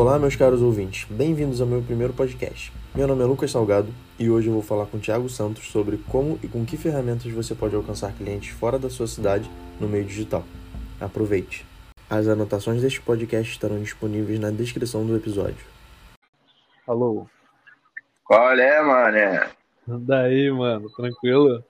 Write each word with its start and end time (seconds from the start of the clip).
Olá, 0.00 0.18
meus 0.18 0.34
caros 0.34 0.62
ouvintes, 0.62 1.04
bem-vindos 1.10 1.60
ao 1.60 1.66
meu 1.66 1.82
primeiro 1.82 2.14
podcast. 2.14 2.72
Meu 2.94 3.06
nome 3.06 3.22
é 3.22 3.26
Lucas 3.26 3.50
Salgado 3.50 3.92
e 4.18 4.30
hoje 4.30 4.48
eu 4.48 4.54
vou 4.54 4.62
falar 4.62 4.86
com 4.86 4.96
o 4.96 5.00
Thiago 5.00 5.28
Santos 5.28 5.70
sobre 5.70 5.98
como 6.10 6.40
e 6.42 6.48
com 6.48 6.64
que 6.64 6.78
ferramentas 6.78 7.30
você 7.30 7.54
pode 7.54 7.76
alcançar 7.76 8.14
clientes 8.14 8.48
fora 8.48 8.78
da 8.78 8.88
sua 8.88 9.06
cidade 9.06 9.50
no 9.78 9.86
meio 9.86 10.06
digital. 10.06 10.42
Aproveite! 10.98 11.66
As 12.08 12.26
anotações 12.28 12.80
deste 12.80 13.02
podcast 13.02 13.52
estarão 13.52 13.78
disponíveis 13.78 14.40
na 14.40 14.50
descrição 14.50 15.04
do 15.04 15.14
episódio. 15.14 15.66
Alô? 16.86 17.26
Qual 18.24 18.52
é, 18.52 18.82
mané? 18.82 19.50
Daí, 19.86 20.50
mano, 20.50 20.88
tranquilo? 20.96 21.62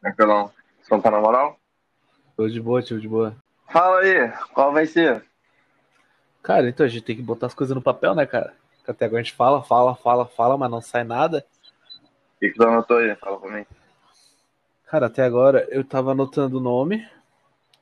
Tranquilão. 0.00 0.50
Você 0.80 0.94
não 0.94 1.02
tá 1.02 1.10
na 1.10 1.20
moral? 1.20 1.58
Tô 2.38 2.48
de 2.48 2.58
boa, 2.58 2.80
tio, 2.80 2.98
de 2.98 3.06
boa. 3.06 3.36
Fala 3.70 4.00
aí, 4.00 4.32
qual 4.54 4.72
vai 4.72 4.86
ser? 4.86 5.29
Cara, 6.42 6.68
então 6.68 6.86
a 6.86 6.88
gente 6.88 7.04
tem 7.04 7.16
que 7.16 7.22
botar 7.22 7.46
as 7.46 7.54
coisas 7.54 7.74
no 7.74 7.82
papel, 7.82 8.14
né, 8.14 8.26
cara? 8.26 8.54
Até 8.86 9.04
agora 9.04 9.20
a 9.20 9.22
gente 9.22 9.34
fala, 9.34 9.62
fala, 9.62 9.94
fala, 9.94 10.26
fala, 10.26 10.56
mas 10.56 10.70
não 10.70 10.80
sai 10.80 11.04
nada. 11.04 11.46
O 12.36 12.40
que, 12.40 12.50
que 12.50 12.56
tu 12.56 12.62
anotou 12.64 12.96
aí? 12.96 13.14
Fala 13.16 13.38
pra 13.38 13.50
mim. 13.50 13.66
Cara, 14.86 15.06
até 15.06 15.22
agora 15.22 15.68
eu 15.70 15.84
tava 15.84 16.12
anotando 16.12 16.56
o 16.58 16.60
nome 16.60 17.06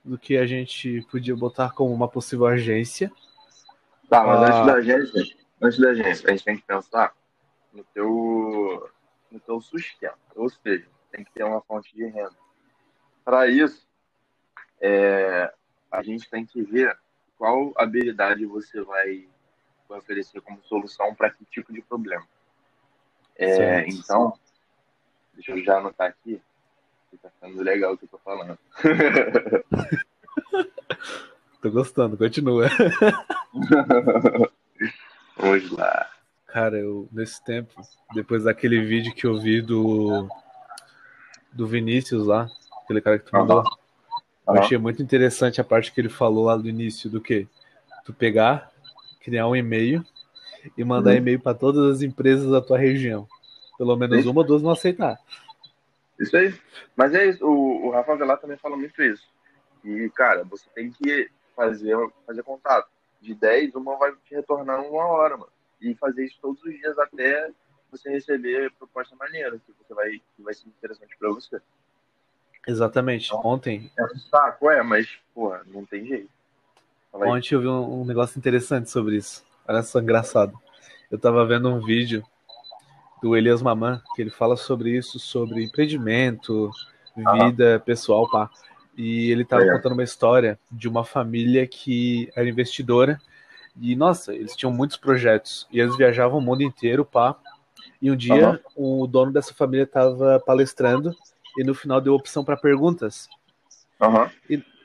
do 0.05 0.19
que 0.19 0.37
a 0.37 0.45
gente 0.47 1.03
podia 1.11 1.35
botar 1.37 1.73
como 1.73 1.95
uma 1.95 2.09
possível 2.09 2.47
agência. 2.47 3.11
Tá, 4.09 4.25
mas 4.25 4.43
Ah. 4.43 4.47
antes 4.47 4.67
da 4.67 4.75
agência, 4.75 5.37
antes 5.63 5.79
da 5.79 5.91
agência, 5.91 6.29
a 6.29 6.33
gente 6.33 6.45
tem 6.45 6.57
que 6.57 6.65
pensar 6.65 7.15
no 7.73 7.85
teu, 7.95 8.91
no 9.31 9.41
teu 9.41 9.61
sustento. 9.61 10.19
Ou 10.35 10.51
seja, 10.51 10.87
tem 11.11 11.25
que 11.25 11.33
ter 11.33 11.45
uma 11.45 11.61
fonte 11.61 11.95
de 11.95 12.05
renda. 12.07 12.37
Para 13.25 13.47
isso, 13.47 13.87
é, 14.81 15.53
a 15.91 16.03
gente 16.03 16.29
tem 16.29 16.45
que 16.45 16.63
ver 16.63 16.97
qual 17.39 17.73
habilidade 17.77 18.45
você 18.45 18.83
vai, 18.83 19.27
vai 19.89 19.99
oferecer 19.99 20.41
como 20.41 20.61
solução 20.65 21.15
para 21.15 21.31
que 21.31 21.45
tipo 21.45 21.73
de 21.73 21.81
problema. 21.81 22.27
É, 23.37 23.87
então, 23.89 24.37
deixa 25.35 25.53
eu 25.53 25.65
já 25.65 25.79
anotar 25.79 26.09
aqui, 26.09 26.43
que 27.11 27.17
tá 27.17 27.31
ficando 27.31 27.63
legal 27.63 27.95
o 27.95 27.97
que 27.99 28.05
eu 28.05 28.09
tô 28.09 28.19
falando. 28.19 28.59
Tô 31.61 31.73
gostando, 31.73 32.17
continua. 32.17 32.69
Vamos 35.37 35.71
lá. 35.73 36.09
Cara, 36.47 36.79
eu, 36.79 37.09
nesse 37.11 37.45
tempo, 37.45 37.75
depois 38.15 38.45
daquele 38.45 38.81
vídeo 38.85 39.13
que 39.13 39.27
eu 39.27 39.41
vi 39.41 39.61
do, 39.61 40.29
do 41.53 41.67
Vinícius 41.67 42.27
lá, 42.27 42.49
aquele 42.85 43.01
cara 43.01 43.19
que 43.19 43.25
tu 43.25 43.37
mandou, 43.37 43.65
eu 44.49 44.55
Aham. 44.55 44.61
achei 44.61 44.79
muito 44.79 45.03
interessante 45.03 45.61
a 45.61 45.65
parte 45.65 45.93
que 45.93 46.01
ele 46.01 46.09
falou 46.09 46.47
lá 46.47 46.57
do 46.57 46.69
início 46.69 47.11
do 47.11 47.21
que? 47.21 47.47
Tu 48.05 48.13
pegar, 48.15 48.71
criar 49.21 49.47
um 49.47 49.55
e-mail 49.55 50.05
e 50.77 50.83
mandar 50.85 51.11
Uhum. 51.11 51.17
e-mail 51.19 51.41
para 51.41 51.57
todas 51.57 51.97
as 51.97 52.03
empresas 52.03 52.51
da 52.51 52.61
tua 52.61 52.79
região. 52.79 53.29
Pelo 53.77 53.97
menos 53.97 54.25
Sim. 54.25 54.31
uma 54.31 54.41
ou 54.41 54.47
duas 54.47 54.63
vão 54.63 54.73
aceitar. 54.73 55.19
Isso 56.19 56.37
aí. 56.37 56.53
Mas 56.97 57.15
é 57.15 57.27
isso, 57.27 57.47
o, 57.47 57.87
o 57.87 57.91
Rafa 57.91 58.17
Velar 58.17 58.39
também 58.39 58.57
fala 58.57 58.77
muito 58.77 59.01
isso. 59.03 59.23
E, 59.85 60.11
cara, 60.11 60.45
você 60.45 60.69
tem 60.75 60.91
que 60.91 61.31
fazer, 61.55 61.97
fazer 62.27 62.43
contato. 62.43 62.89
De 63.21 63.35
10, 63.35 63.75
uma 63.75 63.97
vai 63.97 64.13
te 64.25 64.35
retornar 64.35 64.81
uma 64.81 65.07
hora, 65.07 65.37
mano. 65.37 65.53
E 65.81 65.95
fazer 65.95 66.25
isso 66.25 66.39
todos 66.41 66.63
os 66.63 66.73
dias 66.75 66.99
até 66.99 67.51
você 67.91 68.11
receber 68.11 68.73
proposta 68.79 69.15
maneira, 69.17 69.59
que 69.59 69.73
você 69.73 69.95
vai, 69.95 70.11
que 70.11 70.43
vai 70.43 70.55
ser 70.55 70.69
interessante 70.69 71.17
pra 71.19 71.31
você. 71.31 71.61
Exatamente. 72.69 73.27
Então- 73.29 73.41
Ontem, 73.45 73.91
É 73.99 74.05
um 74.05 74.19
saco, 74.31 74.71
é, 74.71 74.83
mas, 74.83 75.09
porra, 75.35 75.63
não 75.67 75.85
tem 75.85 76.07
jeito. 76.07 76.29
Ontem 77.13 77.55
eu 77.55 77.61
vi 77.61 77.67
um, 77.67 78.03
um 78.03 78.05
negócio 78.05 78.39
interessante 78.39 78.91
sobre 78.91 79.17
isso. 79.17 79.43
Olha 79.67 79.83
só, 79.83 79.99
engraçado. 79.99 80.53
Eu 81.11 81.19
tava 81.19 81.45
vendo 81.47 81.69
um 81.71 81.81
vídeo 81.81 82.23
do 83.23 83.35
Elias 83.37 83.63
Maman, 83.63 84.01
que 84.15 84.23
ele 84.23 84.31
fala 84.31 84.57
sobre 84.57 84.97
isso, 84.97 85.19
sobre 85.19 85.65
empreendimento, 85.65 86.71
vida 87.17 87.81
pessoal, 87.81 88.31
pá. 88.31 88.51
E 88.97 89.31
ele 89.31 89.45
tava 89.45 89.63
Legal. 89.63 89.77
contando 89.79 89.93
uma 89.93 90.05
história 90.05 90.59
de 90.71 90.89
uma 90.89 91.05
família 91.05 91.67
que 91.67 92.31
era 92.37 92.49
investidora. 92.49 93.21
E, 93.81 93.97
nossa, 93.97 94.35
eles 94.35 94.55
tinham 94.55 94.73
muitos 94.73 94.97
projetos. 94.97 95.67
E 95.73 95.81
eles 95.81 95.97
viajavam 95.97 96.39
o 96.39 96.43
mundo 96.43 96.63
inteiro, 96.63 97.05
pá. 97.05 97.35
E 98.03 98.11
um 98.11 98.17
dia, 98.17 98.49
Aham. 98.49 98.61
o 98.77 99.07
dono 99.07 99.33
dessa 99.33 99.55
família 99.55 99.87
tava 99.87 100.39
palestrando 100.45 101.17
e 101.59 101.65
no 101.65 101.75
final 101.75 102.01
deu 102.01 102.15
opção 102.15 102.45
para 102.45 102.57
perguntas. 102.57 103.29
Aham. 104.01 104.31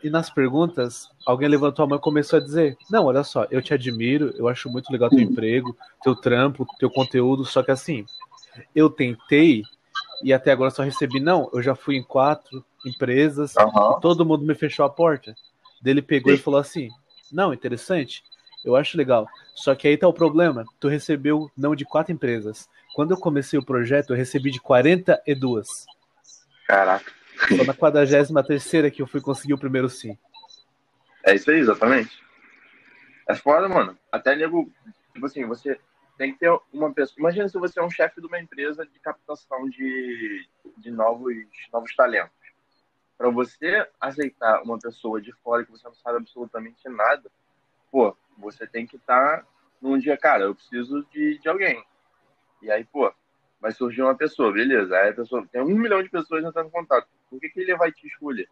E 0.03 0.09
nas 0.09 0.29
perguntas, 0.29 1.09
alguém 1.25 1.47
levantou 1.47 1.85
a 1.85 1.87
mão 1.87 1.97
e 1.97 2.01
começou 2.01 2.37
a 2.37 2.41
dizer: 2.41 2.77
Não, 2.91 3.05
olha 3.05 3.23
só, 3.23 3.47
eu 3.49 3.61
te 3.61 3.73
admiro, 3.73 4.33
eu 4.35 4.49
acho 4.49 4.69
muito 4.69 4.91
legal 4.91 5.09
teu 5.09 5.21
emprego, 5.21 5.77
teu 6.03 6.13
trampo, 6.13 6.67
teu 6.77 6.89
conteúdo, 6.89 7.45
só 7.45 7.63
que 7.63 7.71
assim, 7.71 8.05
eu 8.75 8.89
tentei 8.89 9.63
e 10.21 10.33
até 10.33 10.51
agora 10.51 10.71
só 10.71 10.83
recebi 10.83 11.21
não. 11.21 11.49
Eu 11.53 11.61
já 11.61 11.73
fui 11.73 11.95
em 11.95 12.03
quatro 12.03 12.65
empresas, 12.85 13.55
Aham. 13.55 13.97
todo 14.01 14.25
mundo 14.25 14.45
me 14.45 14.53
fechou 14.53 14.85
a 14.85 14.89
porta. 14.89 15.33
Dele 15.81 16.01
pegou 16.01 16.33
Sim. 16.33 16.39
e 16.39 16.43
falou 16.43 16.59
assim: 16.59 16.89
Não, 17.31 17.53
interessante, 17.53 18.23
eu 18.65 18.75
acho 18.75 18.97
legal. 18.97 19.25
Só 19.55 19.73
que 19.73 19.87
aí 19.87 19.95
tá 19.95 20.05
o 20.05 20.13
problema: 20.13 20.65
tu 20.81 20.89
recebeu 20.89 21.49
não 21.55 21.73
de 21.73 21.85
quatro 21.85 22.11
empresas. 22.11 22.67
Quando 22.93 23.11
eu 23.11 23.17
comecei 23.17 23.57
o 23.57 23.65
projeto, 23.65 24.09
eu 24.09 24.17
recebi 24.17 24.51
de 24.51 24.59
42. 24.59 25.85
Caraca. 26.67 27.11
Só 27.55 27.63
na 27.63 27.73
43 27.73 28.93
que 28.93 29.01
eu 29.01 29.07
fui 29.07 29.21
conseguir 29.21 29.53
o 29.53 29.57
primeiro 29.57 29.89
sim. 29.89 30.17
É 31.23 31.35
isso 31.35 31.49
aí, 31.49 31.59
exatamente. 31.59 32.23
É 33.27 33.35
foda, 33.35 33.67
mano. 33.67 33.97
Até 34.11 34.35
nego, 34.35 34.71
tipo 35.13 35.25
assim, 35.25 35.45
você 35.45 35.79
tem 36.17 36.33
que 36.33 36.39
ter 36.39 36.51
uma 36.71 36.93
pessoa. 36.93 37.15
Imagina 37.19 37.47
se 37.47 37.57
você 37.57 37.79
é 37.79 37.83
um 37.83 37.89
chefe 37.89 38.21
de 38.21 38.27
uma 38.27 38.39
empresa 38.39 38.85
de 38.85 38.99
captação 38.99 39.69
de, 39.69 40.47
de 40.77 40.91
novos, 40.91 41.33
novos 41.71 41.95
talentos. 41.95 42.31
Para 43.17 43.29
você 43.29 43.87
aceitar 43.99 44.61
uma 44.63 44.77
pessoa 44.77 45.21
de 45.21 45.31
fora 45.43 45.63
que 45.63 45.71
você 45.71 45.87
não 45.87 45.95
sabe 45.95 46.17
absolutamente 46.17 46.87
nada, 46.89 47.31
pô, 47.91 48.15
você 48.37 48.67
tem 48.67 48.85
que 48.85 48.97
estar 48.97 49.45
num 49.81 49.97
dia, 49.97 50.17
cara, 50.17 50.43
eu 50.43 50.55
preciso 50.55 51.05
de, 51.11 51.37
de 51.39 51.47
alguém. 51.47 51.83
E 52.61 52.71
aí, 52.71 52.83
pô, 52.85 53.13
vai 53.63 53.71
surgir 53.71 54.01
uma 54.01 54.13
pessoa, 54.13 54.51
beleza. 54.51 54.93
Aí 54.93 55.11
a 55.11 55.13
pessoa 55.13 55.47
tem 55.49 55.61
um 55.61 55.67
milhão 55.67 56.03
de 56.03 56.09
pessoas 56.09 56.43
entrando 56.43 56.67
em 56.67 56.71
contato. 56.71 57.07
Por 57.29 57.39
que, 57.39 57.47
que 57.47 57.61
ele 57.61 57.77
vai 57.77 57.93
te 57.93 58.05
escolher? 58.05 58.49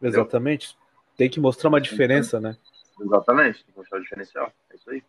Exatamente. 0.00 0.78
Tem 1.16 1.28
que 1.28 1.40
mostrar 1.40 1.68
uma 1.68 1.80
diferença, 1.80 2.40
né? 2.40 2.56
Exatamente, 3.00 3.64
tem 3.64 3.72
que 3.72 3.78
mostrar 3.80 3.98
o 3.98 4.02
diferencial. 4.02 4.52
É 4.70 4.76
isso 4.76 4.88
aí. 4.90 5.02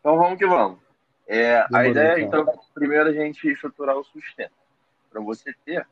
Então 0.00 0.18
vamos 0.18 0.38
que 0.38 0.46
vamos. 0.46 0.78
É, 1.26 1.66
a 1.72 1.88
ideia, 1.88 2.20
então. 2.20 2.42
então, 2.42 2.60
primeiro 2.74 3.08
a 3.08 3.12
gente 3.12 3.48
estruturar 3.48 3.96
o 3.96 4.04
sustento. 4.04 4.52
Para 5.10 5.22
você 5.22 5.54
ter 5.64 5.86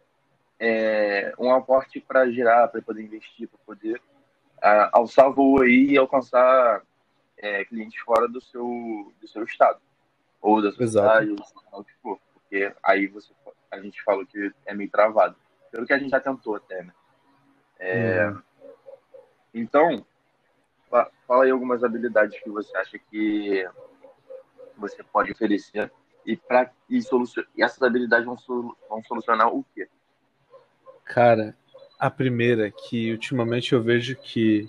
é, 0.60 1.32
um 1.38 1.50
aporte 1.50 1.98
para 1.98 2.30
girar, 2.30 2.68
para 2.68 2.82
poder 2.82 3.02
investir, 3.02 3.48
para 3.48 3.58
poder 3.64 4.02
alçar 4.92 5.32
voo 5.32 5.62
aí 5.62 5.92
e 5.92 5.96
alcançar 5.96 6.82
é, 7.38 7.64
clientes 7.64 8.00
fora 8.02 8.28
do 8.28 8.40
seu, 8.42 9.12
do 9.18 9.26
seu 9.26 9.44
estado. 9.44 9.80
Ou 10.44 10.60
da 10.60 10.70
sua 10.70 10.82
Exato. 10.84 11.36
ou 11.72 11.80
o 11.80 11.84
que 11.84 11.92
for. 12.02 12.20
Porque 12.34 12.70
aí 12.82 13.06
você, 13.06 13.32
a 13.70 13.80
gente 13.80 14.02
falou 14.04 14.26
que 14.26 14.52
é 14.66 14.74
meio 14.74 14.90
travado. 14.90 15.34
Pelo 15.72 15.86
que 15.86 15.92
a 15.94 15.98
gente 15.98 16.10
já 16.10 16.20
tentou 16.20 16.54
até, 16.54 16.82
né? 16.82 16.92
É, 17.78 18.28
Uhum. 18.28 18.42
Então, 19.54 20.04
fa- 20.90 21.10
fala 21.26 21.44
aí 21.44 21.50
algumas 21.50 21.82
habilidades 21.82 22.38
que 22.42 22.50
você 22.50 22.76
acha 22.76 22.98
que 22.98 23.66
você 24.76 25.02
pode 25.02 25.32
oferecer 25.32 25.90
e, 26.26 26.36
pra, 26.36 26.70
e, 26.90 27.00
solucion, 27.00 27.44
e 27.56 27.62
essas 27.62 27.80
habilidades 27.82 28.26
vão, 28.26 28.36
vão 28.88 29.02
solucionar 29.04 29.48
o 29.48 29.64
quê? 29.74 29.88
Cara, 31.04 31.56
a 31.98 32.10
primeira 32.10 32.70
que 32.70 33.12
ultimamente 33.12 33.72
eu 33.72 33.82
vejo 33.82 34.14
que 34.16 34.68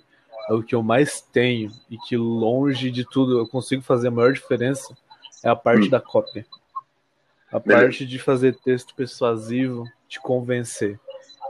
é 0.50 0.54
o 0.54 0.64
que 0.64 0.76
eu 0.76 0.84
mais 0.84 1.20
tenho 1.20 1.72
e 1.90 1.98
que 1.98 2.16
longe 2.16 2.92
de 2.92 3.04
tudo 3.04 3.40
eu 3.40 3.48
consigo 3.48 3.82
fazer 3.82 4.08
a 4.08 4.12
maior 4.12 4.32
diferença 4.32 4.96
é 5.46 5.50
a 5.50 5.56
parte 5.56 5.88
Hum. 5.88 5.90
da 5.92 6.02
cópia. 6.02 6.46
A 7.52 7.60
Beleza. 7.60 7.84
parte 7.86 8.06
de 8.06 8.20
fazer 8.20 8.56
texto 8.60 8.94
persuasivo, 8.96 9.86
te 10.10 10.20
convencer. 10.20 11.00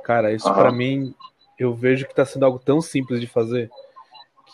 Cara, 0.03 0.31
isso 0.33 0.53
pra 0.53 0.71
mim 0.71 1.15
eu 1.57 1.73
vejo 1.73 2.05
que 2.05 2.13
tá 2.13 2.25
sendo 2.25 2.45
algo 2.45 2.59
tão 2.59 2.81
simples 2.81 3.19
de 3.21 3.25
fazer 3.27 3.71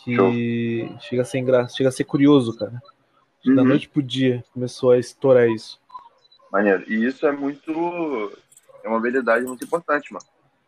que 0.04 0.88
chega 1.02 1.24
a 1.24 1.26
ser 1.26 1.40
engraçado, 1.40 1.76
chega 1.76 1.90
a 1.90 1.92
ser 1.92 2.04
curioso, 2.06 2.56
cara. 2.58 2.82
Da 3.44 3.62
Uhum. 3.64 3.68
noite 3.70 3.90
pro 3.90 4.02
dia 4.04 4.44
começou 4.54 4.92
a 4.92 5.00
estourar 5.00 5.50
isso. 5.50 5.82
Maneiro. 6.52 6.84
E 6.88 7.06
isso 7.06 7.26
é 7.26 7.32
muito. 7.32 7.72
É 8.84 8.88
uma 8.88 8.98
habilidade 8.98 9.46
muito 9.46 9.64
importante, 9.66 10.14
mano. 10.14 10.26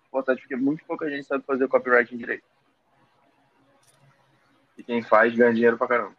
Importante 0.07 0.41
porque 0.41 0.55
muito 0.55 0.83
pouca 0.85 1.09
gente 1.09 1.25
sabe 1.25 1.43
fazer 1.45 1.67
copywriting 1.67 2.17
direito. 2.17 2.43
E 4.77 4.83
quem 4.83 5.01
faz 5.03 5.35
ganha 5.35 5.53
dinheiro 5.53 5.77
pra 5.77 5.87
caramba. 5.87 6.15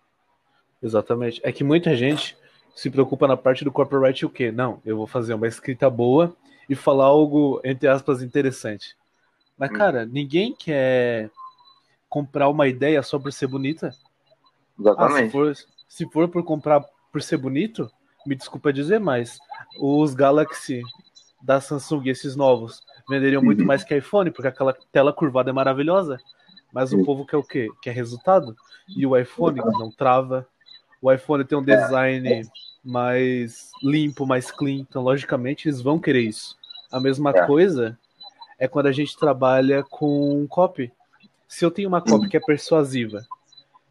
Exatamente. 0.82 1.40
É 1.44 1.50
que 1.52 1.64
muita 1.64 1.94
gente 1.96 2.36
se 2.74 2.90
preocupa 2.90 3.28
na 3.28 3.36
parte 3.36 3.64
do 3.64 3.72
copyright 3.72 4.24
o 4.26 4.30
quê? 4.30 4.50
Não, 4.50 4.80
eu 4.84 4.96
vou 4.96 5.06
fazer 5.06 5.34
uma 5.34 5.46
escrita 5.46 5.88
boa 5.88 6.34
e 6.68 6.74
falar 6.74 7.06
algo, 7.06 7.60
entre 7.64 7.88
aspas, 7.88 8.22
interessante. 8.22 8.96
Mas, 9.56 9.70
Hum. 9.70 9.74
cara, 9.74 10.04
ninguém 10.06 10.54
quer 10.54 11.30
comprar 12.08 12.48
uma 12.48 12.66
ideia 12.66 13.02
só 13.02 13.18
por 13.18 13.32
ser 13.32 13.46
bonita. 13.46 13.94
Exatamente. 14.78 15.22
Ah, 15.22 15.26
se, 15.26 15.30
for, 15.30 15.54
se 15.88 16.10
for 16.10 16.28
por 16.28 16.42
comprar 16.44 16.84
por 17.12 17.22
ser 17.22 17.36
bonito, 17.36 17.90
me 18.26 18.34
desculpa 18.34 18.72
dizer, 18.72 18.98
mas 18.98 19.38
os 19.78 20.14
Galaxy 20.14 20.82
da 21.42 21.60
Samsung, 21.60 22.08
esses 22.08 22.34
novos, 22.34 22.82
venderiam 23.08 23.42
muito 23.42 23.60
Uhum. 23.60 23.66
mais 23.66 23.84
que 23.84 23.96
iPhone, 23.96 24.30
porque 24.30 24.48
aquela 24.48 24.72
tela 24.90 25.12
curvada 25.12 25.50
é 25.50 25.52
maravilhosa. 25.52 26.18
Mas 26.72 26.92
o 26.92 27.04
povo 27.04 27.24
quer 27.24 27.36
o 27.36 27.42
quê? 27.44 27.70
Quer 27.82 27.92
resultado. 27.92 28.56
E 28.88 29.06
o 29.06 29.16
iPhone 29.16 29.58
não 29.58 29.92
trava. 29.92 30.46
O 31.04 31.12
iPhone 31.12 31.44
tem 31.44 31.58
um 31.58 31.62
design 31.62 32.48
mais 32.82 33.70
limpo, 33.82 34.24
mais 34.24 34.50
clean. 34.50 34.76
Então, 34.76 35.02
logicamente, 35.02 35.68
eles 35.68 35.82
vão 35.82 35.98
querer 35.98 36.22
isso. 36.22 36.56
A 36.90 36.98
mesma 36.98 37.30
É. 37.30 37.46
coisa 37.46 37.98
é 38.58 38.66
quando 38.66 38.86
a 38.86 38.92
gente 38.92 39.14
trabalha 39.18 39.82
com 39.82 40.46
copy. 40.48 40.90
Se 41.46 41.62
eu 41.62 41.70
tenho 41.70 41.88
uma 41.88 42.00
copy 42.00 42.26
que 42.30 42.38
é 42.38 42.40
persuasiva, 42.40 43.26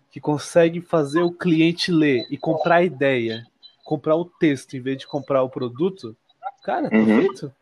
que 0.10 0.19
consegue 0.19 0.81
fazer 0.81 1.21
o 1.21 1.31
cliente 1.31 1.92
ler 1.92 2.25
e 2.31 2.38
comprar 2.38 2.77
a 2.77 2.83
ideia, 2.83 3.45
comprar 3.83 4.15
o 4.15 4.25
texto 4.25 4.75
em 4.75 4.81
vez 4.81 4.98
de 4.98 5.06
comprar 5.06 5.44
o 5.44 5.50
produto, 5.50 6.15
cara, 6.63 6.86
Uhum. 6.92 7.06
perfeito. 7.06 7.54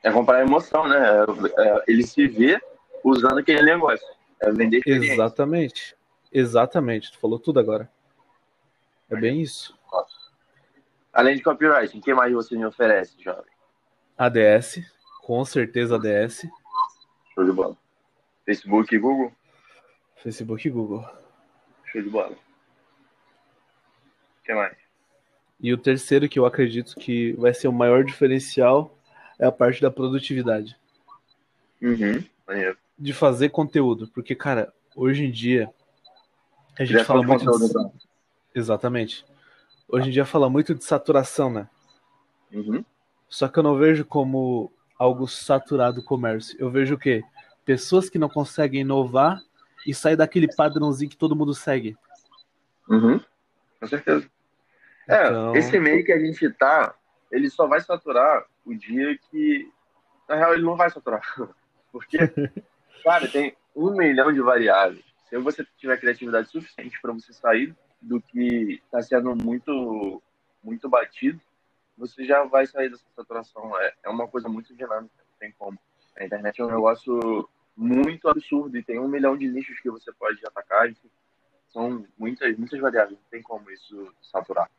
É 0.00 0.12
comprar 0.12 0.42
emoção, 0.42 0.86
né? 0.86 0.96
É- 0.96 1.62
é- 1.62 1.82
ele 1.88 2.06
se 2.06 2.24
vê 2.28 2.60
usando 3.02 3.38
aquele 3.38 3.62
negócio. 3.62 4.06
É 4.40 4.52
vender. 4.52 4.80
Exatamente. 4.86 5.96
Exatamente. 6.32 7.10
Tu 7.10 7.18
falou 7.18 7.40
tudo 7.40 7.58
agora. 7.58 7.90
É 9.10 9.16
bem 9.16 9.40
isso. 9.40 9.76
Além 11.12 11.36
de 11.36 11.42
copywriting, 11.42 11.98
o 11.98 12.02
que 12.02 12.14
mais 12.14 12.32
você 12.32 12.56
me 12.56 12.64
oferece, 12.64 13.20
jovem? 13.22 13.50
ADS, 14.16 14.80
com 15.22 15.44
certeza 15.44 15.96
ADS, 15.96 16.46
Show 17.38 17.44
de 17.44 17.52
bola. 17.52 17.76
Facebook 18.44 18.92
e 18.92 18.98
Google? 18.98 19.32
Facebook 20.16 20.66
e 20.66 20.70
Google. 20.72 21.08
Show 21.84 22.02
de 22.02 22.10
bola. 22.10 22.32
O 22.32 22.36
que 24.44 24.52
mais? 24.52 24.76
E 25.60 25.72
o 25.72 25.78
terceiro 25.78 26.28
que 26.28 26.36
eu 26.36 26.44
acredito 26.44 26.96
que 26.96 27.30
vai 27.34 27.54
ser 27.54 27.68
o 27.68 27.72
maior 27.72 28.02
diferencial 28.02 28.98
é 29.38 29.46
a 29.46 29.52
parte 29.52 29.80
da 29.80 29.88
produtividade. 29.88 30.76
Uhum. 31.80 32.24
De 32.98 33.12
fazer 33.12 33.50
conteúdo. 33.50 34.08
Porque, 34.08 34.34
cara, 34.34 34.74
hoje 34.96 35.24
em 35.24 35.30
dia 35.30 35.72
a 36.76 36.84
gente 36.84 36.98
Já 36.98 37.04
fala 37.04 37.22
muito 37.22 37.44
de... 37.44 38.07
Exatamente. 38.54 39.24
Hoje 39.88 40.08
em 40.08 40.12
dia 40.12 40.24
fala 40.24 40.48
muito 40.50 40.74
de 40.74 40.84
saturação, 40.84 41.50
né? 41.50 41.68
Uhum. 42.52 42.84
Só 43.28 43.48
que 43.48 43.58
eu 43.58 43.62
não 43.62 43.76
vejo 43.76 44.04
como 44.04 44.72
algo 44.98 45.26
saturado 45.26 46.00
o 46.00 46.04
comércio. 46.04 46.56
Eu 46.58 46.70
vejo 46.70 46.94
o 46.94 46.98
quê? 46.98 47.22
Pessoas 47.64 48.08
que 48.10 48.18
não 48.18 48.28
conseguem 48.28 48.80
inovar 48.80 49.40
e 49.86 49.94
sair 49.94 50.16
daquele 50.16 50.52
padrãozinho 50.54 51.10
que 51.10 51.16
todo 51.16 51.36
mundo 51.36 51.54
segue. 51.54 51.96
Uhum. 52.88 53.20
Com 53.80 53.86
certeza. 53.86 54.28
É, 55.08 55.26
Então- 55.26 55.54
esse 55.56 55.78
meio 55.78 56.04
que 56.04 56.12
a 56.12 56.18
gente 56.18 56.50
tá, 56.54 56.94
ele 57.30 57.48
só 57.48 57.66
vai 57.66 57.80
saturar 57.80 58.44
o 58.64 58.74
dia 58.74 59.16
que. 59.30 59.70
Na 60.28 60.36
real, 60.36 60.54
ele 60.54 60.62
não 60.64 60.76
vai 60.76 60.90
saturar. 60.90 61.20
Porque, 61.92 62.18
cara, 63.04 63.28
tem 63.28 63.56
um 63.74 63.90
milhão 63.96 64.32
de 64.32 64.40
variáveis. 64.40 65.04
Se 65.28 65.38
você 65.38 65.66
tiver 65.76 65.98
criatividade 65.98 66.48
suficiente 66.48 66.98
para 67.00 67.12
você 67.12 67.32
sair 67.32 67.74
do 68.00 68.20
que 68.20 68.80
está 68.84 69.02
sendo 69.02 69.34
muito, 69.34 70.22
muito 70.62 70.88
batido, 70.88 71.40
você 71.96 72.24
já 72.24 72.44
vai 72.44 72.66
sair 72.66 72.90
dessa 72.90 73.04
saturação. 73.16 73.78
É, 73.80 73.92
é 74.04 74.08
uma 74.08 74.28
coisa 74.28 74.48
muito 74.48 74.74
dinâmica, 74.74 75.14
não 75.18 75.38
tem 75.38 75.52
como. 75.58 75.78
A 76.16 76.24
internet 76.24 76.60
é 76.60 76.64
um 76.64 76.70
negócio 76.70 77.48
muito 77.76 78.28
absurdo 78.28 78.76
e 78.76 78.82
tem 78.82 78.98
um 78.98 79.08
milhão 79.08 79.36
de 79.36 79.48
nichos 79.48 79.78
que 79.80 79.90
você 79.90 80.12
pode 80.12 80.44
atacar. 80.46 80.88
enfim. 80.88 81.08
São 81.68 82.04
muitas, 82.18 82.56
muitas 82.56 82.80
variáveis, 82.80 83.18
não 83.18 83.28
tem 83.30 83.42
como 83.42 83.70
isso 83.70 84.12
saturar. 84.22 84.70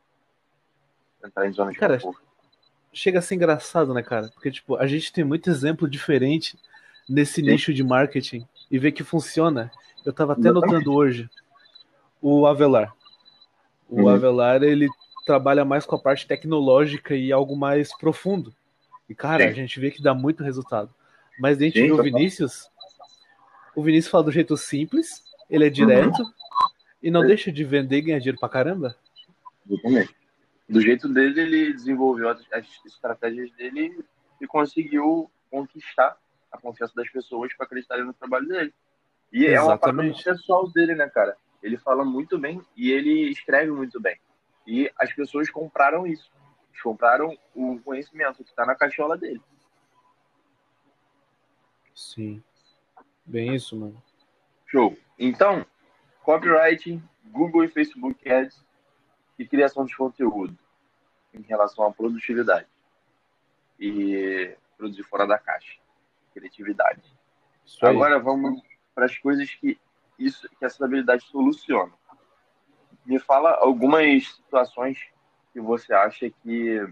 Entrar 1.24 1.48
em 1.48 1.51
zona 1.51 1.72
de 1.72 1.77
Cara, 1.77 1.95
conforto. 2.00 2.27
Chega 2.92 3.19
a 3.19 3.22
ser 3.22 3.36
engraçado, 3.36 3.94
né, 3.94 4.01
cara? 4.01 4.30
Porque, 4.30 4.50
tipo, 4.50 4.75
a 4.75 4.88
gente 4.88 5.13
tem 5.13 5.24
muito 5.24 5.50
exemplo 5.50 5.88
diferente 5.88 6.57
nesse 7.07 7.36
Sim. 7.36 7.44
nicho 7.44 7.74
de 7.74 7.83
marketing 7.83 8.48
e 8.72 8.80
vê 8.80 8.92
que 8.92 9.04
funciona. 9.04 9.72
Eu 10.06 10.12
tava 10.12 10.33
até 10.33 10.51
notando 10.51 10.94
hoje 10.94 11.30
o 12.22 12.48
Avelar. 12.48 12.95
O 13.89 14.01
Uhum. 14.03 14.09
Avelar, 14.09 14.62
ele 14.62 14.88
trabalha 15.25 15.65
mais 15.65 15.86
com 15.86 15.95
a 15.95 16.00
parte 16.00 16.27
tecnológica 16.27 17.15
e 17.15 17.31
algo 17.31 17.56
mais 17.56 17.95
profundo. 17.97 18.53
E, 19.09 19.15
cara, 19.15 19.44
Sim. 19.44 19.50
a 19.50 19.53
gente 19.53 19.80
vê 19.80 19.89
que 19.89 20.01
dá 20.01 20.13
muito 20.13 20.44
resultado. 20.44 20.94
Mas 21.39 21.57
a 21.57 21.62
gente 21.62 21.80
Sim, 21.80 21.88
vê 21.88 21.91
o. 21.91 22.03
Vinícius. 22.03 22.69
O 23.75 23.81
Vinícius 23.81 24.12
fala 24.12 24.25
do 24.25 24.31
jeito 24.31 24.56
simples, 24.57 25.24
ele 25.50 25.65
é 25.65 25.69
direto 25.69 26.24
e 27.01 27.09
não 27.09 27.21
Sim. 27.21 27.27
deixa 27.27 27.51
de 27.51 27.63
vender 27.63 27.97
e 27.97 28.01
ganhar 28.01 28.19
dinheiro 28.19 28.39
pra 28.39 28.50
caramba. 28.50 28.95
Exatamente. 29.69 30.15
Do 30.68 30.81
jeito 30.81 31.07
dele, 31.09 31.41
ele 31.41 31.74
desenvolveu 31.74 32.30
as, 32.30 32.39
as 32.51 32.65
estratégias 32.86 33.51
dele 33.53 34.03
e 34.39 34.45
conseguiu 34.45 35.31
conquistar 35.50 36.15
a 36.51 36.57
confiança 36.57 36.94
das 36.95 37.09
pessoas 37.09 37.51
para 37.56 37.65
acreditarem 37.65 38.06
no 38.06 38.13
trabalho 38.13 38.47
dele. 38.47 38.74
E 39.31 39.45
é 39.45 39.59
uma 39.62 39.74
Exatamente. 39.74 40.06
muito 40.12 40.24
pessoal 40.24 40.69
dele, 40.69 40.94
né, 40.95 41.07
cara? 41.09 41.36
Ele 41.62 41.78
fala 41.78 42.06
muito 42.06 42.38
bem 42.38 42.62
e 42.76 42.92
ele 42.92 43.30
escreve 43.30 43.72
muito 43.72 44.00
bem. 44.00 44.20
E 44.66 44.92
as 44.98 45.14
pessoas 45.14 45.50
compraram 45.50 46.06
isso. 46.08 46.32
Eles 46.70 46.82
compraram 46.82 47.38
o 47.56 47.80
conhecimento 47.80 48.44
que 48.44 48.50
está 48.50 48.66
na 48.66 48.76
cachola 48.76 49.18
dele. 49.18 49.42
Sim. 51.94 52.42
Bem 53.26 53.56
isso, 53.56 53.76
mano. 53.76 54.02
Show. 54.66 54.98
Então, 55.18 55.66
copywriting, 56.24 57.04
Google 57.26 57.66
e 57.66 57.68
Facebook 57.68 58.30
Ads 58.30 58.64
e 59.38 59.48
criação 59.48 59.86
de 59.86 59.96
conteúdo 59.96 60.58
em 61.34 61.42
relação 61.42 61.86
à 61.86 61.92
produtividade 61.92 62.68
e 63.80 64.56
produzir 64.78 65.04
fora 65.04 65.26
da 65.28 65.38
caixa, 65.38 65.80
criatividade. 66.34 67.02
Agora 67.82 68.20
vamos 68.20 68.62
para 68.96 69.06
as 69.06 69.18
coisas 69.18 69.50
que 69.56 69.80
isso 70.19 70.48
que 70.57 70.66
essa 70.66 70.83
habilidade 70.83 71.24
soluciona. 71.25 71.94
Me 73.05 73.20
fala 73.20 73.51
algumas 73.51 74.27
situações 74.27 75.00
que 75.53 75.60
você 75.60 75.94
acha 75.94 76.29
que 76.29 76.88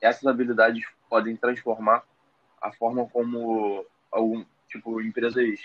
essas 0.00 0.26
habilidades 0.26 0.84
podem 1.10 1.36
transformar 1.36 2.04
a 2.60 2.72
forma 2.72 3.06
como 3.06 3.84
algum 4.10 4.44
tipo 4.68 5.00
empresas 5.00 5.60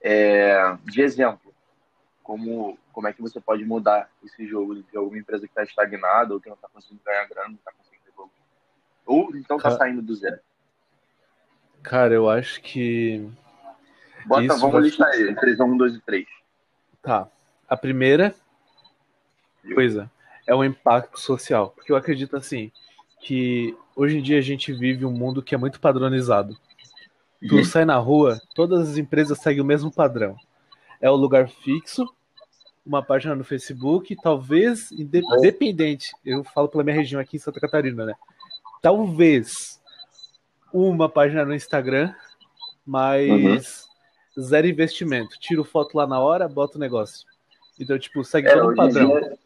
é, 0.00 0.76
de 0.84 1.02
exemplo, 1.02 1.52
como 2.22 2.78
como 2.92 3.08
é 3.08 3.12
que 3.12 3.20
você 3.20 3.38
pode 3.38 3.62
mudar 3.62 4.10
esse 4.24 4.46
jogo 4.46 4.76
de 4.76 4.96
alguma 4.96 5.18
empresa 5.18 5.46
que 5.46 5.50
está 5.50 5.62
estagnada 5.62 6.32
ou 6.32 6.40
que 6.40 6.48
não 6.48 6.54
está 6.54 6.66
conseguindo 6.66 7.02
ganhar 7.04 7.28
grana, 7.28 7.48
não 7.48 7.56
está 7.56 7.70
conseguindo 7.72 8.08
evoluir, 8.08 8.32
ou 9.04 9.36
então 9.36 9.58
está 9.58 9.70
saindo 9.72 10.00
do 10.00 10.14
zero. 10.14 10.40
Cara, 11.82 12.14
eu 12.14 12.28
acho 12.28 12.60
que. 12.62 13.30
Bota, 14.26 14.42
Isso 14.42 14.58
vamos 14.58 14.82
listar 14.82 15.08
aí, 15.08 15.34
3, 15.34 15.60
1, 15.60 15.76
2 15.76 15.94
e 15.96 16.00
3. 16.00 16.26
Tá. 17.02 17.28
A 17.68 17.76
primeira 17.76 18.34
coisa 19.74 20.10
é 20.46 20.54
o 20.54 20.64
impacto 20.64 21.18
social. 21.20 21.70
Porque 21.70 21.92
eu 21.92 21.96
acredito 21.96 22.36
assim 22.36 22.70
que 23.20 23.76
hoje 23.94 24.18
em 24.18 24.22
dia 24.22 24.38
a 24.38 24.42
gente 24.42 24.72
vive 24.72 25.04
um 25.04 25.12
mundo 25.12 25.42
que 25.42 25.54
é 25.54 25.58
muito 25.58 25.80
padronizado. 25.80 26.56
Tu 27.48 27.56
Uhum. 27.56 27.64
sai 27.64 27.84
na 27.84 27.96
rua, 27.96 28.40
todas 28.54 28.88
as 28.90 28.96
empresas 28.96 29.38
seguem 29.38 29.62
o 29.62 29.64
mesmo 29.66 29.92
padrão. 29.92 30.36
É 31.00 31.10
o 31.10 31.14
lugar 31.16 31.48
fixo, 31.48 32.04
uma 32.84 33.02
página 33.02 33.34
no 33.34 33.44
Facebook, 33.44 34.16
talvez 34.22 34.90
inde- 34.92 35.22
independente. 35.38 36.12
Eu 36.24 36.42
falo 36.44 36.68
pela 36.68 36.82
minha 36.84 36.96
região 36.96 37.20
aqui 37.20 37.36
em 37.36 37.40
Santa 37.40 37.60
Catarina, 37.60 38.04
né? 38.06 38.14
Talvez 38.80 39.80
uma 40.72 41.08
página 41.08 41.44
no 41.44 41.54
Instagram, 41.54 42.14
mas 42.86 43.86
zero 44.38 44.66
investimento. 44.66 45.38
Tiro 45.38 45.64
foto 45.64 45.96
lá 45.96 46.06
na 46.06 46.20
hora, 46.20 46.48
boto 46.48 46.76
o 46.76 46.80
negócio. 46.80 47.26
Então, 47.78 47.98
tipo, 47.98 48.24
segue 48.24 48.48
É, 48.48 48.54
todo 48.58 48.72
em 48.72 48.76
padrão. 48.76 49.20
dia, 49.20 49.38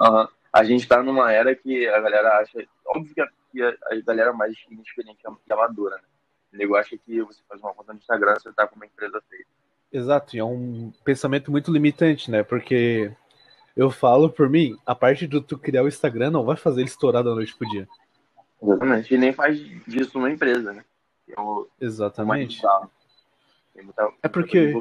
aham, 0.00 0.28
a 0.52 0.64
gente 0.64 0.86
tá 0.88 1.02
numa 1.02 1.32
era 1.32 1.54
que 1.54 1.86
a 1.88 2.00
galera 2.00 2.38
acha. 2.38 2.64
Óbvio 2.86 3.14
que 3.14 3.20
a, 3.20 3.28
que 3.52 3.62
a- 3.62 3.76
galera 4.04 4.32
mais 4.32 4.54
inexperiente 4.70 5.20
e 5.48 5.52
amadora, 5.52 5.96
né? 5.96 6.02
O 6.52 6.56
nego 6.56 6.76
acha 6.76 6.96
que 6.96 7.20
você 7.22 7.40
faz 7.48 7.60
uma 7.60 7.74
conta 7.74 7.92
no 7.92 7.98
Instagram, 7.98 8.34
você 8.34 8.52
tá 8.52 8.66
com 8.66 8.76
uma 8.76 8.86
empresa 8.86 9.20
feita. 9.28 9.46
Exato, 9.92 10.36
e 10.36 10.38
é 10.38 10.44
um 10.44 10.92
pensamento 11.04 11.50
muito 11.50 11.70
limitante, 11.72 12.30
né? 12.30 12.42
Porque 12.42 13.10
eu 13.76 13.90
falo 13.90 14.28
por 14.30 14.48
mim, 14.48 14.76
a 14.84 14.94
parte 14.94 15.26
do 15.26 15.40
tu 15.40 15.56
criar 15.58 15.82
o 15.82 15.88
Instagram 15.88 16.30
não 16.30 16.44
vai 16.44 16.56
fazer 16.56 16.80
ele 16.80 16.88
estourar 16.88 17.22
da 17.22 17.34
noite 17.34 17.56
pro 17.56 17.68
dia. 17.68 17.86
Exatamente. 18.62 19.14
E 19.14 19.18
nem 19.18 19.32
faz 19.32 19.58
disso 19.86 20.18
uma 20.18 20.30
empresa, 20.30 20.72
né? 20.72 20.84
É 21.28 21.40
o, 21.40 21.42
o 21.42 21.56
mais 21.58 21.68
Exatamente. 21.80 22.60
Muita- 23.82 24.10
É 24.22 24.28
porque-. 24.28 24.74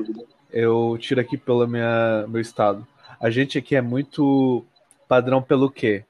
Eu 0.51 0.98
tiro 1.00 1.20
aqui 1.20 1.38
pelo 1.38 1.68
minha, 1.68 2.25
meu 2.27 2.39
estado. 2.42 2.88
A 3.20 3.30
gente 3.30 3.58
aqui 3.58 3.75
é 3.75 3.82
muito 3.82 4.66
padrão 5.08 5.42
pelo 5.42 5.70
quê? 5.70 6.04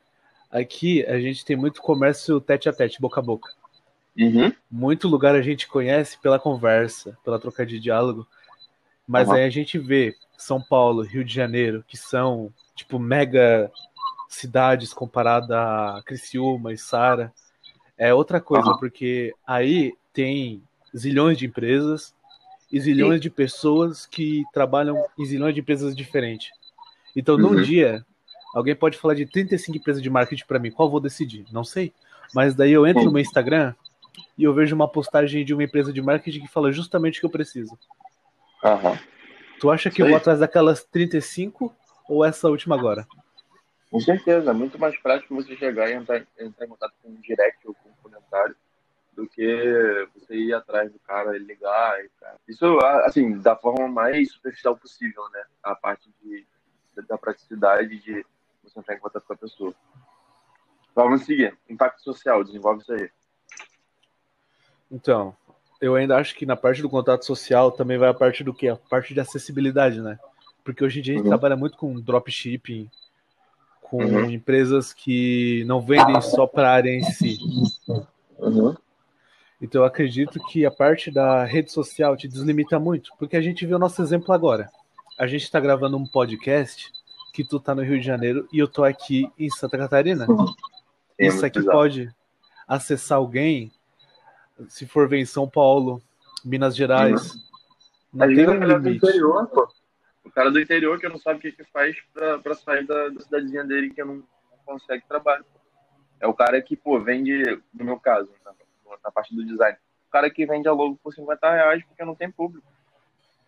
Aqui 0.52 1.06
a 1.06 1.20
gente 1.20 1.44
tem 1.44 1.56
muito 1.56 1.82
comércio 1.82 2.40
tete 2.40 2.70
a 2.70 2.74
tete, 2.74 3.02
boca 3.02 3.20
a 3.20 3.24
boca. 3.24 3.52
Uhum. 4.18 4.52
Muito 4.70 5.08
lugar 5.08 5.36
a 5.36 5.42
gente 5.42 5.68
conhece 5.68 6.18
pela 6.20 6.40
conversa, 6.40 7.18
pela 7.24 7.40
troca 7.40 7.66
de 7.66 7.80
diálogo. 7.80 8.28
Mas 9.08 9.28
Uhum. 9.28 9.36
aí 9.36 9.44
a 9.44 9.50
gente 9.50 9.78
vê 9.78 10.16
São 10.38 10.62
Paulo, 10.62 11.02
Rio 11.02 11.24
de 11.24 11.34
Janeiro, 11.34 11.84
que 11.88 11.98
são 11.98 12.52
tipo 12.76 13.00
mega 13.00 13.72
cidades 14.30 14.94
comparada 14.94 15.58
a 15.98 16.04
Criciúma 16.04 16.74
e 16.74 16.78
Sara, 16.78 17.34
é 17.98 18.14
outra 18.14 18.40
coisa, 18.42 18.70
uhum. 18.72 18.78
porque 18.78 19.34
aí 19.46 19.94
tem 20.14 20.62
zilhões 20.96 21.38
de 21.38 21.46
empresas 21.46 22.14
e 22.72 22.80
zilhões 22.80 23.22
de 23.22 23.30
pessoas 23.30 24.06
que 24.06 24.44
trabalham 24.54 25.04
em 25.18 25.26
zilhões 25.26 25.54
de 25.54 25.62
empresas 25.62 25.96
diferentes. 25.96 26.50
Então, 27.16 27.36
uhum. 27.36 27.54
num 27.54 27.62
dia, 27.62 28.06
alguém 28.54 28.76
pode 28.76 28.98
falar 28.98 29.14
de 29.14 29.26
35 29.26 29.78
empresas 29.78 30.04
de 30.04 30.10
marketing 30.10 30.46
para 30.46 30.60
mim, 30.60 30.72
qual 30.72 30.90
vou 30.90 31.00
decidir? 31.00 31.46
Não 31.52 31.64
sei. 31.64 31.94
Mas 32.34 32.54
daí 32.54 32.72
eu 32.72 32.86
entro 32.86 33.04
no 33.06 33.12
meu 33.12 33.22
Instagram 33.22 33.74
e 34.38 34.44
eu 34.44 34.54
vejo 34.54 34.76
uma 34.76 34.88
postagem 34.88 35.46
de 35.46 35.54
uma 35.54 35.64
empresa 35.64 35.94
de 35.94 36.02
marketing 36.02 36.42
que 36.42 36.48
fala 36.48 36.72
justamente 36.72 37.18
o 37.18 37.20
que 37.22 37.26
eu 37.26 37.32
preciso. 37.32 37.78
Uhum. 38.64 38.98
Tu 39.60 39.72
acha 39.72 39.90
que 39.90 40.02
eu 40.02 40.08
vou 40.08 40.18
atrás 40.18 40.40
daquelas 40.40 40.84
35 40.84 41.74
ou 42.08 42.24
essa 42.24 42.50
última 42.50 42.76
agora? 42.76 43.08
Com 43.90 44.00
certeza, 44.02 44.52
é 44.52 44.54
muito 44.54 44.78
mais 44.78 44.98
prático 45.00 45.34
você 45.34 45.56
chegar 45.56 45.90
e 45.90 45.94
entrar, 45.94 46.22
entrar 46.38 46.66
em 46.66 46.70
contato 46.70 46.94
com 47.02 47.10
um 47.10 47.22
direct 47.22 47.66
ou 47.66 47.74
com 47.74 47.90
um 47.90 47.94
comentário 48.04 48.56
do 49.18 49.28
que 49.28 50.08
você 50.14 50.36
ir 50.36 50.54
atrás 50.54 50.92
do 50.94 51.00
cara 51.00 51.36
e 51.36 51.40
ligar. 51.40 52.00
E, 52.06 52.10
cara. 52.20 52.38
Isso, 52.48 52.78
assim, 53.04 53.40
da 53.40 53.56
forma 53.56 53.88
mais 53.88 54.32
superficial 54.32 54.78
possível, 54.78 55.28
né? 55.34 55.44
A 55.64 55.76
parte 55.76 56.08
de, 56.22 56.46
da 57.08 57.18
praticidade 57.18 58.00
de 58.00 58.24
você 58.64 58.80
entrar 58.80 58.94
em 58.94 59.00
contato 59.00 59.26
com 59.26 59.34
a 59.34 59.38
pessoa. 59.38 59.74
Vamos 60.96 61.26
seguir. 61.26 61.58
Impacto 61.68 62.04
social, 62.04 62.44
desenvolve 62.44 62.84
isso 62.84 62.94
aí. 62.94 63.10
Então, 64.92 65.36
eu 65.82 65.96
ainda 65.96 66.16
acho 66.16 66.36
que 66.36 66.46
na 66.46 66.56
parte 66.56 66.84
do 66.84 66.90
contato 66.90 67.26
social 67.26 67.72
também 67.72 67.98
vai 67.98 68.10
a 68.10 68.14
parte 68.14 68.44
do 68.44 68.54
que? 68.54 68.68
A 68.68 68.76
parte 68.76 69.16
de 69.16 69.20
acessibilidade, 69.20 70.00
né? 70.00 70.20
Porque 70.64 70.84
hoje 70.84 71.00
em 71.00 71.02
dia 71.02 71.14
a 71.16 71.18
gente 71.18 71.26
uhum. 71.26 71.32
trabalha 71.32 71.56
muito 71.56 71.76
com 71.76 72.00
dropshipping, 72.00 72.88
com 73.82 73.98
uhum. 73.98 74.30
empresas 74.30 74.94
que 74.94 75.64
não 75.66 75.82
vendem 75.82 76.22
só 76.22 76.46
para 76.46 76.70
a 76.70 76.74
área 76.74 76.92
em 76.92 77.02
si. 77.04 77.40
Uhum. 78.38 78.76
Então 79.62 79.82
eu 79.82 79.86
acredito 79.86 80.40
que 80.48 80.66
a 80.66 80.72
parte 80.72 81.10
da 81.10 81.44
rede 81.44 81.72
social 81.72 82.16
te 82.16 82.28
deslimita 82.28 82.80
muito, 82.80 83.12
porque 83.18 83.36
a 83.36 83.42
gente 83.42 83.66
vê 83.66 83.74
o 83.74 83.80
nosso 83.80 84.02
exemplo 84.02 84.34
agora. 84.34 84.70
A 85.18 85.26
gente 85.26 85.44
está 85.44 85.60
gravando 85.60 85.98
um 85.98 86.06
podcast 86.06 86.92
que 87.34 87.44
tu 87.44 87.60
tá 87.60 87.74
no 87.74 87.82
Rio 87.82 88.00
de 88.00 88.06
Janeiro 88.06 88.48
e 88.54 88.60
eu 88.60 88.68
tô 88.68 88.84
aqui 88.84 89.32
em 89.38 89.50
Santa 89.50 89.78
Catarina. 89.78 90.28
Isso 91.18 91.44
aqui 91.46 91.64
pode 91.64 92.14
acessar 92.68 93.18
alguém 93.18 93.72
se 94.68 94.86
for 94.86 95.08
ver 95.08 95.18
em 95.18 95.26
São 95.26 95.50
Paulo, 95.50 96.02
Minas 96.44 96.76
Gerais. 96.76 97.34
Uhum. 97.34 97.42
Não 98.14 98.28
tem 98.28 98.50
um 98.50 98.64
limite. 98.64 99.06
Interior, 99.06 99.48
pô. 99.48 99.68
O 100.24 100.32
cara 100.32 100.52
do 100.52 100.60
interior 100.60 101.00
que 101.00 101.08
não 101.08 101.18
sabe 101.18 101.40
o 101.40 101.42
que, 101.42 101.52
que 101.52 101.64
faz 101.66 101.96
para 102.14 102.56
sair 102.56 102.86
da, 102.86 103.10
da, 103.10 103.22
cidadezinha 103.22 103.64
dele 103.64 103.90
que 103.90 104.04
não, 104.04 104.16
não 104.16 104.26
consegue 104.66 105.04
trabalho. 105.08 105.46
É 106.20 106.28
o 106.28 106.34
cara 106.34 106.62
que, 106.62 106.76
pô, 106.76 107.00
vende, 107.00 107.44
no 107.74 107.86
meu 107.86 108.00
caso, 108.00 108.30
na, 108.44 108.52
na 109.04 109.12
parte 109.12 109.36
do 109.36 109.46
design, 109.46 109.78
o 110.08 110.12
cara 110.12 110.30
que 110.30 110.46
vende 110.46 110.68
a 110.68 110.74
logo 110.74 110.98
por 111.04 111.14
50 111.14 111.52
reais 111.52 111.84
porque 111.86 112.04
não 112.04 112.16
tem 112.16 112.32
público. 112.32 112.68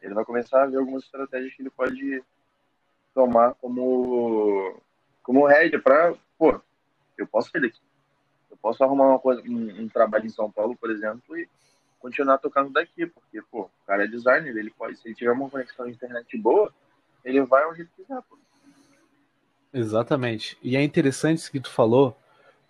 Ele 0.02 0.14
vai 0.14 0.24
começar 0.24 0.64
a 0.64 0.66
ver 0.66 0.78
algumas 0.78 1.04
estratégias 1.04 1.54
que 1.54 1.62
ele 1.62 1.70
pode 1.70 2.24
tomar 3.14 3.54
como, 3.56 4.82
como 5.24 5.46
rédea 5.46 5.82
para, 5.82 6.16
pô, 6.38 6.60
eu 7.18 7.28
posso 7.28 7.52
fazer 7.52 7.68
aqui. 7.68 7.82
Eu 8.50 8.58
posso 8.58 8.84
arrumar 8.84 9.08
uma 9.08 9.20
coisa, 9.20 9.42
um, 9.42 9.84
um 9.84 9.90
trabalho 9.90 10.26
em 10.26 10.30
São 10.30 10.50
Paulo, 10.52 10.76
por 10.76 10.90
exemplo, 10.90 11.38
e 11.38 11.48
continuar 12.00 12.38
tocando 12.38 12.72
daqui, 12.72 13.06
porque, 13.06 13.42
pô, 13.42 13.64
o 13.64 13.86
cara 13.86 14.06
é 14.06 14.08
designer, 14.08 14.56
ele 14.56 14.72
pode, 14.72 14.98
se 14.98 15.08
ele 15.08 15.16
tiver 15.16 15.32
uma 15.32 15.50
conexão 15.50 15.86
de 15.86 15.94
internet 15.94 16.38
boa, 16.38 16.74
ele 17.24 17.42
vai 17.42 17.66
onde 17.68 17.82
ele 17.82 17.90
quiser, 17.96 18.22
pô. 18.24 18.38
Exatamente. 19.74 20.58
E 20.64 20.76
é 20.76 20.82
interessante 20.82 21.40
isso 21.40 21.52
que 21.52 21.60
tu 21.60 21.70
falou, 21.70 22.18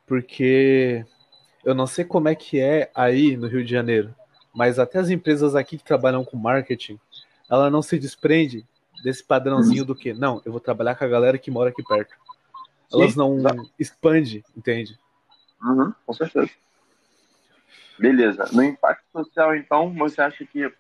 porque 0.05 1.05
eu 1.63 1.73
não 1.73 1.87
sei 1.87 2.05
como 2.05 2.27
é 2.27 2.35
que 2.35 2.59
é 2.59 2.91
aí 2.95 3.35
no 3.35 3.47
Rio 3.47 3.63
de 3.63 3.71
Janeiro, 3.71 4.13
mas 4.53 4.79
até 4.79 4.99
as 4.99 5.09
empresas 5.09 5.55
aqui 5.55 5.77
que 5.77 5.83
trabalham 5.83 6.23
com 6.23 6.37
marketing, 6.37 6.99
ela 7.49 7.69
não 7.69 7.81
se 7.81 7.97
desprende 7.97 8.65
desse 9.03 9.23
padrãozinho 9.23 9.85
do 9.85 9.95
que, 9.95 10.13
não, 10.13 10.41
eu 10.45 10.51
vou 10.51 10.61
trabalhar 10.61 10.95
com 10.95 11.05
a 11.05 11.07
galera 11.07 11.37
que 11.37 11.51
mora 11.51 11.69
aqui 11.69 11.83
perto. 11.83 12.13
Elas 12.91 13.11
Sim, 13.11 13.19
não 13.19 13.37
exatamente. 13.37 13.73
expande, 13.79 14.43
entende? 14.57 14.99
Uhum, 15.61 15.93
com 16.05 16.13
certeza. 16.13 16.49
Beleza. 17.97 18.45
No 18.51 18.63
impacto 18.63 19.05
social, 19.11 19.55
então, 19.55 19.93
você 19.93 20.21
acha 20.21 20.45
que 20.45 20.71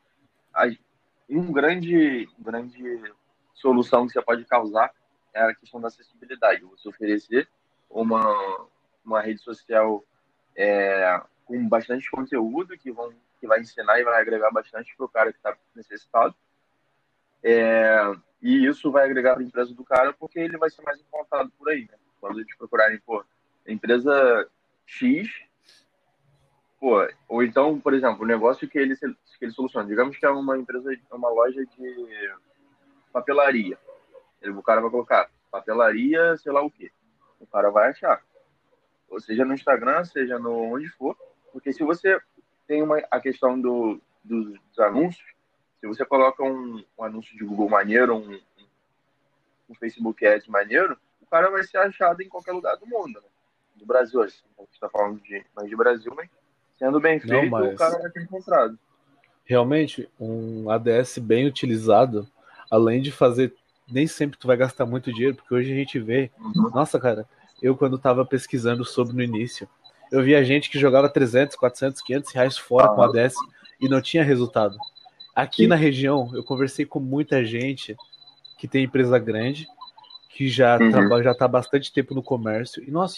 um 1.29 1.51
grande, 1.51 2.27
grande 2.39 3.01
solução 3.53 4.07
que 4.07 4.13
você 4.13 4.21
pode 4.21 4.45
causar 4.45 4.91
é 5.33 5.43
a 5.43 5.53
questão 5.53 5.79
da 5.79 5.89
acessibilidade. 5.89 6.63
Você 6.63 6.89
oferecer 6.89 7.47
uma, 7.89 8.67
uma 9.05 9.21
rede 9.21 9.41
social 9.41 10.03
é, 10.59 11.21
com 11.45 11.67
bastante 11.69 12.11
conteúdo 12.11 12.77
que, 12.77 12.91
vão, 12.91 13.13
que 13.39 13.47
vai 13.47 13.61
ensinar 13.61 13.97
e 13.97 14.03
vai 14.03 14.21
agregar 14.21 14.51
bastante 14.51 14.93
para 14.97 15.05
o 15.05 15.09
cara 15.09 15.31
que 15.31 15.37
está 15.37 15.55
necessitado. 15.73 16.35
É, 17.41 17.97
e 18.41 18.65
isso 18.65 18.91
vai 18.91 19.05
agregar 19.05 19.35
para 19.35 19.43
a 19.43 19.45
empresa 19.45 19.73
do 19.73 19.85
cara 19.85 20.11
porque 20.11 20.37
ele 20.37 20.57
vai 20.57 20.69
ser 20.69 20.81
mais 20.81 20.99
encontrado 20.99 21.49
por 21.57 21.69
aí. 21.69 21.87
Né? 21.89 21.97
Quando 22.19 22.39
eles 22.39 22.55
procurarem, 22.57 22.99
pô, 22.99 23.23
empresa 23.65 24.49
X 24.85 25.29
Pô, 26.79 27.05
ou 27.27 27.43
então, 27.43 27.77
por 27.77 27.93
exemplo, 27.93 28.23
o 28.23 28.27
negócio 28.27 28.67
que 28.67 28.79
ele, 28.79 28.95
que 28.95 29.05
ele 29.41 29.51
soluciona. 29.51 29.87
Digamos 29.87 30.17
que 30.17 30.25
é 30.25 30.29
uma 30.29 30.57
empresa, 30.57 30.89
uma 31.11 31.29
loja 31.29 31.65
de 31.65 32.33
papelaria. 33.11 33.77
O 34.55 34.63
cara 34.63 34.79
vai 34.79 34.89
colocar 34.89 35.29
papelaria, 35.51 36.37
sei 36.37 36.53
lá 36.53 36.61
o 36.61 36.71
quê. 36.71 36.89
O 37.37 37.45
cara 37.45 37.69
vai 37.69 37.89
achar. 37.89 38.23
Ou 39.09 39.19
seja 39.19 39.45
no 39.45 39.53
Instagram, 39.53 40.03
seja 40.05 40.37
no 40.37 40.73
onde 40.73 40.87
for. 40.89 41.17
Porque 41.51 41.73
se 41.73 41.83
você 41.83 42.19
tem 42.67 42.81
uma, 42.81 42.99
a 43.09 43.19
questão 43.19 43.59
do, 43.59 43.99
dos, 44.23 44.59
dos 44.59 44.79
anúncios, 44.79 45.27
se 45.79 45.87
você 45.87 46.05
coloca 46.05 46.43
um, 46.43 46.83
um, 46.97 47.03
anúncio 47.03 47.35
de 47.37 47.43
Google 47.43 47.69
maneiro, 47.69 48.15
um, 48.15 48.39
um, 49.69 49.75
Facebook 49.75 50.25
Ads 50.25 50.47
maneiro, 50.47 50.97
o 51.21 51.25
cara 51.25 51.49
vai 51.49 51.63
ser 51.63 51.77
achado 51.77 52.21
em 52.21 52.29
qualquer 52.29 52.51
lugar 52.51 52.75
do 52.77 52.85
mundo. 52.85 53.19
Né? 53.19 53.27
Do 53.75 53.85
Brasil, 53.85 54.21
assim, 54.21 54.43
a 54.57 54.61
gente 54.61 54.73
está 54.73 54.89
falando 54.89 55.19
de, 55.21 55.43
mais 55.55 55.69
de 55.69 55.75
Brasil, 55.75 56.13
mas 56.15 56.29
Sendo 56.79 56.99
bem 57.01 57.19
feito, 57.19 57.43
Não, 57.43 57.49
mas... 57.49 57.73
o 57.73 57.75
cara 57.75 57.99
vai 57.99 58.09
ter 58.09 58.23
encontrado. 58.23 58.79
Realmente, 59.43 60.09
um 60.17 60.69
ADS 60.69 61.17
bem 61.17 61.45
utilizado, 61.45 62.25
além 62.71 63.01
de 63.01 63.11
fazer. 63.11 63.53
Nem 63.91 64.07
sempre 64.07 64.39
tu 64.39 64.47
vai 64.47 64.55
gastar 64.55 64.85
muito 64.85 65.11
dinheiro, 65.11 65.35
porque 65.35 65.53
hoje 65.53 65.73
a 65.73 65.75
gente 65.75 65.99
vê. 65.99 66.31
Uhum. 66.39 66.69
Nossa, 66.69 66.99
cara, 66.99 67.27
eu 67.61 67.75
quando 67.75 67.97
tava 67.97 68.25
pesquisando 68.25 68.83
sobre 68.85 69.15
no 69.15 69.23
início, 69.23 69.67
eu 70.11 70.23
via 70.23 70.43
gente 70.43 70.69
que 70.69 70.79
jogava 70.79 71.09
300, 71.09 71.55
400, 71.55 72.01
500 72.01 72.31
reais 72.33 72.57
fora 72.57 72.87
ah. 72.87 72.89
com 72.89 73.01
ADS 73.01 73.35
e 73.79 73.87
não 73.87 74.01
tinha 74.01 74.23
resultado. 74.23 74.77
Aqui 75.35 75.63
Sim. 75.63 75.67
na 75.67 75.75
região, 75.75 76.29
eu 76.33 76.43
conversei 76.43 76.85
com 76.85 76.99
muita 76.99 77.45
gente 77.45 77.95
que 78.57 78.67
tem 78.67 78.83
empresa 78.83 79.17
grande, 79.17 79.67
que 80.29 80.49
já 80.49 80.77
uhum. 80.77 80.91
trabalha, 80.91 81.23
já 81.23 81.35
tá 81.35 81.47
bastante 81.47 81.93
tempo 81.93 82.13
no 82.13 82.23
comércio, 82.23 82.83
e 82.85 82.91
nossa, 82.91 83.17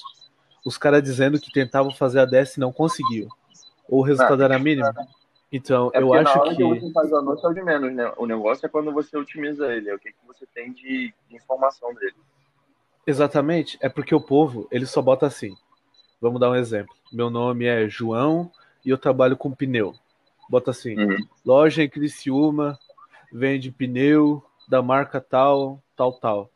os 0.65 0.77
caras 0.77 1.01
dizendo 1.01 1.39
que 1.39 1.51
tentavam 1.51 1.91
fazer 1.91 2.19
ADS 2.19 2.57
e 2.57 2.60
não 2.60 2.71
conseguiam 2.71 3.29
ou 3.91 4.00
o 4.00 4.03
resultado 4.03 4.41
era 4.41 4.57
mínimo? 4.57 4.89
Então, 5.51 5.91
é 5.93 6.01
eu 6.01 6.13
acho 6.13 6.41
que. 6.43 6.55
que 6.55 6.63
você 6.63 6.91
faz 6.93 7.12
o 7.12 7.17
anúncio 7.17 7.45
é 7.45 7.50
o 7.50 7.53
de 7.53 7.62
menos, 7.62 7.93
né? 7.93 8.10
O 8.15 8.25
negócio 8.25 8.65
é 8.65 8.69
quando 8.69 8.93
você 8.93 9.17
otimiza 9.17 9.67
ele, 9.67 9.89
é 9.89 9.93
o 9.93 10.00
que, 10.00 10.10
que 10.13 10.25
você 10.25 10.45
tem 10.55 10.71
de, 10.71 11.13
de 11.27 11.36
informação 11.36 11.93
dele. 11.93 12.15
Exatamente, 13.05 13.77
é 13.81 13.89
porque 13.89 14.13
o 14.13 14.22
povo, 14.22 14.67
ele 14.72 14.86
só 14.86 15.01
bota 15.01 15.25
assim. 15.25 15.55
Vamos 16.20 16.39
dar 16.39 16.51
um 16.51 16.55
exemplo. 16.55 16.96
Meu 17.12 17.29
nome 17.29 17.65
é 17.65 17.89
João 17.89 18.51
e 18.86 18.89
eu 18.89 18.98
trabalho 18.98 19.36
com 19.36 19.51
pneu. 19.51 19.96
Bota 20.50 20.72
assim: 20.72 20.98
uhum. 20.98 21.17
loja 21.46 21.84
em 21.84 21.89
Criciúma, 21.89 22.77
vende 23.31 23.72
pneu 23.72 24.43
da 24.67 24.81
marca 24.81 25.20
tal, 25.20 25.81
tal, 25.96 26.13
tal. 26.13 26.50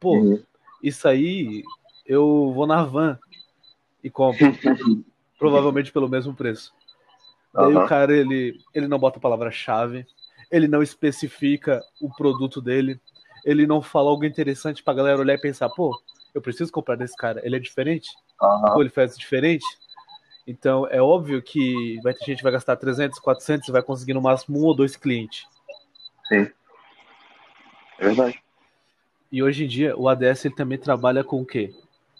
Pô, 0.00 0.16
uhum. 0.16 0.42
isso 0.82 1.06
aí 1.06 1.62
eu 2.04 2.52
vou 2.54 2.66
na 2.66 2.82
van 2.84 3.18
e 4.02 4.10
compro. 4.10 4.46
provavelmente 5.38 5.92
pelo 5.92 6.08
mesmo 6.08 6.34
preço. 6.34 6.72
Daí 7.52 7.74
uhum. 7.74 7.84
o 7.84 7.86
cara 7.86 8.16
ele, 8.16 8.58
ele 8.72 8.88
não 8.88 8.98
bota 8.98 9.18
a 9.18 9.22
palavra-chave, 9.22 10.06
ele 10.50 10.66
não 10.66 10.82
especifica 10.82 11.82
o 12.00 12.08
produto 12.08 12.60
dele, 12.60 12.98
ele 13.44 13.66
não 13.66 13.82
fala 13.82 14.10
algo 14.10 14.24
interessante 14.24 14.82
pra 14.82 14.94
galera 14.94 15.18
olhar 15.18 15.34
e 15.34 15.40
pensar, 15.40 15.68
pô, 15.68 15.96
eu 16.34 16.40
preciso 16.40 16.72
comprar 16.72 16.96
desse 16.96 17.16
cara, 17.16 17.40
ele 17.44 17.56
é 17.56 17.60
diferente? 17.60 18.10
Uhum. 18.40 18.72
Pô, 18.72 18.80
ele 18.80 18.90
faz 18.90 19.16
diferente? 19.16 19.64
Então 20.46 20.86
é 20.88 21.00
óbvio 21.00 21.42
que 21.42 21.98
vai 22.02 22.12
ter 22.12 22.24
gente 22.26 22.38
que 22.38 22.42
vai 22.42 22.52
gastar 22.52 22.76
300, 22.76 23.18
400 23.18 23.68
e 23.68 23.72
vai 23.72 23.82
conseguir 23.82 24.14
no 24.14 24.22
máximo 24.22 24.60
um 24.60 24.64
ou 24.64 24.74
dois 24.74 24.96
clientes. 24.96 25.46
Sim. 26.28 26.50
É 27.98 28.06
verdade. 28.06 28.42
E 29.30 29.42
hoje 29.42 29.64
em 29.64 29.68
dia 29.68 29.96
o 29.96 30.08
ADS 30.08 30.44
ele 30.44 30.54
também 30.54 30.78
trabalha 30.78 31.24
com 31.24 31.40
o 31.40 31.46
quê? 31.46 31.72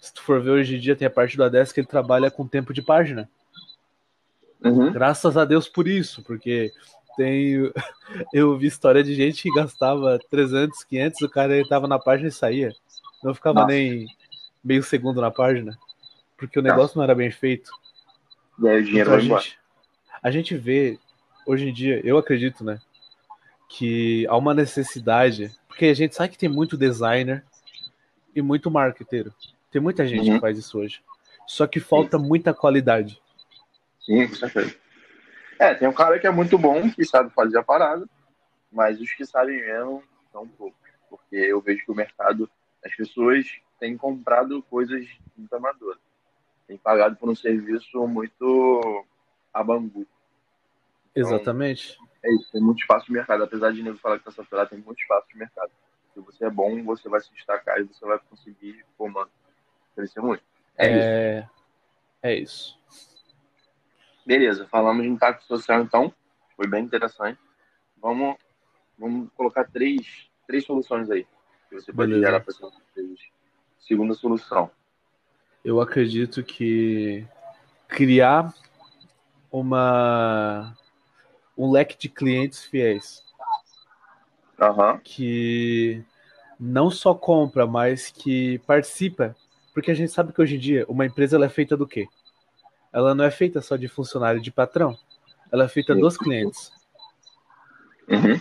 se 0.05 0.13
tu 0.13 0.21
for 0.21 0.39
ver 0.39 0.51
hoje 0.51 0.75
em 0.75 0.79
dia, 0.79 0.95
tem 0.95 1.07
a 1.07 1.11
parte 1.11 1.35
do 1.35 1.43
ADES 1.43 1.71
que 1.71 1.79
ele 1.79 1.87
trabalha 1.87 2.29
com 2.29 2.47
tempo 2.47 2.71
de 2.71 2.81
página. 2.81 3.27
Uhum. 4.63 4.91
Graças 4.91 5.35
a 5.35 5.43
Deus 5.45 5.67
por 5.67 5.87
isso, 5.87 6.21
porque 6.23 6.71
Tenho. 7.17 7.71
Eu 8.33 8.57
vi 8.57 8.67
história 8.67 9.03
de 9.03 9.13
gente 9.15 9.43
que 9.43 9.53
gastava 9.53 10.19
300, 10.29 10.83
500, 10.83 11.21
o 11.21 11.29
cara 11.29 11.59
estava 11.59 11.87
na 11.87 11.97
página 11.99 12.29
e 12.29 12.31
saía. 12.31 12.73
Não 13.23 13.33
ficava 13.33 13.61
Nossa. 13.61 13.71
nem 13.73 14.07
meio 14.63 14.83
segundo 14.83 15.21
na 15.21 15.31
página, 15.31 15.77
porque 16.37 16.59
o 16.59 16.61
negócio 16.61 16.97
não 16.97 17.03
era 17.03 17.15
bem 17.15 17.31
feito. 17.31 17.71
E 18.59 18.67
aí 18.67 18.81
o 18.81 18.83
dinheiro 18.83 19.09
Então, 19.09 19.13
a, 19.13 19.17
vai 19.17 19.25
embora. 19.25 19.41
gente, 19.41 19.59
a 20.23 20.31
gente 20.31 20.55
vê, 20.57 20.99
hoje 21.45 21.69
em 21.69 21.73
dia, 21.73 22.01
eu 22.03 22.17
acredito, 22.17 22.63
né? 22.63 22.79
Que 23.69 24.25
há 24.27 24.35
uma 24.37 24.53
necessidade. 24.53 25.51
Porque 25.67 25.85
a 25.85 25.93
gente 25.93 26.15
sabe 26.15 26.29
que 26.29 26.37
tem 26.37 26.49
muito 26.49 26.77
designer 26.77 27.43
e 28.35 28.41
muito 28.41 28.69
marketeiro. 28.71 29.33
Tem 29.71 29.81
muita 29.81 30.07
gente 30.07 30.27
Uhum. 30.29 30.35
que 30.35 30.41
faz 30.41 30.57
isso 30.57 30.77
hoje. 30.79 31.01
Só 31.47 31.67
que 31.67 31.79
falta 31.79 32.17
muita 32.17 32.53
qualidade. 32.53 33.19
Sim, 34.05 34.27
com 34.27 34.35
certeza. 34.35 34.75
É, 35.59 35.73
tem 35.73 35.87
um 35.87 35.93
cara 35.93 36.19
que 36.19 36.27
é 36.27 36.31
muito 36.31 36.57
bom, 36.57 36.89
que 36.89 37.05
sabe 37.05 37.29
fazer 37.31 37.57
a 37.57 37.63
parada, 37.63 38.07
mas 38.71 38.99
os 38.99 39.11
que 39.13 39.25
sabem 39.25 39.57
mesmo 39.61 40.03
são 40.31 40.47
poucos. 40.47 40.77
Porque 41.09 41.35
eu 41.35 41.61
vejo 41.61 41.85
que 41.85 41.91
o 41.91 41.95
mercado, 41.95 42.49
as 42.83 42.93
pessoas 42.95 43.45
têm 43.79 43.97
comprado 43.97 44.61
coisas 44.63 45.07
muito 45.37 45.53
amadoras. 45.53 45.99
Têm 46.67 46.77
pagado 46.77 47.15
por 47.15 47.29
um 47.29 47.35
serviço 47.35 48.05
muito 48.07 49.05
a 49.53 49.63
bambu. 49.63 50.05
Então, 51.11 51.29
Exatamente. 51.29 51.97
É 52.21 52.33
isso, 52.33 52.51
tem 52.51 52.61
muito 52.61 52.79
espaço 52.79 53.05
de 53.05 53.13
mercado. 53.13 53.43
Apesar 53.43 53.71
de 53.71 53.81
nego 53.81 53.97
falar 53.97 54.17
que 54.17 54.25
tá 54.25 54.31
saturado, 54.31 54.71
tem 54.71 54.79
muito 54.79 54.99
espaço 54.99 55.27
de 55.29 55.37
mercado. 55.37 55.71
Se 56.13 56.19
você 56.19 56.45
é 56.45 56.49
bom, 56.49 56.83
você 56.83 57.07
vai 57.07 57.21
se 57.21 57.31
destacar 57.33 57.79
e 57.79 57.83
você 57.83 58.05
vai 58.05 58.19
conseguir, 58.29 58.83
pô, 58.97 59.07
mano, 59.07 59.29
crescer 59.95 60.21
muito. 60.21 60.43
É, 60.77 60.87
isso. 60.89 61.07
É, 61.07 61.49
é 62.23 62.35
isso. 62.35 62.79
Beleza, 64.25 64.67
falamos 64.67 65.03
de 65.03 65.09
impacto 65.09 65.43
social 65.45 65.81
então. 65.81 66.11
Foi 66.55 66.67
bem 66.67 66.83
interessante. 66.83 67.39
Vamos, 68.01 68.35
vamos 68.97 69.29
colocar 69.35 69.65
três, 69.65 70.29
três 70.47 70.65
soluções 70.65 71.09
aí. 71.11 71.27
Que 71.69 71.75
você 71.75 71.93
pode 71.93 72.11
Beleza. 72.11 72.25
gerar 72.25 72.39
para 72.39 72.53
empresas. 72.53 73.19
Segunda 73.79 74.13
solução. 74.13 74.71
Eu 75.63 75.79
acredito 75.79 76.43
que 76.43 77.27
criar 77.87 78.53
uma 79.51 80.75
um 81.57 81.71
leque 81.71 81.97
de 81.97 82.09
clientes 82.09 82.65
fiéis 82.65 83.23
Aham. 84.59 84.99
que 85.03 86.03
não 86.59 86.89
só 86.89 87.13
compra, 87.13 87.65
mas 87.65 88.09
que 88.09 88.59
participa, 88.59 89.35
porque 89.73 89.91
a 89.91 89.93
gente 89.93 90.11
sabe 90.11 90.33
que 90.33 90.41
hoje 90.41 90.55
em 90.55 90.59
dia 90.59 90.85
uma 90.87 91.05
empresa 91.05 91.35
ela 91.35 91.45
é 91.45 91.49
feita 91.49 91.77
do 91.77 91.87
quê? 91.87 92.07
Ela 92.95 93.13
não 93.13 93.25
é 93.25 93.29
feita 93.29 93.59
só 93.61 93.75
de 93.75 93.89
funcionário 93.89 94.39
de 94.39 94.49
patrão, 94.49 94.97
ela 95.51 95.65
é 95.65 95.67
feita 95.67 95.93
Sim. 95.93 95.99
dos 95.99 96.17
clientes. 96.17 96.71
Uhum. 98.07 98.39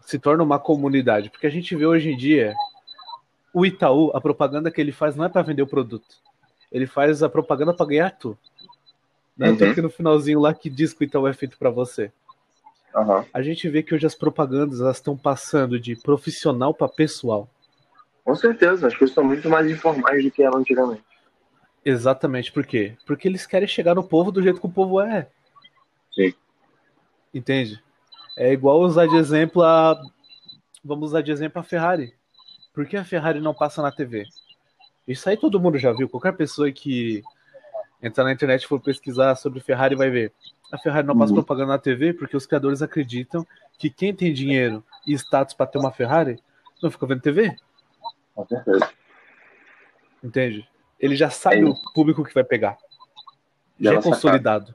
Se 0.00 0.18
torna 0.18 0.42
uma 0.42 0.58
comunidade, 0.58 1.30
porque 1.30 1.46
a 1.46 1.50
gente 1.50 1.76
vê 1.76 1.86
hoje 1.86 2.10
em 2.10 2.16
dia 2.16 2.52
o 3.54 3.64
Itaú, 3.64 4.10
a 4.12 4.20
propaganda 4.20 4.72
que 4.72 4.80
ele 4.80 4.90
faz 4.90 5.14
não 5.14 5.24
é 5.24 5.28
para 5.28 5.42
vender 5.42 5.62
o 5.62 5.68
produto. 5.68 6.16
Ele 6.72 6.84
faz 6.84 7.22
a 7.22 7.28
propaganda 7.28 7.72
para 7.72 7.86
ganhar 7.86 8.10
tu. 8.10 8.36
Não 9.36 9.46
é 9.46 9.50
Uhum. 9.50 9.72
que 9.72 9.80
no 9.80 9.88
finalzinho 9.88 10.40
lá 10.40 10.52
que 10.52 10.68
diz 10.68 10.92
que 10.92 11.04
o 11.04 11.06
Itaú 11.06 11.28
é 11.28 11.32
feito 11.32 11.56
para 11.56 11.70
você. 11.70 12.10
Aham. 12.96 13.24
A 13.32 13.40
gente 13.40 13.68
vê 13.68 13.84
que 13.84 13.94
hoje 13.94 14.04
as 14.04 14.16
propagandas 14.16 14.80
elas 14.80 14.96
estão 14.96 15.16
passando 15.16 15.78
de 15.78 15.94
profissional 15.94 16.74
para 16.74 16.88
pessoal. 16.88 17.48
Com 18.24 18.34
certeza, 18.34 18.88
as 18.88 18.96
coisas 18.96 19.14
são 19.14 19.22
muito 19.22 19.48
mais 19.48 19.70
informais 19.70 20.24
do 20.24 20.30
que 20.32 20.42
eram 20.42 20.58
antigamente. 20.58 21.11
Exatamente, 21.84 22.52
por 22.52 22.64
quê? 22.64 22.96
Porque 23.06 23.26
eles 23.26 23.46
querem 23.46 23.66
chegar 23.66 23.94
no 23.94 24.04
povo 24.04 24.30
do 24.30 24.42
jeito 24.42 24.60
que 24.60 24.66
o 24.66 24.70
povo 24.72 25.00
é. 25.00 25.28
Sim. 26.14 26.32
Entende? 27.34 27.82
É 28.36 28.52
igual 28.52 28.80
usar 28.80 29.06
de 29.06 29.16
exemplo 29.16 29.62
a. 29.62 30.00
Vamos 30.84 31.10
usar 31.10 31.22
de 31.22 31.32
exemplo 31.32 31.60
a 31.60 31.64
Ferrari. 31.64 32.14
Por 32.72 32.86
que 32.86 32.96
a 32.96 33.04
Ferrari 33.04 33.40
não 33.40 33.52
passa 33.54 33.82
na 33.82 33.90
TV? 33.92 34.24
Isso 35.06 35.28
aí 35.28 35.36
todo 35.36 35.60
mundo 35.60 35.78
já 35.78 35.92
viu. 35.92 36.08
Qualquer 36.08 36.32
pessoa 36.32 36.70
que 36.70 37.22
entrar 38.02 38.24
na 38.24 38.32
internet 38.32 38.62
e 38.62 38.66
for 38.68 38.80
pesquisar 38.80 39.34
sobre 39.36 39.60
Ferrari 39.60 39.94
vai 39.94 40.10
ver. 40.10 40.32
A 40.72 40.78
Ferrari 40.78 41.06
não 41.06 41.16
passa 41.18 41.32
Uhum. 41.32 41.36
propaganda 41.36 41.72
na 41.72 41.78
TV 41.78 42.14
porque 42.14 42.36
os 42.36 42.46
criadores 42.46 42.80
acreditam 42.80 43.46
que 43.78 43.90
quem 43.90 44.14
tem 44.14 44.32
dinheiro 44.32 44.82
e 45.06 45.12
status 45.14 45.54
para 45.54 45.66
ter 45.66 45.78
uma 45.78 45.92
Ferrari 45.92 46.38
não 46.82 46.90
fica 46.90 47.06
vendo 47.06 47.20
TV. 47.20 47.54
Com 48.34 48.46
certeza. 48.46 48.90
Entende? 50.22 50.66
Ele 51.02 51.16
já 51.16 51.28
sabe 51.28 51.60
É 51.60 51.64
o 51.64 51.74
público 51.92 52.24
que 52.24 52.32
vai 52.32 52.44
pegar. 52.44 52.78
Já 53.78 53.92
Já 53.92 53.98
é 53.98 54.02
consolidado. 54.02 54.72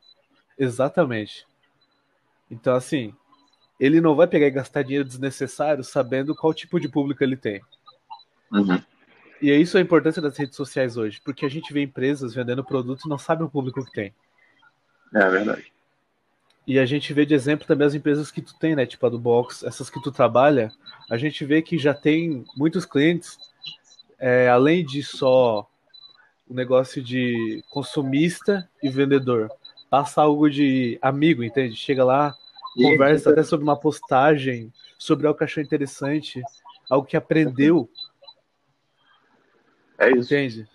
Exatamente. 0.59 1.47
Então, 2.51 2.75
assim, 2.75 3.15
ele 3.79 4.01
não 4.01 4.15
vai 4.15 4.27
pegar 4.27 4.47
e 4.47 4.51
gastar 4.51 4.83
dinheiro 4.83 5.07
desnecessário 5.07 5.83
sabendo 5.83 6.35
qual 6.35 6.53
tipo 6.53 6.79
de 6.79 6.89
público 6.89 7.23
ele 7.23 7.37
tem. 7.37 7.61
Uhum. 8.51 8.81
E 9.41 9.51
é 9.51 9.55
isso 9.55 9.77
a 9.77 9.81
importância 9.81 10.21
das 10.21 10.35
redes 10.35 10.55
sociais 10.55 10.97
hoje, 10.97 11.21
porque 11.23 11.45
a 11.45 11.49
gente 11.49 11.71
vê 11.71 11.83
empresas 11.83 12.33
vendendo 12.33 12.63
produto 12.63 13.05
e 13.05 13.09
não 13.09 13.17
sabe 13.17 13.43
o 13.43 13.49
público 13.49 13.85
que 13.85 13.91
tem. 13.91 14.13
É 15.13 15.29
verdade. 15.29 15.71
E 16.65 16.79
a 16.79 16.85
gente 16.85 17.13
vê 17.13 17.25
de 17.25 17.33
exemplo 17.33 17.65
também 17.65 17.87
as 17.87 17.93
empresas 17.93 18.29
que 18.29 18.41
tu 18.41 18.57
tem, 18.59 18.75
né? 18.75 18.85
Tipo 18.85 19.05
a 19.05 19.09
do 19.09 19.19
Box, 19.19 19.65
essas 19.65 19.89
que 19.89 20.01
tu 20.01 20.11
trabalha, 20.11 20.73
a 21.09 21.17
gente 21.17 21.45
vê 21.45 21.61
que 21.61 21.77
já 21.77 21.93
tem 21.93 22.43
muitos 22.57 22.83
clientes, 22.83 23.37
é, 24.19 24.49
além 24.49 24.83
de 24.83 25.01
só 25.01 25.69
o 26.49 26.53
negócio 26.53 27.03
de 27.03 27.63
consumista 27.69 28.69
e 28.81 28.89
vendedor. 28.89 29.51
Passa 29.89 30.21
algo 30.21 30.49
de 30.49 30.97
amigo, 31.01 31.43
entende? 31.43 31.75
Chega 31.75 32.03
lá, 32.03 32.35
conversa 32.75 33.31
até 33.31 33.43
sobre 33.43 33.63
uma 33.63 33.79
postagem, 33.79 34.73
sobre 34.97 35.27
algo 35.27 35.37
que 35.37 35.43
achou 35.43 35.63
interessante, 35.63 36.41
algo 36.89 37.07
que 37.07 37.17
aprendeu, 37.17 37.89
É 39.97 40.11
isso. 40.11 40.33
entende? 40.33 40.69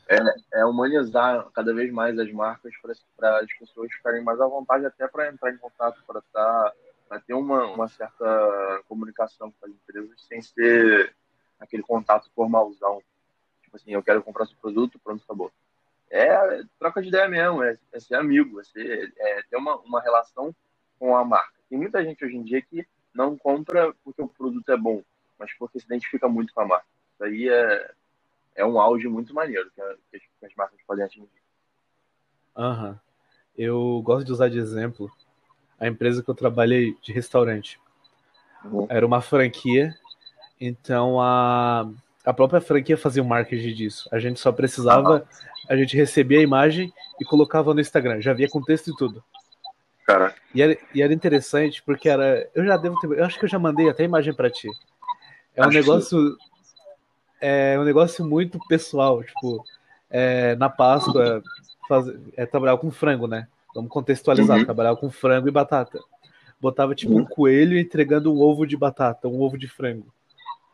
É 0.52 0.64
humanizar 0.64 1.48
cada 1.54 1.72
vez 1.72 1.92
mais 1.92 2.18
as 2.18 2.30
marcas 2.32 2.72
para 3.16 3.38
as 3.40 3.52
pessoas 3.58 3.92
ficarem 3.92 4.22
mais 4.22 4.40
à 4.40 4.46
vontade 4.46 4.84
até 4.84 5.06
para 5.06 5.28
entrar 5.28 5.52
em 5.52 5.58
contato, 5.58 6.02
para 6.06 6.20
tá, 6.32 6.72
pra 7.08 7.20
ter 7.20 7.34
uma, 7.34 7.66
uma 7.66 7.88
certa 7.88 8.82
comunicação 8.88 9.52
com 9.52 9.66
as 9.66 9.72
empresas 9.72 10.20
sem 10.26 10.42
ser 10.42 11.14
aquele 11.60 11.82
contato 11.82 12.30
formalzão. 12.34 13.00
Tipo 13.62 13.76
assim, 13.76 13.92
eu 13.92 14.02
quero 14.02 14.22
comprar 14.22 14.46
seu 14.46 14.56
produto, 14.60 14.98
pronto, 14.98 15.22
acabou. 15.24 15.52
É 16.14 16.62
troca 16.78 17.00
de 17.00 17.08
ideia 17.08 17.26
mesmo, 17.26 17.62
é, 17.62 17.78
é 17.90 17.98
ser 17.98 18.16
amigo, 18.16 18.60
é, 18.60 18.64
ser, 18.64 19.14
é 19.16 19.42
ter 19.44 19.56
uma, 19.56 19.76
uma 19.76 19.98
relação 19.98 20.54
com 20.98 21.16
a 21.16 21.24
marca. 21.24 21.54
Tem 21.70 21.78
muita 21.78 22.04
gente 22.04 22.22
hoje 22.22 22.36
em 22.36 22.42
dia 22.42 22.60
que 22.60 22.86
não 23.14 23.34
compra 23.36 23.94
porque 24.04 24.20
o 24.20 24.28
produto 24.28 24.70
é 24.70 24.76
bom, 24.76 25.02
mas 25.38 25.50
porque 25.54 25.80
se 25.80 25.86
identifica 25.86 26.28
muito 26.28 26.52
com 26.52 26.60
a 26.60 26.66
marca. 26.66 26.86
Isso 27.14 27.24
aí 27.24 27.48
é, 27.48 27.90
é 28.56 28.64
um 28.64 28.78
auge 28.78 29.08
muito 29.08 29.34
maneiro 29.34 29.70
que, 29.74 29.80
a- 29.80 29.96
que 30.10 30.46
as, 30.46 30.54
marcas 30.54 30.78
podem 30.86 31.02
atingir. 31.02 31.28
Aham. 32.54 33.00
Eu 33.56 34.02
gosto 34.04 34.26
de 34.26 34.32
usar 34.32 34.50
de 34.50 34.58
exemplo 34.58 35.10
a 35.80 35.88
empresa 35.88 36.22
que 36.22 36.28
eu 36.28 36.34
trabalhei 36.34 36.94
de 37.02 37.10
restaurante. 37.10 37.80
Uhum. 38.66 38.86
Era 38.90 39.06
uma 39.06 39.22
franquia, 39.22 39.94
então 40.60 41.18
a, 41.18 41.90
a 42.24 42.32
própria 42.32 42.60
franquia 42.60 42.96
fazia 42.96 43.22
o 43.22 43.26
marketing 43.26 43.74
disso. 43.74 44.08
A 44.12 44.18
gente 44.18 44.38
só 44.40 44.52
precisava, 44.52 45.26
a 45.68 45.76
gente 45.76 45.96
recebia 45.96 46.38
a 46.38 46.42
imagem 46.42 46.92
e 47.20 47.24
colocava 47.24 47.74
no 47.74 47.80
Instagram, 47.80 48.20
já 48.20 48.32
via 48.32 48.48
com 48.48 48.62
texto 48.62 48.90
e 48.90 48.96
tudo. 48.96 49.22
Cara, 50.06 50.34
E 50.54 50.60
era, 50.60 50.76
e 50.94 51.00
era 51.00 51.12
interessante 51.12 51.82
porque 51.82 52.08
era. 52.08 52.48
Eu 52.54 52.64
já 52.64 52.76
devo 52.76 52.98
ter. 52.98 53.06
Eu 53.18 53.24
acho 53.24 53.38
que 53.38 53.44
eu 53.44 53.48
já 53.48 53.58
mandei 53.58 53.88
até 53.88 54.02
a 54.02 54.06
imagem 54.06 54.34
pra 54.34 54.50
ti. 54.50 54.68
É 55.54 55.60
um 55.62 55.64
Acho 55.64 55.70
que 55.72 55.76
negócio. 55.78 56.36
É 57.40 57.78
um 57.78 57.84
negócio 57.84 58.24
muito 58.24 58.58
pessoal. 58.68 59.22
Tipo, 59.22 59.64
é, 60.10 60.54
na 60.56 60.68
Páscoa, 60.68 61.42
faz, 61.88 62.06
é, 62.36 62.46
trabalhar 62.46 62.76
com 62.78 62.90
frango, 62.90 63.26
né? 63.26 63.46
Vamos 63.74 63.90
contextualizar. 63.90 64.58
Uhum. 64.58 64.64
Trabalhar 64.64 64.96
com 64.96 65.10
frango 65.10 65.48
e 65.48 65.52
batata. 65.52 65.98
Botava, 66.60 66.94
tipo, 66.94 67.12
um 67.12 67.18
Uhum. 67.18 67.24
coelho 67.26 67.78
entregando 67.78 68.32
um 68.32 68.40
ovo 68.40 68.66
de 68.66 68.76
batata, 68.76 69.28
um 69.28 69.40
ovo 69.40 69.56
de 69.58 69.66
frango. 69.68 70.12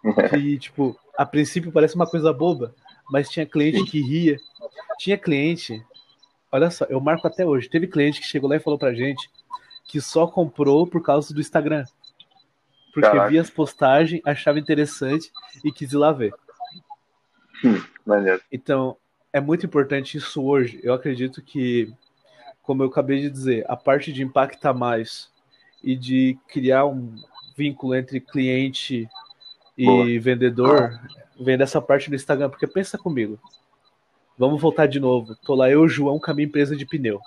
Que, 0.30 0.58
tipo, 0.58 0.98
a 1.16 1.26
princípio 1.26 1.72
parece 1.72 1.94
uma 1.94 2.06
coisa 2.06 2.32
boba, 2.32 2.74
mas 3.11 3.28
tinha 3.28 3.44
cliente 3.44 3.90
que 3.90 4.00
ria. 4.00 4.38
Tinha 4.98 5.18
cliente. 5.18 5.84
Olha 6.50 6.70
só, 6.70 6.84
eu 6.87 7.00
marco 7.00 7.26
até 7.26 7.44
hoje. 7.44 7.68
Teve 7.68 7.87
cliente 7.87 8.20
que 8.20 8.26
chegou 8.26 8.48
lá 8.48 8.56
e 8.56 8.61
falou 8.61 8.78
pra 8.78 8.94
gente 8.94 9.28
que 9.84 10.00
só 10.00 10.26
comprou 10.26 10.87
por 10.87 11.02
causa 11.02 11.32
do 11.34 11.40
Instagram. 11.40 11.84
Porque 12.92 13.08
Caraca. 13.08 13.30
via 13.30 13.40
as 13.40 13.50
postagens, 13.50 14.20
achava 14.24 14.58
interessante 14.58 15.32
e 15.64 15.72
quis 15.72 15.92
ir 15.92 15.96
lá 15.96 16.12
ver. 16.12 16.32
maneiro. 18.04 18.40
Então, 18.52 18.96
é 19.32 19.40
muito 19.40 19.66
importante 19.66 20.16
isso 20.16 20.42
hoje. 20.42 20.78
Eu 20.82 20.92
acredito 20.94 21.42
que, 21.42 21.92
como 22.62 22.82
eu 22.82 22.88
acabei 22.88 23.20
de 23.20 23.30
dizer, 23.30 23.64
a 23.68 23.76
parte 23.76 24.12
de 24.12 24.22
impactar 24.22 24.74
mais 24.74 25.30
e 25.82 25.96
de 25.96 26.38
criar 26.48 26.87
um 26.87 27.14
vínculo 27.56 27.94
entre 27.94 28.20
cliente 28.20 29.08
e 29.79 29.85
Boa. 29.87 30.05
vendedor 30.21 31.01
vem 31.41 31.57
dessa 31.57 31.81
parte 31.81 32.11
do 32.11 32.17
Instagram. 32.17 32.51
Porque 32.51 32.67
pensa 32.67 32.99
comigo. 32.99 33.38
Vamos 34.37 34.61
voltar 34.61 34.87
de 34.87 34.99
novo. 35.01 35.35
Tô 35.37 35.55
lá 35.55 35.71
eu, 35.71 35.88
João, 35.88 36.19
com 36.19 36.31
a 36.31 36.35
minha 36.35 36.47
empresa 36.47 36.77
de 36.77 36.85
pneu. 36.85 37.21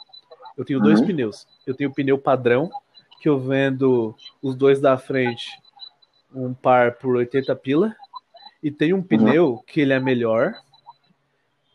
Eu 0.57 0.65
tenho 0.65 0.79
dois 0.81 0.99
Uhum. 0.99 1.07
pneus. 1.07 1.47
Eu 1.65 1.73
tenho 1.73 1.89
o 1.89 1.93
pneu 1.93 2.17
padrão, 2.17 2.69
que 3.21 3.29
eu 3.29 3.39
vendo 3.39 4.15
os 4.41 4.55
dois 4.55 4.79
da 4.81 4.97
frente, 4.97 5.49
um 6.33 6.53
par 6.53 6.95
por 6.97 7.15
80 7.15 7.55
pila, 7.55 7.95
e 8.61 8.69
tem 8.69 8.93
um 8.93 9.01
pneu 9.01 9.63
que 9.65 9.79
ele 9.81 9.93
é 9.93 9.99
melhor, 9.99 10.53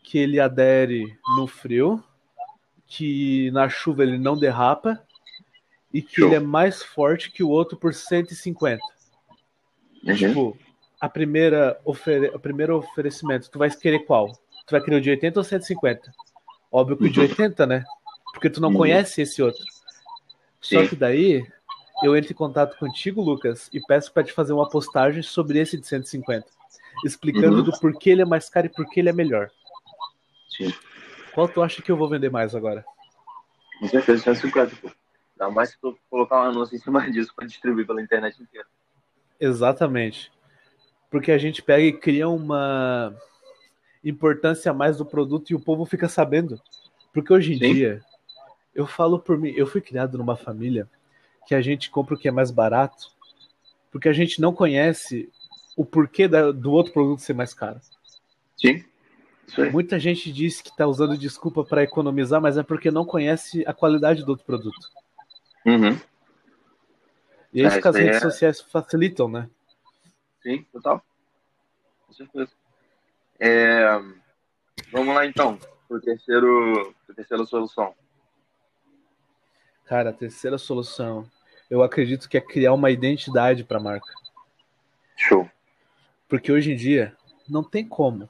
que 0.03 0.17
ele 0.17 0.39
adere 0.39 1.17
no 1.37 1.47
frio, 1.47 2.03
que 2.85 3.51
na 3.51 3.67
chuva 3.67 4.03
ele 4.03 4.17
não 4.17 4.37
derrapa 4.37 5.01
e 5.93 6.01
que 6.01 6.15
Show. 6.15 6.27
ele 6.27 6.35
é 6.35 6.39
mais 6.39 6.81
forte 6.81 7.31
que 7.31 7.43
o 7.43 7.49
outro 7.49 7.77
por 7.77 7.93
150. 7.93 8.81
Uhum. 10.03 10.15
Tipo, 10.15 10.57
a 10.99 11.07
primeira 11.09 11.79
ofere... 11.85 12.27
o 12.33 12.39
primeiro 12.39 12.77
oferecimento, 12.77 13.49
tu 13.49 13.59
vai 13.59 13.69
querer 13.69 13.99
qual? 14.05 14.31
Tu 14.65 14.71
vai 14.71 14.81
querer 14.81 14.97
o 14.97 15.01
de 15.01 15.09
80 15.11 15.39
ou 15.39 15.43
150? 15.43 16.11
Óbvio 16.71 16.97
que 16.97 17.05
o 17.05 17.09
de 17.09 17.19
Uhum. 17.19 17.25
80, 17.27 17.65
né? 17.65 17.83
Porque 18.33 18.49
tu 18.49 18.59
não 18.61 18.69
Uhum. 18.69 18.77
conhece 18.77 19.21
esse 19.21 19.41
outro. 19.41 19.63
Só 20.59 20.85
que 20.87 20.95
daí 20.95 21.45
eu 22.03 22.15
entro 22.15 22.31
em 22.31 22.35
contato 22.35 22.77
contigo, 22.77 23.21
Lucas, 23.21 23.69
e 23.73 23.79
peço 23.81 24.11
para 24.11 24.23
te 24.23 24.33
fazer 24.33 24.53
uma 24.53 24.67
postagem 24.69 25.21
sobre 25.23 25.59
esse 25.59 25.77
de 25.77 25.87
150, 25.87 26.45
explicando 27.05 27.57
Uhum. 27.57 27.63
do 27.63 27.79
porquê 27.79 28.09
ele 28.11 28.21
é 28.21 28.25
mais 28.25 28.49
caro 28.49 28.67
e 28.67 28.69
porquê 28.69 28.99
ele 28.99 29.09
é 29.09 29.13
melhor. 29.13 29.49
Sim. 30.49 30.73
Qual 31.33 31.47
tu 31.47 31.61
acha 31.61 31.81
que 31.81 31.91
eu 31.91 31.97
vou 31.97 32.09
vender 32.09 32.29
mais 32.31 32.53
agora? 32.55 32.83
Com 33.79 33.87
certeza, 33.87 34.23
150, 34.23 34.75
pô. 34.77 34.91
Ainda 35.39 35.53
mais 35.53 35.69
se 35.69 35.77
tu 35.79 35.95
colocar 36.09 36.41
um 36.41 36.49
anúncio 36.49 36.75
em 36.75 36.79
cima 36.79 36.99
disso 37.11 37.31
pra 37.35 37.45
distribuir 37.45 37.85
pela 37.85 38.01
internet 38.01 38.41
inteira. 38.41 38.67
Exatamente. 39.39 40.31
Porque 41.09 41.31
a 41.31 41.37
gente 41.37 41.61
pega 41.61 41.83
e 41.83 41.93
cria 41.93 42.27
uma 42.27 43.15
importância 44.03 44.71
a 44.71 44.73
mais 44.73 44.97
do 44.97 45.05
produto 45.05 45.51
e 45.51 45.55
o 45.55 45.59
povo 45.59 45.85
fica 45.85 46.07
sabendo. 46.09 46.59
Porque 47.13 47.33
hoje 47.33 47.53
em 47.53 47.59
Sim. 47.59 47.73
dia, 47.73 48.01
eu 48.75 48.85
falo 48.85 49.19
por 49.19 49.37
mim, 49.37 49.53
eu 49.55 49.65
fui 49.65 49.81
criado 49.81 50.17
numa 50.17 50.35
família 50.35 50.87
que 51.47 51.55
a 51.55 51.61
gente 51.61 51.89
compra 51.89 52.15
o 52.15 52.17
que 52.17 52.27
é 52.27 52.31
mais 52.31 52.51
barato, 52.51 53.11
porque 53.91 54.09
a 54.09 54.13
gente 54.13 54.41
não 54.41 54.53
conhece 54.53 55.29
o 55.75 55.85
porquê 55.85 56.27
da- 56.27 56.51
do 56.51 56.71
outro 56.71 56.91
produto 56.91 57.19
ser 57.21 57.33
mais 57.33 57.53
caro. 57.53 57.79
Sim. 58.57 58.83
Muita 59.71 59.97
gente 59.97 60.31
diz 60.31 60.61
que 60.61 60.69
está 60.69 60.85
usando 60.85 61.17
desculpa 61.17 61.63
para 61.63 61.81
economizar, 61.83 62.41
mas 62.41 62.57
é 62.57 62.63
porque 62.63 62.91
não 62.91 63.05
conhece 63.05 63.63
a 63.65 63.73
qualidade 63.73 64.25
do 64.25 64.29
outro 64.29 64.45
produto. 64.45 64.91
Uhum. 65.65 65.97
E 67.53 67.61
é 67.61 67.63
É, 67.63 67.67
isso 67.69 67.81
que 67.81 67.87
as 67.87 67.95
redes 67.95 68.17
é- 68.17 68.19
sociais 68.19 68.59
facilitam, 68.59 69.29
né? 69.29 69.49
Sim, 70.47 70.65
total. 70.71 71.03
Com 72.05 72.13
certeza. 72.13 72.51
É, 73.37 73.83
Vamos 74.91 75.13
lá 75.13 75.25
então, 75.25 75.59
pro 75.87 75.99
terceiro, 75.99 76.95
pro 77.05 77.13
terceira 77.13 77.45
solução. 77.45 77.93
Cara, 79.83 80.11
a 80.11 80.13
terceira 80.13 80.57
solução, 80.57 81.29
eu 81.69 81.83
acredito 81.83 82.29
que 82.29 82.37
é 82.37 82.41
criar 82.41 82.73
uma 82.73 82.89
identidade 82.89 83.65
para 83.65 83.77
a 83.77 83.81
marca. 83.81 84.07
Show. 85.17 85.49
Porque 86.29 86.51
hoje 86.51 86.71
em 86.71 86.75
dia 86.75 87.15
não 87.49 87.63
tem 87.63 87.85
como. 87.85 88.29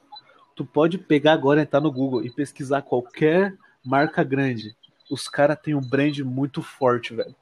Tu 0.56 0.64
pode 0.64 0.98
pegar 0.98 1.34
agora, 1.34 1.62
entrar 1.62 1.80
no 1.80 1.92
Google 1.92 2.24
e 2.24 2.30
pesquisar 2.30 2.82
qualquer 2.82 3.56
marca 3.84 4.24
grande. 4.24 4.76
Os 5.08 5.28
caras 5.28 5.60
têm 5.60 5.76
um 5.76 5.80
brand 5.80 6.18
muito 6.20 6.62
forte, 6.62 7.14
velho. 7.14 7.34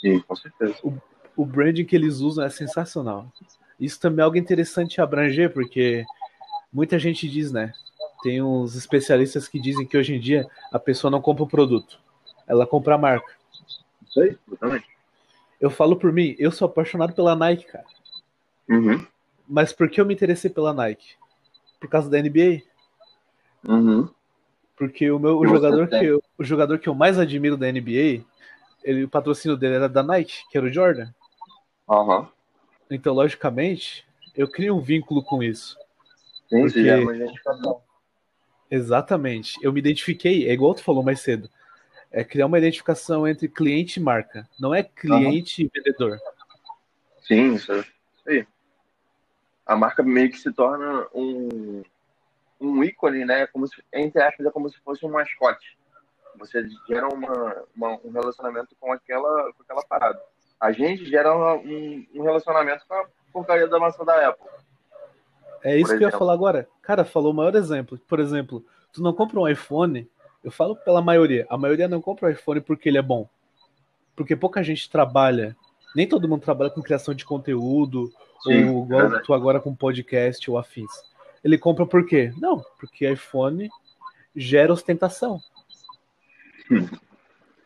Sim, 0.00 0.20
com 0.20 0.34
certeza. 0.34 0.78
O 1.36 1.44
branding 1.44 1.84
que 1.84 1.94
eles 1.94 2.20
usam 2.20 2.44
é 2.44 2.48
sensacional. 2.48 3.30
Isso 3.78 4.00
também 4.00 4.22
é 4.22 4.24
algo 4.24 4.36
interessante 4.36 5.00
abranger, 5.00 5.52
porque 5.52 6.04
muita 6.72 6.98
gente 6.98 7.28
diz, 7.28 7.52
né? 7.52 7.72
Tem 8.22 8.42
uns 8.42 8.74
especialistas 8.74 9.46
que 9.46 9.60
dizem 9.60 9.86
que 9.86 9.96
hoje 9.96 10.14
em 10.14 10.20
dia 10.20 10.46
a 10.72 10.78
pessoa 10.78 11.10
não 11.10 11.20
compra 11.20 11.44
o 11.44 11.48
produto, 11.48 12.00
ela 12.46 12.66
compra 12.66 12.94
a 12.94 12.98
marca. 12.98 13.36
Isso 14.08 14.20
aí, 14.20 14.38
exatamente. 14.48 14.86
Eu 15.60 15.70
falo 15.70 15.96
por 15.96 16.12
mim, 16.12 16.34
eu 16.38 16.50
sou 16.50 16.66
apaixonado 16.66 17.14
pela 17.14 17.34
Nike, 17.34 17.64
cara. 17.66 17.84
Uhum. 18.68 19.06
Mas 19.48 19.72
por 19.72 19.88
que 19.88 20.00
eu 20.00 20.06
me 20.06 20.14
interessei 20.14 20.50
pela 20.50 20.72
Nike? 20.72 21.14
Por 21.80 21.88
causa 21.88 22.10
da 22.10 22.18
NBA. 22.18 22.62
Uhum. 23.66 24.08
Porque 24.76 25.10
o 25.10 25.18
meu 25.18 25.38
o 25.38 25.46
jogador 25.46 25.88
tem? 25.88 26.00
que 26.00 26.06
eu, 26.06 26.22
o 26.36 26.44
jogador 26.44 26.78
que 26.78 26.88
eu 26.88 26.94
mais 26.94 27.18
admiro 27.18 27.56
da 27.56 27.70
NBA, 27.70 28.22
ele, 28.84 29.04
o 29.04 29.08
patrocínio 29.08 29.56
dele 29.56 29.76
era 29.76 29.88
da 29.88 30.02
Nike, 30.02 30.42
que 30.50 30.58
era 30.58 30.66
o 30.66 30.72
Jordan. 30.72 31.08
Aham. 31.88 32.28
Então, 32.90 33.14
logicamente, 33.14 34.06
eu 34.34 34.48
crio 34.48 34.76
um 34.76 34.80
vínculo 34.80 35.22
com 35.22 35.42
isso. 35.42 35.76
Sim, 36.48 36.62
Porque- 36.62 36.84
já 36.84 36.96
é 36.96 37.00
uma 37.00 37.16
identificação. 37.16 37.82
Exatamente. 38.70 39.58
Eu 39.62 39.72
me 39.72 39.80
identifiquei, 39.80 40.48
é 40.48 40.52
igual 40.52 40.74
tu 40.74 40.82
falou 40.82 41.02
mais 41.02 41.20
cedo. 41.20 41.48
É 42.10 42.24
criar 42.24 42.46
uma 42.46 42.58
identificação 42.58 43.26
entre 43.26 43.48
cliente 43.48 43.98
e 43.98 44.02
marca. 44.02 44.48
Não 44.58 44.74
é 44.74 44.82
cliente 44.82 45.62
e 45.64 45.70
vendedor. 45.72 46.18
Sim, 47.22 47.54
isso 47.54 47.72
é- 47.72 47.80
isso 47.80 47.88
aí. 48.28 48.46
A 49.66 49.76
marca 49.76 50.02
meio 50.02 50.30
que 50.30 50.38
se 50.38 50.52
torna 50.52 51.06
um, 51.12 51.82
um 52.60 52.84
ícone, 52.84 53.24
né? 53.24 53.46
Como 53.48 53.66
se, 53.66 53.74
entre 53.92 54.22
aspas, 54.22 54.46
é 54.46 54.50
como 54.50 54.68
se 54.70 54.78
fosse 54.80 55.04
um 55.04 55.10
mascote. 55.10 55.76
Você 56.38 56.64
gera 56.88 57.08
uma, 57.08 57.64
uma- 57.74 57.98
um 58.04 58.10
relacionamento 58.10 58.76
com 58.78 58.92
aquela, 58.92 59.52
com 59.54 59.62
aquela 59.62 59.82
parada. 59.84 60.20
A 60.60 60.72
gente 60.72 61.04
gera 61.04 61.36
um, 61.36 62.06
um 62.14 62.22
relacionamento 62.22 62.84
com 62.86 62.94
a 62.94 63.06
porcaria 63.32 63.68
da 63.68 63.78
maçã 63.78 64.04
da 64.04 64.28
Apple. 64.28 64.48
É 65.62 65.76
isso 65.76 65.96
que 65.96 66.04
eu 66.04 66.08
ia 66.08 66.16
falar 66.16 66.32
agora. 66.32 66.68
Cara, 66.80 67.04
falou 67.04 67.32
o 67.32 67.34
maior 67.34 67.54
exemplo. 67.54 67.98
Por 68.06 68.20
exemplo, 68.20 68.64
tu 68.92 69.02
não 69.02 69.12
compra 69.12 69.40
um 69.40 69.48
iPhone. 69.48 70.08
Eu 70.42 70.50
falo 70.50 70.76
pela 70.76 71.02
maioria. 71.02 71.46
A 71.50 71.58
maioria 71.58 71.88
não 71.88 72.00
compra 72.00 72.28
o 72.28 72.30
iPhone 72.30 72.60
porque 72.60 72.88
ele 72.88 72.98
é 72.98 73.02
bom. 73.02 73.28
Porque 74.14 74.36
pouca 74.36 74.62
gente 74.62 74.88
trabalha. 74.88 75.56
Nem 75.94 76.06
todo 76.06 76.28
mundo 76.28 76.42
trabalha 76.42 76.70
com 76.70 76.82
criação 76.82 77.14
de 77.14 77.24
conteúdo, 77.24 78.12
Sim, 78.42 78.68
ou 78.68 78.84
igual 78.84 79.00
verdade. 79.02 79.24
tu 79.24 79.34
agora 79.34 79.60
com 79.60 79.74
podcast 79.74 80.50
ou 80.50 80.56
afins. 80.56 80.90
Ele 81.42 81.58
compra 81.58 81.84
por 81.86 82.06
quê? 82.06 82.32
Não, 82.38 82.64
porque 82.78 83.10
iPhone 83.10 83.68
gera 84.34 84.72
ostentação. 84.72 85.40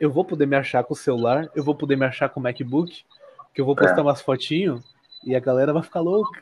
Eu 0.00 0.10
vou 0.10 0.24
poder 0.24 0.46
me 0.46 0.56
achar 0.56 0.82
com 0.82 0.94
o 0.94 0.96
celular, 0.96 1.50
eu 1.54 1.62
vou 1.62 1.74
poder 1.74 1.94
me 1.94 2.06
achar 2.06 2.30
com 2.30 2.40
o 2.40 2.42
MacBook, 2.42 3.04
que 3.52 3.60
eu 3.60 3.66
vou 3.66 3.76
postar 3.76 3.98
É. 3.98 4.00
umas 4.00 4.22
fotinhos 4.22 4.82
e 5.22 5.36
a 5.36 5.40
galera 5.40 5.74
vai 5.74 5.82
ficar 5.82 6.00
louca. 6.00 6.40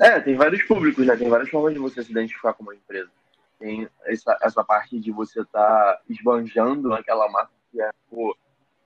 É, 0.00 0.18
tem 0.18 0.34
vários 0.34 0.62
públicos, 0.62 1.06
né? 1.06 1.14
Tem 1.14 1.28
várias 1.28 1.50
formas 1.50 1.74
de 1.74 1.78
você 1.78 2.02
se 2.02 2.10
identificar 2.10 2.54
com 2.54 2.62
uma 2.62 2.74
empresa. 2.74 3.10
Tem 3.58 3.86
essa, 4.06 4.38
essa 4.42 4.64
parte 4.64 4.98
de 4.98 5.12
você 5.12 5.42
estar 5.42 6.00
esbanjando 6.08 6.94
aquela 6.94 7.28
marca 7.30 7.52
que 7.70 7.82
é 7.82 7.90
pô, 8.10 8.34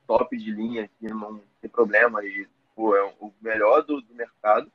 top 0.08 0.36
de 0.36 0.50
linha, 0.50 0.90
que 0.98 1.06
não 1.06 1.40
tem 1.60 1.70
problema 1.70 2.24
e 2.24 2.48
pô, 2.74 2.96
é 2.96 3.12
o 3.20 3.32
melhor 3.40 3.82
do, 3.82 4.00
do 4.02 4.14
mercado, 4.14 4.70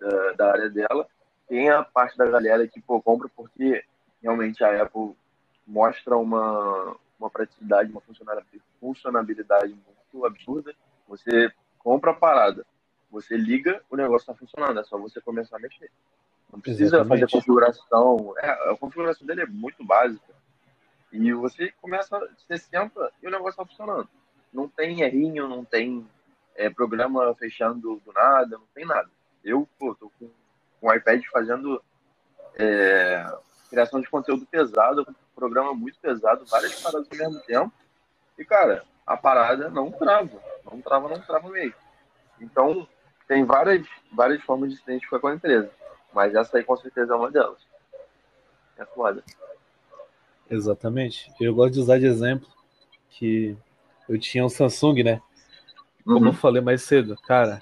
da, 0.00 0.32
da 0.32 0.52
área 0.52 0.70
dela. 0.70 1.06
Tem 1.48 1.68
a 1.68 1.82
parte 1.82 2.16
da 2.16 2.24
galera 2.24 2.66
que 2.66 2.80
pô, 2.80 3.00
compra 3.02 3.28
porque 3.36 3.84
realmente 4.22 4.64
a 4.64 4.82
Apple 4.82 5.14
mostra 5.66 6.16
uma, 6.16 6.96
uma 7.22 7.30
praticidade, 7.30 7.90
uma 7.90 8.02
funcionalidade, 8.80 9.74
muito 10.12 10.26
absurda. 10.26 10.74
Você 11.08 11.52
compra 11.78 12.10
a 12.10 12.14
parada, 12.14 12.66
você 13.10 13.36
liga, 13.36 13.82
o 13.90 13.96
negócio 13.96 14.30
está 14.30 14.34
funcionando, 14.34 14.80
é 14.80 14.84
só 14.84 14.98
você 14.98 15.20
começar 15.20 15.56
a 15.56 15.60
mexer. 15.60 15.90
Não 16.52 16.60
precisa 16.60 16.96
Exatamente. 16.96 17.20
fazer 17.20 17.32
configuração. 17.32 18.34
É, 18.38 18.70
a 18.70 18.76
configuração 18.76 19.26
dele 19.26 19.42
é 19.42 19.46
muito 19.46 19.84
básica. 19.84 20.32
E 21.10 21.32
você 21.32 21.72
começa, 21.80 22.18
você 22.38 22.58
senta 22.58 23.10
e 23.22 23.26
o 23.26 23.30
negócio 23.30 23.50
está 23.50 23.64
funcionando. 23.64 24.08
Não 24.52 24.68
tem 24.68 25.02
errinho, 25.02 25.48
não 25.48 25.64
tem 25.64 26.06
é, 26.54 26.68
programa 26.68 27.34
fechando 27.34 28.00
do 28.04 28.12
nada, 28.12 28.58
não 28.58 28.66
tem 28.74 28.84
nada. 28.84 29.08
Eu, 29.44 29.68
pô, 29.78 29.94
tô 29.94 30.10
com, 30.18 30.28
com 30.80 30.88
o 30.88 30.94
iPad 30.94 31.22
fazendo 31.30 31.82
é, 32.56 33.26
criação 33.70 34.00
de 34.00 34.08
conteúdo 34.08 34.46
pesado, 34.46 35.06
programa 35.34 35.74
muito 35.74 35.98
pesado, 36.00 36.44
várias 36.46 36.80
paradas 36.80 37.08
ao 37.10 37.16
mesmo 37.18 37.40
tempo. 37.42 37.72
E, 38.38 38.44
cara, 38.44 38.84
a 39.06 39.16
parada 39.16 39.68
não 39.70 39.90
trava. 39.90 40.40
Não 40.64 40.80
trava, 40.80 41.08
não 41.08 41.20
trava 41.20 41.48
mesmo. 41.48 41.74
Então, 42.40 42.86
tem 43.28 43.44
várias, 43.44 43.86
várias 44.12 44.42
formas 44.42 44.70
de 44.70 44.76
se 44.76 44.82
identificar 44.82 45.18
com 45.20 45.28
a 45.28 45.34
empresa. 45.34 45.70
Mas 46.12 46.34
essa 46.34 46.58
aí 46.58 46.64
com 46.64 46.76
certeza 46.76 47.12
é 47.12 47.16
uma 47.16 47.30
delas. 47.30 47.58
É 48.76 48.84
foda. 48.84 49.22
Exatamente. 50.50 51.32
Eu 51.40 51.54
gosto 51.54 51.74
de 51.74 51.80
usar 51.80 51.98
de 51.98 52.06
exemplo 52.06 52.48
que 53.10 53.56
eu 54.08 54.18
tinha 54.18 54.44
um 54.44 54.48
Samsung, 54.48 55.02
né? 55.02 55.22
Como 56.04 56.26
eu 56.26 56.30
Uhum. 56.30 56.32
falei 56.32 56.60
mais 56.60 56.82
cedo, 56.82 57.16
cara, 57.22 57.60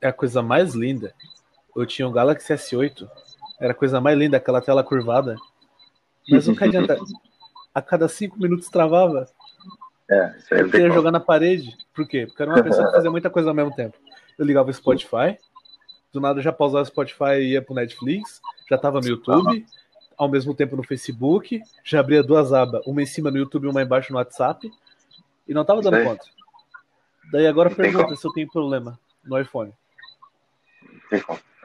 é 0.00 0.08
a 0.08 0.12
coisa 0.12 0.42
mais 0.42 0.74
linda. 0.74 1.14
Eu 1.74 1.86
tinha 1.86 2.08
um 2.08 2.12
Galaxy 2.12 2.52
S8, 2.52 3.08
era 3.60 3.72
a 3.72 3.74
coisa 3.74 4.00
mais 4.00 4.18
linda, 4.18 4.36
aquela 4.36 4.60
tela 4.60 4.82
curvada. 4.82 5.36
Mas 6.28 6.48
o 6.48 6.54
que 6.54 6.64
adianta? 6.64 6.98
A 7.74 7.82
cada 7.82 8.08
cinco 8.08 8.38
minutos 8.38 8.68
travava. 8.68 9.28
É, 10.08 10.36
isso 10.38 10.54
aí 10.54 10.60
Eu 10.60 10.70
queria 10.70 10.86
como. 10.88 10.94
jogar 10.94 11.10
na 11.10 11.20
parede. 11.20 11.76
Por 11.94 12.06
quê? 12.06 12.26
Porque 12.26 12.42
era 12.42 12.52
uma 12.52 12.62
pessoa 12.62 12.86
que 12.86 12.92
fazia 12.92 13.10
muita 13.10 13.30
coisa 13.30 13.48
ao 13.50 13.54
mesmo 13.54 13.74
tempo. 13.74 13.96
Eu 14.38 14.44
ligava 14.44 14.70
o 14.70 14.74
Spotify, 14.74 15.38
do 16.12 16.20
nada 16.20 16.38
eu 16.38 16.42
já 16.42 16.52
pausava 16.52 16.82
o 16.82 16.86
Spotify 16.86 17.40
e 17.40 17.52
ia 17.52 17.62
pro 17.62 17.74
Netflix, 17.74 18.40
já 18.68 18.76
tava 18.76 19.00
no 19.00 19.06
YouTube, 19.06 19.66
ao 20.16 20.28
mesmo 20.28 20.54
tempo 20.54 20.76
no 20.76 20.82
Facebook, 20.82 21.60
já 21.84 22.00
abria 22.00 22.22
duas 22.22 22.52
abas, 22.52 22.86
uma 22.86 23.02
em 23.02 23.06
cima 23.06 23.30
no 23.30 23.38
YouTube 23.38 23.64
e 23.64 23.70
uma 23.70 23.82
embaixo 23.82 24.12
no 24.12 24.18
WhatsApp, 24.18 24.70
e 25.46 25.54
não 25.54 25.64
tava 25.64 25.82
dando 25.82 26.02
conta. 26.02 26.24
Daí 27.32 27.46
agora 27.46 27.68
Não 27.68 27.76
pergunta 27.76 28.14
se 28.16 28.26
eu 28.26 28.32
tenho 28.32 28.50
problema 28.50 28.98
no 29.24 29.38
iPhone. 29.38 29.72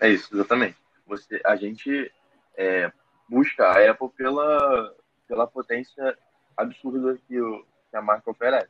É 0.02 0.10
isso, 0.10 0.34
exatamente. 0.34 0.78
Você, 1.08 1.42
a 1.46 1.56
gente 1.56 2.12
é, 2.58 2.92
busca 3.32 3.66
a 3.66 3.90
Apple 3.90 4.10
pela, 4.10 4.94
pela 5.26 5.48
potência 5.48 6.18
absurda 6.58 7.18
que, 7.26 7.40
o, 7.40 7.66
que 7.90 7.96
a 7.96 8.02
marca 8.02 8.30
oferece. 8.30 8.70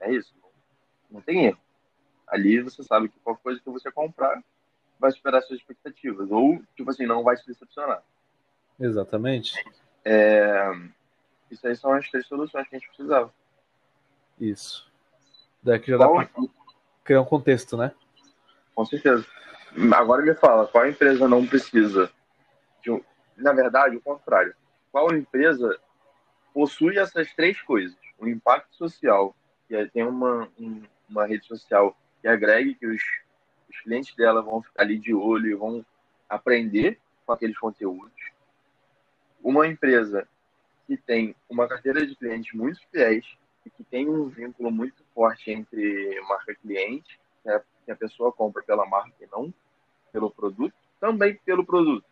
É 0.00 0.12
isso. 0.12 0.32
Não 1.10 1.20
tem 1.20 1.46
erro. 1.46 1.58
Ali 2.28 2.60
você 2.60 2.84
sabe 2.84 3.08
que 3.08 3.18
qualquer 3.18 3.42
coisa 3.42 3.60
que 3.60 3.68
você 3.68 3.90
comprar 3.90 4.40
vai 4.98 5.10
superar 5.10 5.42
suas 5.42 5.58
expectativas. 5.58 6.30
Ou, 6.30 6.62
tipo 6.76 6.88
assim, 6.88 7.04
não 7.04 7.24
vai 7.24 7.36
se 7.36 7.46
decepcionar. 7.46 8.00
Exatamente. 8.78 9.52
É, 10.04 10.72
isso 11.50 11.66
aí 11.66 11.74
são 11.74 11.92
as 11.92 12.08
três 12.08 12.26
soluções 12.26 12.68
que 12.68 12.76
a 12.76 12.78
gente 12.78 12.88
precisava. 12.88 13.34
Isso. 14.38 14.88
Daqui 15.62 15.90
já 15.90 15.96
dá 15.96 16.08
pra 16.08 16.28
criar 17.02 17.20
um 17.20 17.26
contexto, 17.26 17.76
né? 17.76 17.92
Com 18.74 18.84
certeza. 18.84 19.26
Agora 19.96 20.22
me 20.22 20.34
fala, 20.34 20.68
qual 20.68 20.88
empresa 20.88 21.26
não 21.26 21.44
precisa 21.44 22.10
de 22.82 22.92
um... 22.92 23.02
Na 23.36 23.52
verdade, 23.52 23.96
o 23.96 24.00
contrário. 24.00 24.54
Qual 24.92 25.14
empresa 25.14 25.78
possui 26.52 26.98
essas 26.98 27.32
três 27.34 27.60
coisas? 27.62 27.96
O 28.18 28.28
impacto 28.28 28.74
social, 28.76 29.34
que 29.68 29.86
tem 29.88 30.04
uma, 30.04 30.48
um- 30.58 30.82
uma 31.08 31.26
rede 31.26 31.46
social 31.46 31.96
que 32.20 32.28
agregue, 32.28 32.74
que 32.74 32.86
os, 32.86 33.02
os 33.68 33.80
clientes 33.80 34.14
dela 34.14 34.40
vão 34.40 34.62
ficar 34.62 34.82
ali 34.82 34.98
de 34.98 35.12
olho 35.12 35.46
e 35.50 35.54
vão 35.54 35.84
aprender 36.28 36.98
com 37.26 37.32
aqueles 37.32 37.58
conteúdos. 37.58 38.12
Uma 39.42 39.66
empresa 39.66 40.26
que 40.86 40.96
tem 40.96 41.34
uma 41.48 41.66
carteira 41.68 42.06
de 42.06 42.14
clientes 42.14 42.52
muito 42.54 42.80
fiéis 42.90 43.26
e 43.64 43.70
que 43.70 43.82
tem 43.84 44.08
um 44.08 44.28
vínculo 44.28 44.70
muito 44.70 45.02
forte 45.14 45.50
entre 45.50 46.20
marca 46.28 46.52
e 46.52 46.56
cliente, 46.56 47.18
né, 47.44 47.60
que 47.84 47.90
a 47.90 47.96
pessoa 47.96 48.32
compra 48.32 48.62
pela 48.62 48.86
marca 48.86 49.12
e 49.20 49.26
não 49.26 49.52
pelo 50.12 50.30
produto, 50.30 50.74
também 51.00 51.34
pelo 51.44 51.64
produto, 51.64 52.04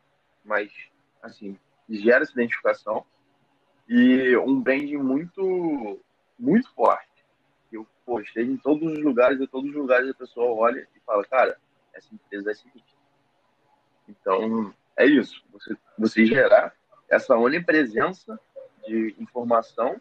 mas 0.45 0.73
assim 1.23 1.59
gera 1.89 2.23
essa 2.23 2.33
identificação 2.33 3.05
e 3.89 4.37
um 4.39 4.61
branding 4.61 4.97
muito 4.99 6.01
muito 6.39 6.69
forte. 6.75 7.09
Eu 7.71 7.87
pô, 8.05 8.21
esteja 8.21 8.51
em 8.51 8.57
todos 8.57 8.91
os 8.93 9.03
lugares 9.03 9.41
e 9.41 9.47
todos 9.47 9.71
os 9.71 9.77
lugares 9.77 10.11
a 10.11 10.15
pessoa 10.15 10.53
olha 10.53 10.87
e 10.95 11.01
fala, 11.01 11.25
cara, 11.25 11.57
essa 11.93 12.13
empresa 12.15 12.51
é 12.51 12.55
sinistra. 12.55 12.93
Então 14.09 14.75
é 14.97 15.07
isso, 15.07 15.43
você 15.53 15.77
você 15.99 16.27
gerar 16.27 16.75
essa 17.09 17.37
onipresença 17.37 18.39
de 18.87 19.15
informação, 19.19 20.01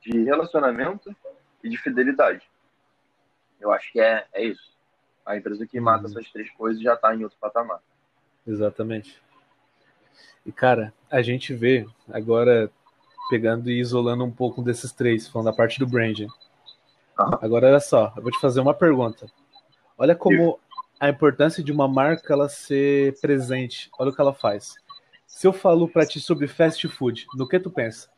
de 0.00 0.22
relacionamento 0.24 1.14
e 1.62 1.68
de 1.68 1.76
fidelidade. 1.76 2.48
Eu 3.60 3.70
acho 3.72 3.92
que 3.92 4.00
é, 4.00 4.26
é 4.32 4.44
isso. 4.44 4.76
A 5.26 5.36
empresa 5.36 5.66
que 5.66 5.78
mata 5.78 6.04
Uhum. 6.04 6.10
essas 6.10 6.30
três 6.32 6.50
coisas 6.52 6.80
já 6.82 6.94
está 6.94 7.14
em 7.14 7.22
outro 7.22 7.38
patamar. 7.38 7.80
Exatamente. 8.46 9.20
E, 10.44 10.52
cara, 10.52 10.92
a 11.10 11.20
gente 11.22 11.54
vê 11.54 11.86
agora 12.10 12.70
pegando 13.30 13.70
e 13.70 13.78
isolando 13.78 14.24
um 14.24 14.30
pouco 14.30 14.62
desses 14.62 14.92
três, 14.92 15.28
falando 15.28 15.46
da 15.46 15.52
parte 15.52 15.78
do 15.78 15.86
branding. 15.86 16.28
Aham. 17.18 17.38
Agora, 17.42 17.66
olha 17.68 17.80
só, 17.80 18.12
eu 18.16 18.22
vou 18.22 18.30
te 18.32 18.40
fazer 18.40 18.60
uma 18.60 18.72
pergunta. 18.74 19.26
Olha 19.98 20.14
como 20.14 20.58
a 20.98 21.08
importância 21.08 21.62
de 21.62 21.70
uma 21.72 21.86
marca 21.88 22.32
ela 22.32 22.48
ser 22.48 23.18
presente. 23.20 23.90
Olha 23.98 24.10
o 24.10 24.14
que 24.14 24.20
ela 24.20 24.32
faz. 24.32 24.74
Se 25.26 25.46
eu 25.46 25.52
falo 25.52 25.88
pra 25.88 26.06
ti 26.06 26.20
sobre 26.20 26.46
fast 26.48 26.86
food, 26.88 27.26
no 27.34 27.46
que 27.46 27.58
tu 27.60 27.70
pensa? 27.70 28.08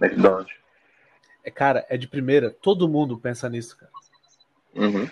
McDonald's. 0.00 0.54
É, 1.44 1.50
cara, 1.50 1.84
é 1.88 1.96
de 1.96 2.06
primeira. 2.06 2.50
Todo 2.50 2.88
mundo 2.88 3.18
pensa 3.18 3.48
nisso, 3.48 3.76
cara. 3.76 3.90
Uhum. 4.74 5.08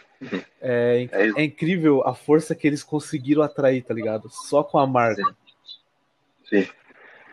É, 0.60 1.00
inc- 1.00 1.12
É 1.12 1.26
isso. 1.26 1.38
é 1.38 1.42
incrível 1.44 2.06
a 2.06 2.14
força 2.14 2.54
que 2.54 2.66
eles 2.66 2.82
conseguiram 2.84 3.42
atrair, 3.42 3.82
tá 3.82 3.92
ligado? 3.92 4.28
Só 4.30 4.62
com 4.62 4.78
a 4.78 4.86
marca. 4.86 5.22
Sim. 5.24 5.34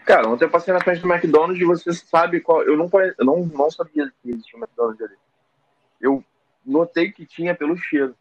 Cara, 0.06 0.28
ontem 0.28 0.45
eu 0.45 0.49
passei 0.49 0.73
na 0.73 0.82
frente 0.82 1.02
do 1.02 1.12
McDonald's 1.12 1.62
e 1.62 1.65
você 1.65 1.93
sabe 1.93 2.41
qual. 2.41 2.63
Eu 2.63 2.76
não, 2.76 2.89
conhe... 2.89 3.13
eu 3.17 3.26
não, 3.26 3.45
não 3.45 3.71
sabia 3.71 4.12
que 4.21 4.30
existia 4.30 4.60
um 4.60 4.63
McDonald's 4.63 5.02
ali. 5.02 5.17
Eu 6.02 6.23
notei 6.65 7.12
que 7.12 7.26
tinha 7.26 7.56
pelo 7.56 7.78
cheiro. 7.78 8.15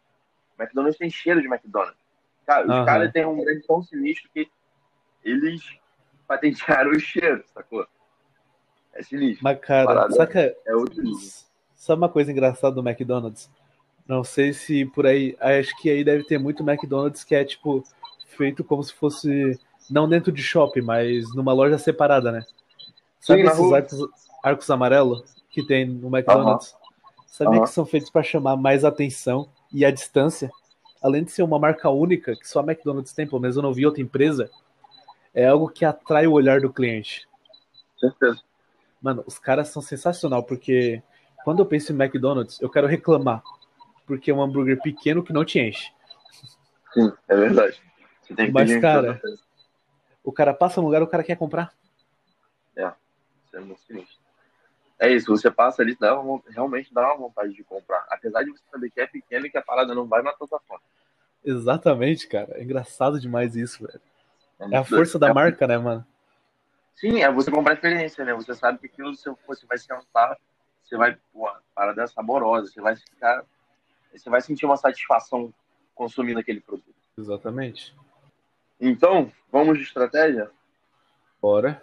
McDonald's 0.59 0.97
tem 0.97 1.09
cheiro 1.09 1.41
de 1.41 1.47
McDonald's. 1.47 1.97
Cara, 2.45 2.65
os 2.65 2.71
Aham. 2.71 2.85
caras 2.85 3.11
têm 3.11 3.25
um 3.25 3.43
brand 3.43 3.61
tão 3.67 3.81
sinistro 3.83 4.29
que 4.33 4.49
eles 5.23 5.61
patentearam 6.27 6.91
o 6.91 6.99
cheiro, 6.99 7.43
sacou? 7.53 7.85
É 8.93 9.01
sinistro. 9.01 9.43
Mas, 9.43 9.59
cara, 9.59 9.85
Parada. 9.85 10.13
saca, 10.13 10.55
É 10.65 10.75
outro 10.75 11.01
nível. 11.01 11.29
Sabe 11.75 12.01
uma 12.01 12.09
coisa 12.09 12.31
engraçada 12.31 12.75
do 12.75 12.87
McDonald's? 12.87 13.49
Não 14.07 14.23
sei 14.23 14.53
se 14.53 14.85
por 14.85 15.05
aí. 15.05 15.35
Acho 15.39 15.75
que 15.81 15.89
aí 15.89 16.03
deve 16.03 16.23
ter 16.25 16.37
muito 16.37 16.63
McDonald's 16.63 17.23
que 17.23 17.35
é 17.35 17.43
tipo 17.43 17.83
feito 18.27 18.63
como 18.63 18.83
se 18.83 18.93
fosse 18.93 19.59
não 19.89 20.07
dentro 20.07 20.31
de 20.31 20.41
shopping, 20.41 20.81
mas 20.81 21.33
numa 21.35 21.53
loja 21.53 21.77
separada, 21.77 22.31
né? 22.31 22.45
Sabe 23.19 23.41
Sim, 23.41 23.47
esses 23.47 23.71
arcos, 23.71 24.09
arcos 24.43 24.69
amarelos 24.69 25.23
que 25.49 25.65
tem 25.65 25.85
no 25.85 26.07
McDonald's? 26.15 26.75
Sabia 27.25 27.57
Aham. 27.57 27.63
que 27.63 27.71
são 27.71 27.85
feitos 27.85 28.09
para 28.09 28.21
chamar 28.21 28.55
mais 28.55 28.85
atenção 28.85 29.49
e 29.71 29.85
a 29.85 29.91
distância? 29.91 30.51
Além 31.01 31.23
de 31.23 31.31
ser 31.31 31.43
uma 31.43 31.59
marca 31.59 31.89
única 31.89 32.35
que 32.35 32.47
só 32.47 32.59
a 32.59 32.63
McDonald's 32.63 33.13
tem, 33.13 33.27
pelo 33.27 33.41
menos 33.41 33.57
eu 33.57 33.63
não 33.63 33.73
vi 33.73 33.85
outra 33.85 34.01
empresa, 34.01 34.49
é 35.33 35.47
algo 35.47 35.67
que 35.67 35.83
atrai 35.83 36.27
o 36.27 36.33
olhar 36.33 36.61
do 36.61 36.71
cliente. 36.71 37.27
Certeza. 37.99 38.39
Mano, 39.01 39.23
os 39.25 39.37
caras 39.39 39.69
são 39.69 39.81
sensacional, 39.81 40.43
porque 40.43 41.01
quando 41.43 41.59
eu 41.59 41.65
penso 41.65 41.91
em 41.91 41.95
McDonald's, 41.95 42.61
eu 42.61 42.69
quero 42.69 42.87
reclamar. 42.87 43.43
Porque 44.05 44.31
é 44.31 44.33
um 44.33 44.41
hambúrguer 44.41 44.81
pequeno 44.81 45.23
que 45.23 45.33
não 45.33 45.43
te 45.43 45.59
enche. 45.59 45.91
Sim, 46.93 47.11
é 47.27 47.35
verdade. 47.35 47.81
Você 48.21 48.33
tem 48.35 48.45
que 48.47 48.51
Mas, 48.51 48.75
cara. 48.77 49.21
O 50.23 50.31
cara 50.31 50.53
passa 50.53 50.79
no 50.79 50.87
lugar, 50.87 51.01
o 51.01 51.07
cara 51.07 51.23
quer 51.23 51.35
comprar. 51.35 51.73
Isso 53.53 53.57
é 53.57 53.59
muito 53.59 53.81
sinistro. 53.81 54.17
É 54.99 55.11
isso, 55.11 55.27
você 55.27 55.51
passa 55.51 55.81
ali, 55.81 55.95
dá 55.95 56.19
uma, 56.19 56.41
realmente 56.49 56.93
dá 56.93 57.07
uma 57.07 57.17
vontade 57.17 57.53
de 57.53 57.63
comprar. 57.63 58.05
Apesar 58.09 58.43
de 58.43 58.51
você 58.51 58.63
saber 58.71 58.89
que 58.89 58.99
é 58.99 59.05
pequeno 59.05 59.45
e 59.45 59.49
que 59.49 59.57
a 59.57 59.61
parada 59.61 59.93
não 59.93 60.07
vai 60.07 60.21
matar 60.21 60.47
sua 60.47 60.59
fome. 60.67 60.81
Exatamente, 61.45 62.27
cara. 62.27 62.57
É 62.57 62.63
engraçado 62.63 63.19
demais 63.19 63.55
isso, 63.55 63.85
velho. 63.85 64.01
É 64.59 64.65
a 64.65 64.67
muito 64.67 64.87
força 64.87 65.19
da 65.19 65.33
marca, 65.33 65.67
né, 65.67 65.77
mano? 65.77 66.05
Sim, 66.95 67.21
é 67.21 67.31
você 67.31 67.51
comprar 67.51 67.73
a 67.73 67.75
experiência, 67.75 68.23
né? 68.23 68.33
Você 68.33 68.55
sabe 68.55 68.79
que 68.79 68.87
aquilo 68.87 69.15
você, 69.15 69.31
você 69.45 69.65
vai 69.65 69.77
sentar, 69.77 70.37
você 70.83 70.95
vai, 70.95 71.17
pô, 71.31 71.47
a 71.47 71.59
parada 71.75 72.03
é 72.03 72.07
saborosa, 72.07 72.71
você 72.71 72.81
vai 72.81 72.95
ficar. 72.95 73.43
Você 74.15 74.29
vai 74.29 74.41
sentir 74.41 74.65
uma 74.65 74.77
satisfação 74.77 75.53
consumindo 75.93 76.39
aquele 76.39 76.61
produto. 76.61 76.95
Exatamente. 77.17 77.95
Então, 78.79 79.31
vamos 79.51 79.77
de 79.77 79.83
estratégia? 79.83 80.51
Bora. 81.41 81.81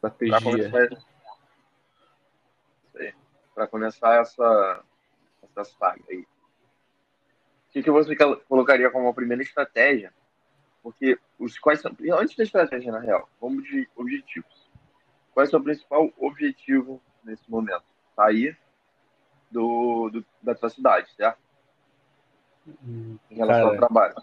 Para 0.00 0.10
Estratégia. 0.10 0.70
começar, 0.70 0.84
Isso 0.92 1.06
aí. 2.98 3.14
Pra 3.54 3.66
começar 3.66 4.14
essa, 4.20 4.84
essa 5.42 5.64
saga 5.64 6.02
aí. 6.08 6.20
O 6.20 7.72
que, 7.72 7.82
que 7.82 7.90
você 7.90 8.16
colocaria 8.48 8.90
como 8.90 9.08
a 9.08 9.14
primeira 9.14 9.42
estratégia? 9.42 10.12
Porque 10.82 11.18
os 11.38 11.58
quais 11.58 11.80
são. 11.80 11.94
Antes 12.18 12.36
da 12.36 12.42
estratégia, 12.44 12.90
na 12.90 12.98
real, 12.98 13.28
vamos 13.40 13.62
de 13.64 13.88
objetivos. 13.94 14.68
Qual 15.32 15.44
é 15.44 15.46
o 15.46 15.50
seu 15.50 15.62
principal 15.62 16.10
objetivo 16.18 17.00
nesse 17.22 17.48
momento? 17.50 17.84
Sair 18.16 18.58
do, 19.50 20.08
do- 20.10 20.26
da 20.42 20.54
tua 20.54 20.68
cidade, 20.70 21.12
certo? 21.14 21.38
Em 22.66 23.18
relação 23.30 23.62
ao 23.68 23.76
Cara. 23.76 23.78
trabalho. 23.86 24.14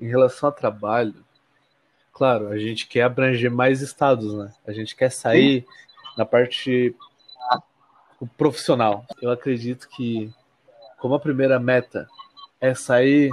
Em 0.00 0.06
relação 0.08 0.48
ao 0.48 0.52
trabalho, 0.54 1.14
claro, 2.12 2.48
a 2.48 2.58
gente 2.58 2.86
quer 2.86 3.02
abranger 3.02 3.50
mais 3.50 3.80
estados, 3.80 4.34
né? 4.34 4.52
A 4.66 4.72
gente 4.72 4.94
quer 4.94 5.10
sair 5.10 5.64
na 6.16 6.24
parte 6.24 6.94
profissional. 8.36 9.06
Eu 9.20 9.30
acredito 9.30 9.88
que, 9.88 10.32
como 10.98 11.14
a 11.14 11.20
primeira 11.20 11.58
meta 11.58 12.08
é 12.60 12.74
sair 12.74 13.30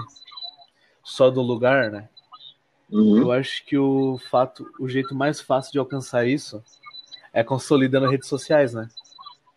só 1.03 1.29
do 1.29 1.41
lugar, 1.41 1.91
né? 1.91 2.09
Eu 3.21 3.31
acho 3.31 3.65
que 3.65 3.77
o 3.77 4.17
fato, 4.29 4.69
o 4.79 4.87
jeito 4.87 5.15
mais 5.15 5.41
fácil 5.41 5.71
de 5.71 5.79
alcançar 5.79 6.27
isso 6.27 6.63
é 7.33 7.43
consolidando 7.43 8.07
redes 8.09 8.27
sociais, 8.29 8.73
né? 8.73 8.87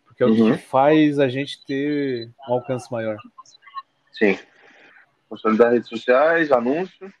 Porque 0.05 0.23
é 0.23 0.25
o 0.25 0.29
Uhum. 0.29 0.51
que 0.53 0.57
faz 0.57 1.19
a 1.19 1.27
gente 1.29 1.63
ter 1.65 2.31
um 2.49 2.53
alcance 2.53 2.91
maior. 2.91 3.17
Sim. 4.11 4.39
Consolidar 5.29 5.71
redes 5.71 5.89
sociais, 5.89 6.51
anúncio. 6.51 7.11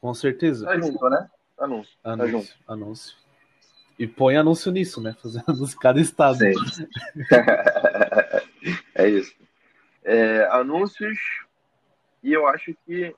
Com 0.00 0.14
certeza. 0.14 0.66
Tá 0.66 0.78
junto, 0.78 1.08
né? 1.08 1.30
Anúncio. 1.58 1.96
Tá 2.02 2.10
junto. 2.12 2.26
Anúncio, 2.26 2.56
anúncio. 2.66 3.16
E 3.98 4.06
põe 4.06 4.36
anúncio 4.36 4.72
nisso, 4.72 5.00
né? 5.00 5.14
Fazer 5.22 5.42
anúncio 5.46 5.76
em 5.76 5.80
cada 5.80 6.00
estado. 6.00 6.38
Sim. 6.38 6.88
é 8.94 9.08
isso. 9.08 9.34
É, 10.02 10.46
anúncios, 10.50 11.18
e 12.22 12.32
eu 12.32 12.46
acho 12.46 12.74
que 12.84 13.14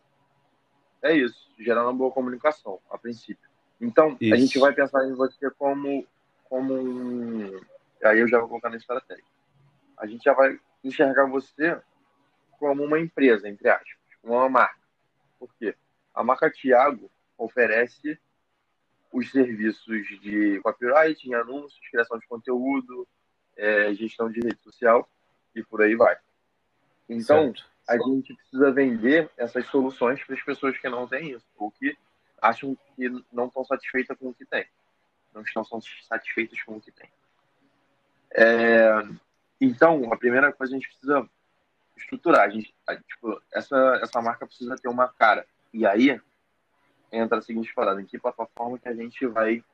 é 1.03 1.17
isso, 1.17 1.49
gerar 1.59 1.85
uma 1.85 1.93
boa 1.93 2.11
comunicação, 2.11 2.79
a 2.91 2.99
princípio. 2.99 3.49
Então, 3.81 4.17
a 4.21 4.25
Isso. 4.25 4.37
gente 4.37 4.59
vai 4.59 4.73
pensar 4.73 5.07
em 5.07 5.15
você 5.15 5.51
como, 5.53 6.07
como 6.45 6.75
um. 6.75 7.61
Aí 8.05 8.21
eu 8.21 8.29
já 8.29 8.39
vou 8.39 8.49
colocar 8.49 8.71
na 8.71 8.77
estratégia. 8.77 9.25
a 9.99 10.07
gente 10.07 10.25
já 10.25 10.33
vai 10.33 10.59
enxergar 10.83 11.27
você 11.27 11.79
como 12.59 12.83
uma 12.85 12.99
empresa, 12.99 13.49
entre 13.49 13.69
aspas, 13.69 13.89
como 14.21 14.35
uma 14.35 14.49
marca. 14.49 14.81
Por 15.39 15.53
quê? 15.55 15.75
A 16.15 16.23
marca 16.25 16.51
Tiago 16.51 17.11
oferece 17.37 18.19
os 19.13 19.31
serviços 19.31 20.07
de 20.21 20.61
copywriting, 20.63 21.35
anúncios, 21.35 21.89
criação 21.91 22.19
de 22.19 22.27
conteúdo, 22.27 23.07
é, 23.57 23.95
gestão 23.95 24.31
de 24.31 24.41
rede 24.41 24.61
social 24.63 25.09
e 25.55 25.63
por 25.63 25.83
aí 25.83 25.95
vai. 25.95 26.17
Então, 27.09 27.55
certo. 27.55 27.65
a 27.89 27.99
gente 27.99 28.35
precisa 28.35 28.71
vender 28.73 29.31
essas 29.37 29.67
soluções 29.67 30.23
para 30.25 30.35
as 30.35 30.43
pessoas 30.43 30.77
que 30.77 30.89
não 30.89 31.07
têm 31.07 31.31
isso, 31.31 31.47
ou 31.57 31.71
que 31.71 31.97
acham 32.41 32.77
que 32.95 33.09
não 33.33 33.47
estão 33.47 33.65
satisfeitas 33.65 34.17
com 34.19 34.29
o 34.29 34.35
que 34.35 34.45
tem. 34.45 34.67
Não 35.35 35.43
estão 35.43 35.65
satisfeitas 35.65 36.61
com 36.63 36.77
o 36.77 36.81
que 36.81 36.91
tem. 36.91 37.09
É, 38.33 38.91
então, 39.61 40.13
a 40.13 40.17
primeira 40.17 40.53
coisa 40.53 40.75
a 40.75 40.79
gente 40.79 40.89
precisa 40.89 41.29
estruturar. 41.97 42.43
A 42.43 42.49
gente, 42.49 42.75
a, 42.87 42.97
tipo, 42.97 43.41
essa, 43.53 43.99
essa 44.03 44.21
marca 44.21 44.47
precisa 44.47 44.77
ter 44.77 44.89
uma 44.89 45.09
cara. 45.09 45.47
E 45.73 45.87
aí 45.87 46.21
entra 47.11 47.39
a 47.39 47.43
seguinte 47.43 47.73
parada: 47.75 48.01
em 48.01 48.07
que 48.07 48.19
plataforma 48.19 48.79
que 48.79 48.89
a 48.89 48.95
gente 48.95 49.27
vai 49.27 49.65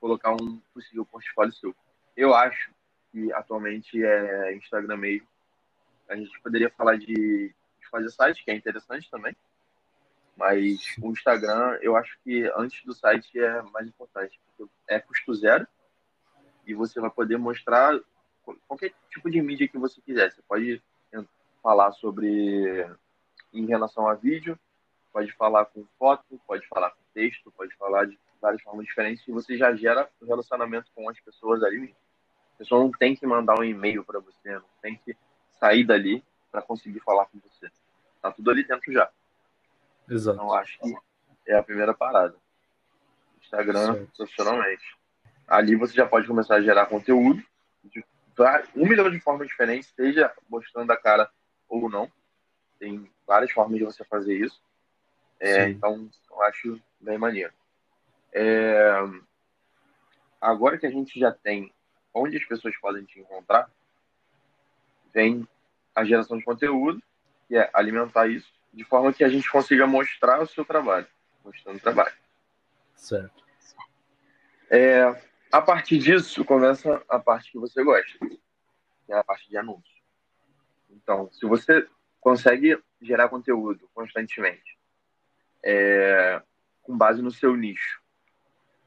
colocar 0.00 0.32
um 0.32 0.60
possível 0.72 1.04
portfólio 1.04 1.52
seu? 1.52 1.74
Eu 2.16 2.34
acho 2.34 2.70
que 3.10 3.32
atualmente 3.32 4.02
é 4.02 4.54
Instagram 4.54 4.96
mesmo. 4.96 5.26
A 6.08 6.16
gente 6.16 6.38
poderia 6.40 6.70
falar 6.70 6.96
de, 6.96 7.06
de 7.48 7.88
fazer 7.90 8.10
site, 8.10 8.44
que 8.44 8.50
é 8.50 8.54
interessante 8.54 9.10
também. 9.10 9.34
Mas 10.36 10.96
o 11.00 11.10
Instagram, 11.10 11.78
eu 11.82 11.96
acho 11.96 12.18
que 12.24 12.50
antes 12.56 12.84
do 12.84 12.94
site 12.94 13.38
é 13.38 13.62
mais 13.62 13.86
importante, 13.86 14.40
porque 14.56 14.72
é 14.88 14.98
custo 14.98 15.34
zero 15.34 15.66
e 16.66 16.74
você 16.74 17.00
vai 17.00 17.10
poder 17.10 17.36
mostrar 17.36 17.98
qualquer 18.66 18.92
tipo 19.10 19.30
de 19.30 19.40
mídia 19.42 19.68
que 19.68 19.78
você 19.78 20.00
quiser. 20.00 20.32
Você 20.32 20.42
pode 20.42 20.82
falar 21.62 21.92
sobre 21.92 22.86
em 23.52 23.66
relação 23.66 24.08
a 24.08 24.14
vídeo, 24.14 24.58
pode 25.12 25.30
falar 25.32 25.66
com 25.66 25.86
foto, 25.98 26.40
pode 26.46 26.66
falar 26.66 26.90
com 26.90 27.02
texto, 27.14 27.52
pode 27.52 27.74
falar 27.76 28.06
de 28.06 28.18
várias 28.40 28.62
formas 28.62 28.86
diferentes 28.86 29.26
e 29.28 29.30
você 29.30 29.56
já 29.56 29.74
gera 29.74 30.08
um 30.20 30.26
relacionamento 30.26 30.90
com 30.94 31.08
as 31.08 31.20
pessoas 31.20 31.62
ali. 31.62 31.94
A 32.54 32.58
pessoa 32.58 32.82
não 32.82 32.90
tem 32.90 33.14
que 33.14 33.26
mandar 33.26 33.58
um 33.58 33.64
e-mail 33.64 34.04
para 34.04 34.18
você, 34.20 34.54
não 34.54 34.64
tem 34.80 34.96
que 34.96 35.16
sair 35.58 35.84
dali 35.84 36.24
para 36.50 36.62
conseguir 36.62 37.00
falar 37.00 37.26
com 37.26 37.38
você. 37.38 37.70
Tá 38.20 38.32
tudo 38.32 38.50
ali 38.50 38.64
dentro 38.64 38.92
já. 38.92 39.10
Exato. 40.08 40.36
Então 40.36 40.54
acho 40.54 40.78
que 40.78 40.94
é 41.46 41.56
a 41.56 41.62
primeira 41.62 41.94
parada. 41.94 42.36
Instagram 43.40 43.94
certo. 43.94 44.16
profissionalmente. 44.16 44.96
Ali 45.46 45.76
você 45.76 45.94
já 45.94 46.06
pode 46.06 46.26
começar 46.26 46.56
a 46.56 46.62
gerar 46.62 46.86
conteúdo 46.86 47.42
de 47.84 48.04
um 48.74 48.88
milhão 48.88 49.10
de 49.10 49.20
formas 49.20 49.46
diferentes, 49.46 49.92
seja 49.94 50.32
mostrando 50.48 50.90
a 50.90 50.96
cara 50.96 51.30
ou 51.72 51.88
não. 51.88 52.10
Tem 52.78 53.10
várias 53.26 53.50
formas 53.50 53.78
de 53.78 53.84
você 53.84 54.04
fazer 54.04 54.34
isso. 54.34 54.60
É, 55.40 55.68
então, 55.68 56.08
eu 56.30 56.42
acho 56.42 56.80
bem 57.00 57.18
maneiro. 57.18 57.52
É, 58.32 58.92
agora 60.40 60.78
que 60.78 60.86
a 60.86 60.90
gente 60.90 61.18
já 61.18 61.32
tem 61.32 61.72
onde 62.14 62.36
as 62.36 62.44
pessoas 62.44 62.76
podem 62.78 63.04
te 63.04 63.20
encontrar, 63.20 63.70
vem 65.12 65.46
a 65.94 66.04
geração 66.04 66.38
de 66.38 66.44
conteúdo, 66.44 67.02
que 67.48 67.56
é 67.56 67.70
alimentar 67.72 68.26
isso, 68.26 68.52
de 68.72 68.84
forma 68.84 69.12
que 69.12 69.24
a 69.24 69.28
gente 69.28 69.50
consiga 69.50 69.86
mostrar 69.86 70.40
o 70.40 70.46
seu 70.46 70.64
trabalho, 70.64 71.06
mostrando 71.44 71.76
o 71.76 71.80
trabalho. 71.80 72.14
Certo. 72.94 73.42
É, 74.70 75.02
a 75.50 75.60
partir 75.60 75.98
disso, 75.98 76.44
começa 76.44 77.02
a 77.08 77.18
parte 77.18 77.52
que 77.52 77.58
você 77.58 77.82
gosta, 77.84 78.18
que 78.18 79.12
é 79.12 79.16
a 79.16 79.24
parte 79.24 79.48
de 79.48 79.56
anúncio. 79.56 79.91
Então, 80.92 81.30
se 81.32 81.46
você 81.46 81.86
consegue 82.20 82.78
gerar 83.00 83.28
conteúdo 83.28 83.88
constantemente, 83.94 84.78
é, 85.64 86.42
com 86.82 86.96
base 86.96 87.22
no 87.22 87.30
seu 87.30 87.56
nicho, 87.56 88.00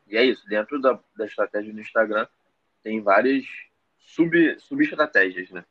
e 0.08 0.18
é 0.18 0.24
isso, 0.24 0.48
dentro 0.48 0.80
da, 0.80 1.00
da 1.16 1.26
estratégia 1.26 1.74
do 1.74 1.82
Instagram, 1.82 2.28
tem 2.84 3.02
várias 3.02 3.46
sub, 3.98 4.60
sub-estratégias, 4.60 5.50
né? 5.50 5.66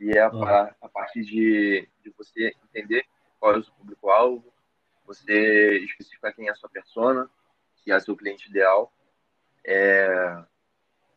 E 0.00 0.10
é 0.10 0.20
a, 0.20 0.28
a, 0.28 0.74
a 0.82 0.88
parte 0.88 1.20
de, 1.20 1.88
de 2.02 2.10
você 2.10 2.54
entender 2.64 3.04
qual 3.38 3.54
é 3.54 3.58
o 3.58 3.64
seu 3.64 3.72
público-alvo, 3.74 4.52
você 5.06 5.78
especificar 5.78 6.34
quem 6.34 6.48
é 6.48 6.50
a 6.50 6.54
sua 6.54 6.68
persona, 6.68 7.30
que 7.76 7.92
é 7.92 8.00
seu 8.00 8.16
cliente 8.16 8.48
ideal, 8.50 8.92
é, 9.64 10.44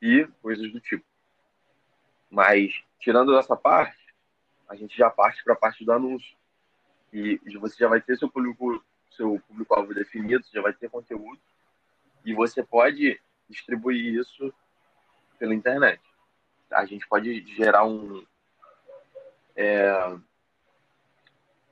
e 0.02 0.28
coisas 0.42 0.72
do 0.72 0.80
tipo. 0.80 1.06
Mas, 2.30 2.82
tirando 3.00 3.38
essa 3.38 3.56
parte, 3.56 4.01
a 4.72 4.76
gente 4.76 4.98
já 4.98 5.10
parte 5.10 5.44
para 5.44 5.54
a 5.54 5.58
parte 5.58 5.84
do 5.84 5.92
anúncio. 5.92 6.36
E 7.12 7.40
você 7.60 7.76
já 7.78 7.88
vai 7.88 8.00
ter 8.00 8.18
seu 8.18 8.30
público 8.30 8.84
seu 9.12 9.38
público-alvo 9.46 9.94
definido, 9.94 10.44
você 10.44 10.52
já 10.54 10.62
vai 10.62 10.72
ter 10.72 10.90
conteúdo, 10.90 11.38
e 12.24 12.34
você 12.34 12.64
pode 12.64 13.20
distribuir 13.50 14.14
isso 14.14 14.54
pela 15.38 15.54
internet. 15.54 16.02
A 16.72 16.86
gente 16.86 17.06
pode 17.10 17.46
gerar 17.56 17.84
um. 17.84 18.26
É, 19.54 20.18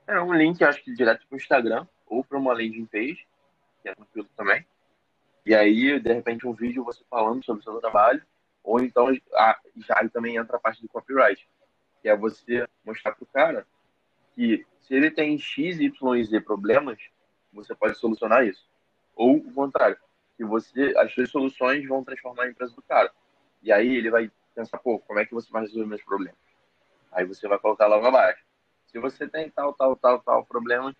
é 0.06 0.20
um 0.20 0.34
link, 0.34 0.62
acho 0.62 0.84
que 0.84 0.92
direto 0.92 1.26
para 1.26 1.34
o 1.34 1.38
Instagram, 1.38 1.86
ou 2.06 2.22
para 2.22 2.36
uma 2.36 2.52
landing 2.52 2.84
page, 2.84 3.26
que 3.82 3.88
é 3.88 3.94
tranquilo 3.94 4.28
também 4.36 4.66
e 5.44 5.54
aí, 5.54 5.98
de 5.98 6.12
repente, 6.12 6.46
um 6.46 6.52
vídeo 6.52 6.84
você 6.84 7.02
falando 7.08 7.44
sobre 7.44 7.60
o 7.60 7.64
seu 7.64 7.80
trabalho, 7.80 8.22
ou 8.62 8.80
então 8.80 9.08
ah, 9.34 9.58
já 9.76 10.08
também 10.12 10.36
entra 10.36 10.56
a 10.56 10.60
parte 10.60 10.82
do 10.82 10.88
copyright, 10.88 11.48
que 12.00 12.08
é 12.08 12.16
você 12.16 12.66
mostrar 12.84 13.12
para 13.12 13.24
o 13.24 13.26
cara 13.26 13.66
que 14.34 14.66
se 14.80 14.94
ele 14.94 15.10
tem 15.10 15.38
X, 15.38 15.78
Y 15.78 16.16
e 16.16 16.24
Z 16.24 16.40
problemas, 16.40 16.98
você 17.52 17.74
pode 17.74 17.96
solucionar 17.98 18.44
isso. 18.46 18.68
Ou 19.14 19.36
o 19.36 19.52
contrário, 19.52 19.96
que 20.36 20.44
você 20.44 20.94
as 20.96 21.12
suas 21.12 21.30
soluções 21.30 21.86
vão 21.86 22.02
transformar 22.02 22.44
a 22.44 22.48
empresa 22.48 22.74
do 22.74 22.82
cara. 22.82 23.12
E 23.62 23.70
aí 23.70 23.94
ele 23.96 24.10
vai 24.10 24.30
pensar, 24.54 24.78
pô, 24.78 24.98
como 24.98 25.18
é 25.18 25.26
que 25.26 25.34
você 25.34 25.50
vai 25.50 25.62
resolver 25.62 25.86
meus 25.86 26.02
problemas? 26.02 26.38
Aí 27.12 27.24
você 27.24 27.46
vai 27.46 27.58
colocar 27.58 27.86
logo 27.86 28.06
abaixo. 28.06 28.42
Se 28.86 28.98
você 28.98 29.28
tem 29.28 29.50
tal, 29.50 29.72
tal, 29.74 29.94
tal, 29.96 30.20
tal 30.22 30.44
problema, 30.46 30.94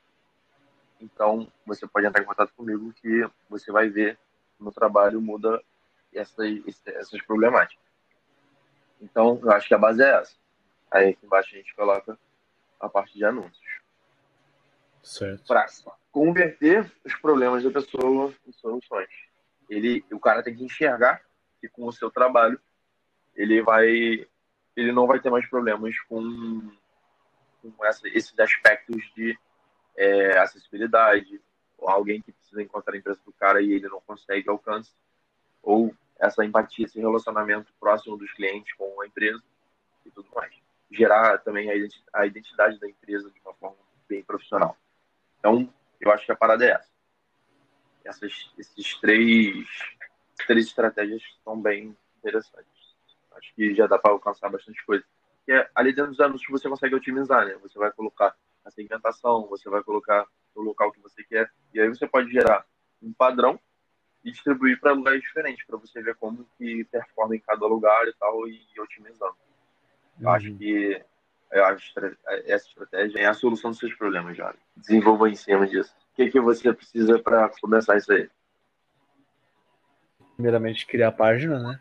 então 1.01 1.51
você 1.67 1.87
pode 1.87 2.07
entrar 2.07 2.23
em 2.23 2.27
contato 2.27 2.53
comigo 2.55 2.93
que 2.93 3.29
você 3.49 3.73
vai 3.73 3.89
ver 3.89 4.19
no 4.59 4.71
trabalho 4.71 5.21
muda 5.21 5.63
essas, 6.13 6.87
essas 6.87 7.23
problemáticas. 7.23 7.83
Então, 9.01 9.41
eu 9.43 9.51
acho 9.53 9.67
que 9.67 9.75
a 9.75 9.79
base 9.79 10.03
é 10.03 10.21
essa. 10.21 10.35
Aí 10.90 11.11
aqui 11.11 11.24
embaixo 11.24 11.55
a 11.55 11.59
gente 11.59 11.74
coloca 11.74 12.18
a 12.79 12.88
parte 12.88 13.16
de 13.16 13.24
anúncios. 13.24 13.81
Certo. 15.03 15.46
Para 15.46 15.66
converter 16.11 16.90
os 17.05 17.14
problemas 17.16 17.62
da 17.62 17.70
pessoa 17.70 18.35
em 18.46 18.53
soluções. 18.53 19.09
Ele, 19.68 20.05
o 20.11 20.18
cara 20.18 20.42
tem 20.42 20.55
que 20.55 20.64
enxergar 20.64 21.22
que 21.61 21.68
com 21.68 21.87
o 21.87 21.92
seu 21.92 22.11
trabalho 22.11 22.61
ele 23.37 23.62
vai, 23.62 23.87
ele 24.76 24.92
não 24.92 25.07
vai 25.07 25.20
ter 25.20 25.31
mais 25.31 25.46
problemas 25.48 25.98
com, 26.09 26.70
com 27.62 27.87
essa, 27.87 28.09
esses 28.09 28.37
aspectos 28.38 29.03
de 29.14 29.38
é, 29.96 30.38
acessibilidade, 30.38 31.40
ou 31.79 31.88
alguém 31.88 32.20
que 32.20 32.33
precisa 32.33 32.62
encontrar 32.62 32.94
a 32.94 32.98
empresa 32.98 33.20
do 33.24 33.33
cara 33.33 33.62
e 33.62 33.72
ele 33.72 33.88
não 33.88 34.00
consegue 34.00 34.48
alcance, 34.48 34.92
ou 35.62 35.94
essa 36.18 36.44
empatia, 36.44 36.85
esse 36.85 37.00
relacionamento 37.00 37.72
próximo 37.79 38.17
dos 38.17 38.31
clientes 38.33 38.75
com 38.75 39.00
a 39.00 39.06
empresa 39.06 39.42
e 40.04 40.10
tudo 40.10 40.29
mais. 40.35 40.52
Gerar 40.91 41.38
também 41.38 41.71
a 42.13 42.27
identidade 42.27 42.79
da 42.79 42.88
empresa 42.88 43.31
de 43.31 43.41
uma 43.41 43.55
forma 43.55 43.77
bem 44.09 44.23
profissional. 44.23 44.77
Então, 45.38 45.73
eu 46.01 46.11
acho 46.11 46.27
que 46.27 46.33
a 46.33 46.37
parada 46.37 46.65
é 46.65 46.71
essa. 46.71 46.91
Essas, 48.05 48.53
esses 48.59 48.99
três, 49.01 49.67
três 50.47 50.67
estratégias 50.67 51.23
são 51.45 51.61
bem 51.61 51.97
interessantes. 52.19 52.97
Acho 53.33 53.55
que 53.55 53.75
já 53.75 53.87
dá 53.87 53.99
para 53.99 54.13
alcançar 54.13 54.49
bastante 54.51 54.85
coisa. 54.85 55.05
Que 55.45 55.53
é, 55.53 55.71
ali 55.75 55.93
dentro 55.93 56.11
dos 56.11 56.21
anúncios 56.21 56.51
você 56.51 56.69
consegue 56.69 56.95
otimizar, 56.95 57.47
né? 57.47 57.55
Você 57.63 57.79
vai 57.79 57.91
colocar 57.93 58.35
a 58.65 58.71
segmentação, 58.71 59.47
você 59.47 59.69
vai 59.71 59.83
colocar 59.83 60.27
o 60.55 60.63
local 60.63 60.93
que 60.93 61.01
você 61.01 61.23
quer. 61.25 61.51
E 61.73 61.81
aí 61.81 61.88
você 61.88 62.07
pode 62.07 62.31
gerar 62.31 62.67
um 63.03 63.13
padrão 63.13 63.59
e 64.25 64.31
distribuir 64.31 64.79
para 64.79 64.93
lugares 64.93 65.23
diferentes, 65.23 65.65
para 65.67 65.79
você 65.79 66.03
ver 66.03 66.15
como 66.17 66.47
que 66.59 66.85
performa 66.85 67.35
em 67.35 67.41
cada 67.41 67.67
lugar 67.67 68.07
e 68.07 68.13
tal, 68.15 68.47
e 68.49 68.63
otimizando. 68.79 69.37
Eu 70.21 70.29
uhum. 70.29 70.35
acho 70.35 70.54
que 70.54 71.02
eu 71.50 71.64
acho 71.64 71.92
essa 72.46 72.68
estratégia 72.68 73.18
é 73.18 73.27
a 73.27 73.35
solução 73.35 73.71
dos 73.71 73.81
seus 73.81 73.94
problemas, 73.94 74.37
já. 74.37 74.54
Desenvolva 74.77 75.29
em 75.29 75.35
cima 75.35 75.66
disso. 75.66 75.92
O 76.12 76.16
que, 76.16 76.31
que 76.31 76.40
você 76.40 76.73
precisa 76.73 77.18
para 77.18 77.48
começar 77.60 77.96
isso 77.96 78.12
aí? 78.12 78.29
Primeiramente, 80.35 80.87
criar 80.87 81.08
a 81.08 81.12
página, 81.12 81.58
né? 81.58 81.81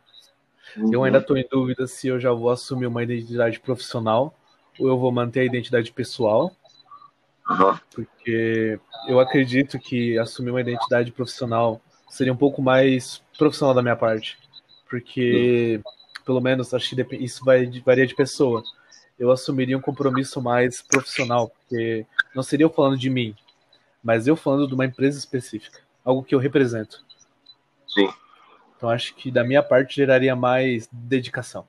Uhum. 0.75 0.93
Eu 0.93 1.03
ainda 1.03 1.19
estou 1.19 1.37
em 1.37 1.47
dúvida 1.49 1.85
se 1.87 2.07
eu 2.07 2.19
já 2.19 2.31
vou 2.31 2.49
assumir 2.49 2.87
uma 2.87 3.03
identidade 3.03 3.59
profissional 3.59 4.35
ou 4.79 4.87
eu 4.87 4.97
vou 4.97 5.11
manter 5.11 5.41
a 5.41 5.45
identidade 5.45 5.91
pessoal. 5.91 6.51
Porque 7.93 8.79
eu 9.07 9.19
acredito 9.19 9.79
que 9.79 10.17
assumir 10.17 10.51
uma 10.51 10.61
identidade 10.61 11.11
profissional 11.11 11.81
seria 12.07 12.33
um 12.33 12.37
pouco 12.37 12.61
mais 12.61 13.23
profissional 13.37 13.73
da 13.73 13.81
minha 13.81 13.95
parte. 13.95 14.37
Porque, 14.87 15.81
pelo 16.30 16.41
menos, 16.41 16.75
acho 16.75 16.95
que 16.95 17.15
isso 17.15 17.43
vai, 17.43 17.65
varia 17.84 18.05
de 18.05 18.13
pessoa. 18.13 18.63
eu 19.17 19.32
assumiria 19.32 19.75
um 19.75 19.82
compromisso 19.82 20.39
mais 20.39 20.80
profissional, 20.80 21.49
porque 21.49 22.05
não 22.36 22.43
seria 22.43 22.65
eu 22.65 22.69
falando 22.69 22.99
de 22.99 23.09
mim, 23.09 23.36
mas 24.03 24.27
eu 24.27 24.36
falando 24.36 24.67
de 24.67 24.75
uma 24.75 24.86
empresa 24.86 25.17
específica, 25.17 25.80
algo 26.05 26.21
que 26.21 26.36
eu 26.36 26.39
represento. 26.39 27.03
Sim. 27.88 28.07
Então 28.77 28.89
acho 28.91 29.15
que 29.15 29.32
da 29.32 29.43
minha 29.43 29.63
parte 29.63 29.95
geraria 29.95 30.36
mais 30.36 30.88
dedicação 30.91 31.67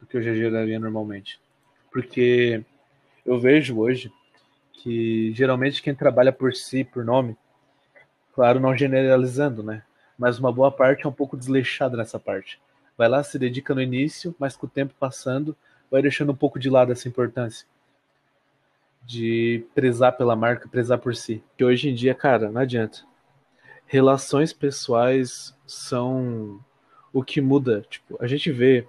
do 0.00 0.06
que 0.06 0.16
eu 0.16 0.22
já 0.22 0.32
geraria 0.32 0.80
normalmente. 0.80 1.38
Porque 1.92 2.64
eu 3.26 3.38
vejo 3.38 3.78
hoje 3.78 4.10
que 4.72 5.30
geralmente 5.34 5.82
quem 5.82 5.94
trabalha 5.94 6.32
por 6.32 6.54
si, 6.54 6.84
por 6.84 7.04
nome, 7.04 7.36
claro, 8.34 8.58
não 8.58 8.74
generalizando, 8.74 9.62
né? 9.62 9.82
Mas 10.18 10.38
uma 10.38 10.50
boa 10.50 10.72
parte 10.72 11.04
é 11.04 11.08
um 11.08 11.12
pouco 11.12 11.36
desleixada 11.36 11.98
nessa 11.98 12.18
parte. 12.18 12.58
Vai 12.96 13.08
lá, 13.08 13.22
se 13.22 13.38
dedica 13.38 13.74
no 13.74 13.82
início, 13.82 14.34
mas 14.38 14.56
com 14.56 14.66
o 14.66 14.70
tempo 14.70 14.94
passando, 14.98 15.56
vai 15.90 16.02
deixando 16.02 16.32
um 16.32 16.36
pouco 16.36 16.58
de 16.58 16.70
lado 16.70 16.92
essa 16.92 17.08
importância 17.08 17.66
de 19.06 19.64
prezar 19.72 20.16
pela 20.16 20.34
marca, 20.34 20.68
prezar 20.68 20.98
por 20.98 21.14
si. 21.14 21.42
Que 21.56 21.64
hoje 21.64 21.88
em 21.88 21.94
dia, 21.94 22.14
cara, 22.14 22.50
não 22.50 22.60
adianta. 22.60 22.98
Relações 23.86 24.52
pessoais 24.52 25.56
são 25.64 26.60
o 27.12 27.22
que 27.22 27.40
muda. 27.40 27.86
Tipo, 27.88 28.18
a 28.20 28.26
gente 28.26 28.50
vê. 28.50 28.86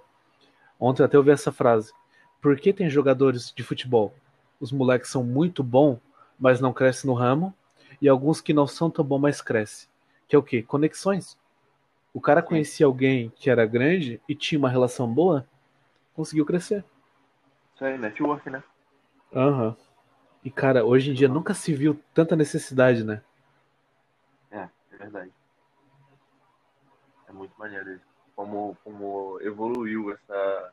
Ontem 0.78 1.04
até 1.04 1.16
eu 1.16 1.22
vi 1.22 1.30
essa 1.30 1.52
frase. 1.52 1.92
Por 2.42 2.58
que 2.58 2.72
tem 2.72 2.90
jogadores 2.90 3.52
de 3.54 3.62
futebol? 3.62 4.12
Os 4.60 4.72
moleques 4.72 5.10
são 5.10 5.22
muito 5.22 5.62
bons, 5.62 5.98
mas 6.38 6.60
não 6.60 6.72
crescem 6.72 7.08
no 7.08 7.14
ramo. 7.14 7.54
E 8.02 8.08
alguns 8.08 8.40
que 8.40 8.52
não 8.52 8.66
são 8.66 8.90
tão 8.90 9.04
bons, 9.04 9.20
mas 9.20 9.40
crescem. 9.40 9.88
Que 10.26 10.34
é 10.34 10.38
o 10.38 10.42
quê? 10.42 10.62
Conexões. 10.62 11.38
O 12.12 12.20
cara 12.20 12.42
conhecia 12.42 12.86
alguém 12.86 13.30
que 13.30 13.50
era 13.50 13.66
grande 13.66 14.20
e 14.28 14.34
tinha 14.34 14.58
uma 14.58 14.70
relação 14.70 15.12
boa, 15.12 15.46
conseguiu 16.14 16.44
crescer. 16.44 16.84
Isso 17.74 17.84
aí, 17.84 17.96
network, 17.98 18.48
né? 18.50 18.62
Aham. 19.34 19.68
Uhum. 19.68 19.76
E, 20.44 20.50
cara, 20.50 20.84
hoje 20.84 21.10
em 21.10 21.14
dia 21.14 21.28
nunca 21.28 21.52
se 21.52 21.74
viu 21.74 22.00
tanta 22.14 22.34
necessidade, 22.34 23.04
né? 23.04 23.22
É, 24.50 24.68
é 24.92 24.96
verdade. 24.96 25.32
É 27.28 27.32
muito 27.32 27.52
maneiro 27.58 27.92
isso. 27.92 28.06
Como, 28.34 28.76
como 28.84 29.38
evoluiu 29.42 30.12
essa 30.12 30.72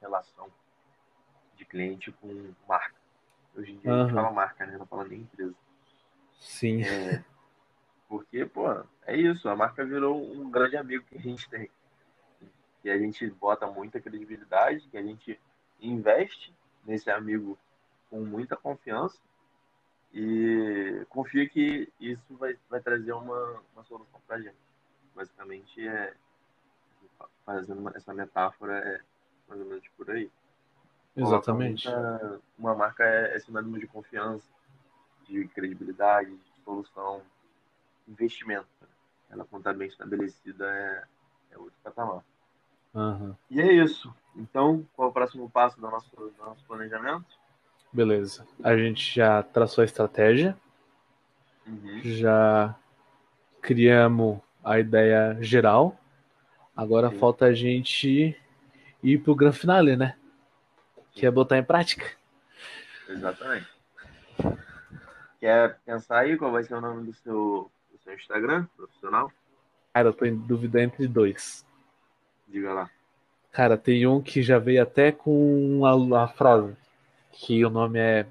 relação 0.00 0.48
de 1.56 1.64
cliente 1.64 2.10
com 2.12 2.52
marca. 2.66 2.96
Hoje 3.56 3.72
em 3.72 3.76
dia 3.78 3.92
uhum. 3.92 4.00
a 4.00 4.04
gente 4.04 4.14
fala 4.14 4.30
marca, 4.32 4.66
né? 4.66 4.76
Não 4.78 4.86
fala 4.86 5.04
nem 5.04 5.20
empresa. 5.20 5.54
Sim. 6.40 6.82
É, 6.82 7.22
porque, 8.12 8.44
pô, 8.44 8.70
é 9.06 9.16
isso. 9.16 9.48
A 9.48 9.56
marca 9.56 9.82
virou 9.86 10.22
um 10.22 10.50
grande 10.50 10.76
amigo 10.76 11.02
que 11.06 11.16
a 11.16 11.20
gente 11.20 11.48
tem. 11.48 11.70
E 12.84 12.90
a 12.90 12.98
gente 12.98 13.26
bota 13.30 13.66
muita 13.66 14.02
credibilidade, 14.02 14.86
que 14.90 14.98
a 14.98 15.02
gente 15.02 15.40
investe 15.80 16.54
nesse 16.84 17.10
amigo 17.10 17.58
com 18.10 18.20
muita 18.20 18.54
confiança 18.54 19.18
e 20.12 21.06
confia 21.08 21.48
que 21.48 21.90
isso 21.98 22.36
vai, 22.36 22.54
vai 22.68 22.82
trazer 22.82 23.14
uma, 23.14 23.62
uma 23.74 23.82
solução 23.84 24.20
para 24.26 24.36
a 24.36 24.40
gente. 24.42 24.58
Basicamente, 25.14 25.88
é, 25.88 26.12
fazendo 27.46 27.96
essa 27.96 28.12
metáfora, 28.12 28.76
é 28.76 29.00
mais 29.48 29.58
ou 29.58 29.66
menos 29.66 29.88
por 29.96 30.10
aí. 30.10 30.30
Exatamente. 31.16 31.88
Muita, 31.88 32.40
uma 32.58 32.74
marca 32.74 33.04
é, 33.04 33.36
é 33.36 33.38
sinônimo 33.38 33.78
de 33.78 33.86
confiança, 33.86 34.46
de 35.26 35.48
credibilidade, 35.48 36.36
de 36.36 36.62
solução, 36.62 37.22
investimento. 38.08 38.66
Ela, 39.30 39.44
quando 39.44 39.60
está 39.62 39.72
bem 39.72 39.88
estabelecida, 39.88 40.66
é, 40.66 41.04
é 41.52 41.58
outro 41.58 41.74
patamar. 41.82 42.22
Uhum. 42.94 43.34
E 43.50 43.60
é 43.60 43.72
isso. 43.72 44.14
Então, 44.36 44.86
qual 44.94 45.08
é 45.08 45.10
o 45.10 45.14
próximo 45.14 45.48
passo 45.50 45.80
do 45.80 45.90
nosso, 45.90 46.14
do 46.14 46.32
nosso 46.38 46.64
planejamento? 46.64 47.24
Beleza. 47.92 48.46
A 48.62 48.76
gente 48.76 49.14
já 49.14 49.42
traçou 49.42 49.82
a 49.82 49.84
estratégia, 49.86 50.56
Uhum. 51.66 52.00
já 52.02 52.74
criamos 53.60 54.40
a 54.64 54.78
ideia 54.80 55.36
geral. 55.40 55.96
Agora 56.76 57.10
Sim. 57.10 57.18
falta 57.18 57.46
a 57.46 57.54
gente 57.54 58.36
ir 59.02 59.18
pro 59.22 59.34
grande 59.34 59.58
finale, 59.58 59.96
né? 59.96 60.16
Que 61.12 61.26
é 61.26 61.30
botar 61.30 61.58
em 61.58 61.64
prática. 61.64 62.06
Exatamente. 63.08 63.68
Quer 65.38 65.78
pensar 65.84 66.20
aí 66.20 66.36
qual 66.36 66.52
vai 66.52 66.64
ser 66.64 66.74
o 66.74 66.80
nome 66.80 67.04
do 67.06 67.12
seu, 67.14 67.70
seu 68.04 68.14
Instagram 68.14 68.66
profissional? 68.76 69.32
Cara, 69.94 70.08
eu 70.08 70.12
tô 70.12 70.24
em 70.24 70.36
dúvida 70.36 70.82
entre 70.82 71.06
dois. 71.06 71.66
Diga 72.48 72.72
lá. 72.72 72.90
Cara, 73.50 73.76
tem 73.76 74.06
um 74.06 74.22
que 74.22 74.42
já 74.42 74.58
veio 74.58 74.82
até 74.82 75.12
com 75.12 75.82
a, 76.14 76.28
frase. 76.28 76.74
Que 77.30 77.64
o 77.64 77.70
nome 77.70 77.98
é. 77.98 78.26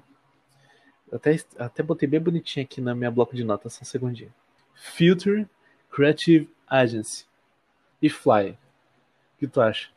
eu 1.10 1.16
Até, 1.16 1.36
até 1.58 1.82
botei 1.82 2.08
bem 2.08 2.20
bonitinho 2.20 2.64
aqui 2.64 2.80
na 2.80 2.94
minha 2.94 3.10
bloco 3.10 3.34
de 3.34 3.44
notas, 3.44 3.74
só 3.74 3.82
um 3.82 3.84
segundinho. 3.84 4.32
Filter 4.74 5.48
Creative 5.90 6.50
Agency. 6.66 7.26
E 8.00 8.08
Fly. 8.10 8.50
O 8.50 9.38
que 9.38 9.46
tu 9.46 9.60
acha? 9.60 9.90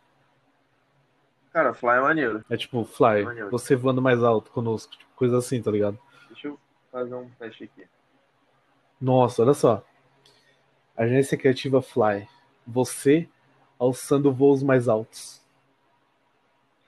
Cara, 1.51 1.73
Fly 1.73 1.97
é 1.97 2.01
maneiro. 2.01 2.45
É 2.49 2.57
tipo, 2.57 2.83
Fly, 2.83 3.23
Maneiro. 3.23 3.49
você 3.49 3.75
voando 3.75 4.01
mais 4.01 4.21
alto 4.21 4.51
conosco. 4.51 4.91
Tipo, 4.91 5.09
coisa 5.15 5.37
assim, 5.37 5.61
tá 5.61 5.71
ligado? 5.71 5.97
Deixa 6.27 6.49
eu 6.49 6.59
fazer 6.91 7.15
um 7.15 7.29
teste 7.39 7.63
aqui. 7.63 7.87
Nossa, 9.05 9.43
olha 9.43 9.53
só. 9.53 9.83
Agência 10.97 11.37
Criativa 11.37 11.79
Fly. 11.79 12.27
Você 12.65 13.29
alçando 13.77 14.33
voos 14.33 14.63
mais 14.63 14.87
altos. 14.87 15.39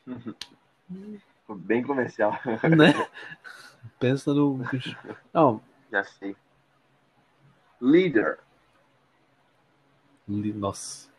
Ficou 0.04 1.56
Bem 1.56 1.84
comercial. 1.84 2.32
né? 2.76 3.08
Pensa 4.00 4.34
no. 4.34 4.60
Não, 5.32 5.62
Já 5.92 6.04
sei. 6.04 6.36
Leader. 7.80 8.40
li- 10.28 10.54
nossa. 10.54 11.10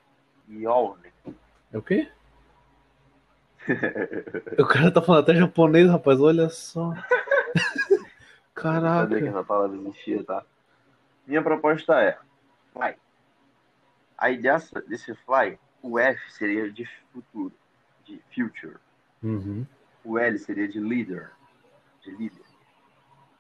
Yolne. 0.51 1.12
É 1.72 1.78
o 1.78 1.82
quê? 1.82 2.11
o 4.59 4.66
cara 4.66 4.90
tá 4.90 5.01
falando 5.01 5.22
até 5.22 5.34
japonês, 5.36 5.88
rapaz, 5.88 6.20
olha 6.20 6.49
só. 6.51 6.92
Eu 8.59 8.72
não 8.72 8.80
sabia 8.82 9.18
que 9.18 9.24
Caraca. 9.24 9.28
essa 9.28 9.44
palavra 9.44 9.76
existia, 9.76 10.24
tá? 10.24 10.44
Minha 11.29 11.43
proposta 11.43 11.93
é 12.01 12.18
Fly. 12.72 12.97
Aí 14.16 14.39
dessa, 14.39 14.81
desse 14.81 15.14
Fly, 15.14 15.59
o 15.83 15.99
F 15.99 16.33
seria 16.33 16.72
de 16.72 16.89
futuro, 17.12 17.53
de 18.05 18.18
future. 18.35 18.79
Uhum. 19.22 19.66
O 20.03 20.18
L 20.18 20.39
seria 20.39 20.66
de 20.66 20.81
leader, 20.81 21.33
de 22.01 22.12
líder. 22.12 22.43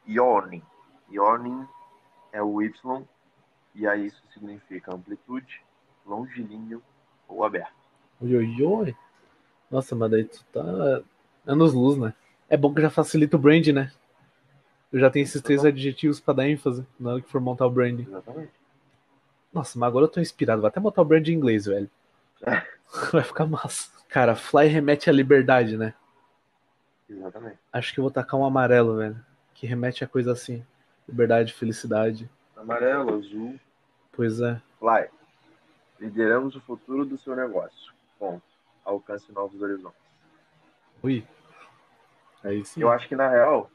Yawning. 0.06 0.62
Yawning 1.10 1.66
é 2.30 2.42
o 2.42 2.60
Y, 2.60 3.06
e 3.74 3.86
aí 3.86 4.06
isso 4.06 4.22
significa 4.34 4.94
amplitude, 4.94 5.62
longilíneo 6.04 6.82
ou 7.26 7.42
aberto. 7.42 7.72
Oi, 8.20 8.36
oi, 8.36 8.62
oi. 8.62 8.96
Nossa, 9.70 9.96
mas 9.96 10.10
daí 10.10 10.24
tu 10.24 10.44
tá 10.52 10.60
anos 11.46 11.72
luz, 11.72 11.96
né? 11.96 12.12
É 12.50 12.56
bom 12.56 12.74
que 12.74 12.82
já 12.82 12.90
facilita 12.90 13.36
o 13.38 13.40
brand, 13.40 13.66
né? 13.68 13.90
Eu 14.92 15.00
já 15.00 15.10
tenho 15.10 15.24
esses 15.24 15.42
três 15.42 15.64
adjetivos 15.64 16.18
pra 16.18 16.34
dar 16.34 16.48
ênfase 16.48 16.86
na 16.98 17.12
hora 17.12 17.20
que 17.20 17.28
for 17.28 17.40
montar 17.40 17.66
o 17.66 17.70
brand. 17.70 18.00
Exatamente. 18.00 18.52
Nossa, 19.52 19.78
mas 19.78 19.86
agora 19.86 20.04
eu 20.04 20.10
tô 20.10 20.20
inspirado. 20.20 20.60
Vou 20.60 20.68
até 20.68 20.80
botar 20.80 21.02
o 21.02 21.04
brand 21.04 21.26
em 21.28 21.32
inglês, 21.32 21.66
velho. 21.66 21.90
Vai 23.12 23.22
ficar 23.22 23.46
massa. 23.46 23.90
Cara, 24.08 24.34
fly 24.34 24.66
remete 24.66 25.10
à 25.10 25.12
liberdade, 25.12 25.76
né? 25.76 25.92
Exatamente. 27.08 27.58
Acho 27.72 27.92
que 27.92 28.00
eu 28.00 28.02
vou 28.02 28.10
tacar 28.10 28.40
um 28.40 28.44
amarelo, 28.44 28.96
velho. 28.96 29.16
Que 29.54 29.66
remete 29.66 30.04
a 30.04 30.08
coisa 30.08 30.32
assim. 30.32 30.64
Liberdade, 31.06 31.52
felicidade. 31.52 32.30
Amarelo, 32.56 33.18
azul, 33.18 33.58
Pois 34.12 34.40
é. 34.40 34.60
Fly. 34.78 35.08
Lideramos 36.00 36.56
o 36.56 36.60
futuro 36.60 37.04
do 37.04 37.16
seu 37.18 37.36
negócio. 37.36 37.92
Ponto. 38.18 38.42
Alcance 38.84 39.30
novos 39.32 39.60
horizontes. 39.60 39.98
Ui. 41.02 41.24
Aí 42.42 42.64
sim. 42.64 42.80
Eu 42.80 42.90
acho 42.90 43.08
que, 43.08 43.14
na 43.16 43.28
real, 43.28 43.70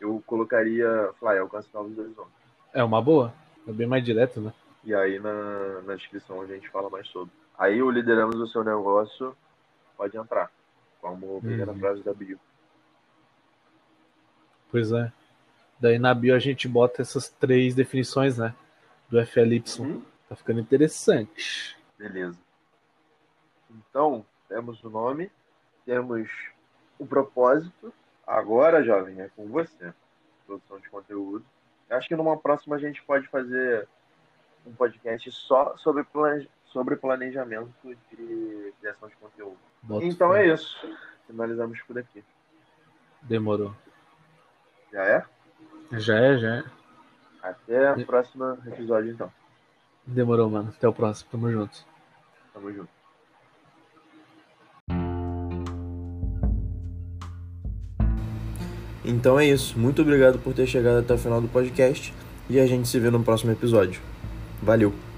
eu 0.00 0.22
colocaria 0.26 1.12
Fly, 1.18 1.38
alcance 1.38 1.68
novos 1.72 1.96
horizontes. 1.98 2.32
É 2.72 2.82
uma 2.82 3.00
boa. 3.02 3.32
É 3.68 3.72
bem 3.72 3.86
mais 3.86 4.04
direto, 4.04 4.40
né? 4.40 4.52
E 4.82 4.94
aí, 4.94 5.18
na, 5.18 5.82
na 5.82 5.94
descrição, 5.94 6.40
a 6.40 6.46
gente 6.46 6.68
fala 6.70 6.88
mais 6.88 7.06
sobre. 7.08 7.32
Aí, 7.58 7.82
o 7.82 7.90
lideramos 7.90 8.36
o 8.36 8.46
seu 8.46 8.64
negócio 8.64 9.36
pode 9.96 10.16
entrar. 10.16 10.50
Como 11.00 11.40
primeira 11.40 11.72
Uhum. 11.72 11.78
frase 11.78 12.02
da 12.02 12.14
bio. 12.14 12.38
Pois 14.70 14.92
é. 14.92 15.12
Daí 15.78 15.98
na 15.98 16.14
bio 16.14 16.34
a 16.34 16.38
gente 16.38 16.68
bota 16.68 17.02
essas 17.02 17.28
três 17.28 17.74
definições, 17.74 18.38
né? 18.38 18.54
Do 19.08 19.18
FLY. 19.24 19.62
Uhum. 19.80 20.02
Tá 20.28 20.36
ficando 20.36 20.60
interessante. 20.60 21.76
Beleza. 21.98 22.38
Então, 23.70 24.24
temos 24.48 24.82
o 24.84 24.90
nome, 24.90 25.30
temos 25.84 26.28
o 26.98 27.06
propósito. 27.06 27.92
Agora, 28.30 28.82
jovem, 28.84 29.20
é 29.20 29.28
com 29.34 29.46
você. 29.48 29.92
Produção 30.46 30.78
de 30.78 30.88
conteúdo. 30.88 31.44
Acho 31.90 32.06
que 32.06 32.14
numa 32.14 32.36
próxima 32.36 32.76
a 32.76 32.78
gente 32.78 33.02
pode 33.02 33.26
fazer 33.28 33.88
um 34.64 34.72
podcast 34.72 35.30
só 35.32 35.76
sobre, 35.76 36.04
plane- 36.04 36.48
sobre 36.66 36.94
planejamento 36.96 37.72
de 37.84 38.72
criação 38.80 39.08
de 39.08 39.16
conteúdo. 39.16 39.58
Bota 39.82 40.04
Então 40.04 40.34
é 40.34 40.46
isso. 40.46 40.76
finalizamos 41.26 41.80
por 41.82 41.98
aqui. 41.98 42.22
Demorou. 43.22 43.74
Já 44.92 45.04
é? 45.04 45.24
Já 45.92 46.16
é, 46.18 46.38
já 46.38 46.56
é. 46.58 46.64
Até 47.42 47.92
o 47.92 48.06
próximo 48.06 48.44
episódio, 48.66 49.10
então. 49.10 49.32
Demorou, 50.06 50.48
mano. 50.48 50.68
Até 50.76 50.86
o 50.88 50.92
próximo. 50.92 51.30
Tamo 51.32 51.50
junto. 51.50 51.84
Tamo 52.52 52.72
junto. 52.72 52.99
Então 59.10 59.38
é 59.38 59.46
isso. 59.46 59.76
Muito 59.76 60.02
obrigado 60.02 60.38
por 60.38 60.54
ter 60.54 60.66
chegado 60.66 61.00
até 61.00 61.14
o 61.14 61.18
final 61.18 61.40
do 61.40 61.48
podcast 61.48 62.14
e 62.48 62.60
a 62.60 62.66
gente 62.66 62.88
se 62.88 62.98
vê 63.00 63.10
no 63.10 63.22
próximo 63.22 63.50
episódio. 63.50 64.00
Valeu! 64.62 65.09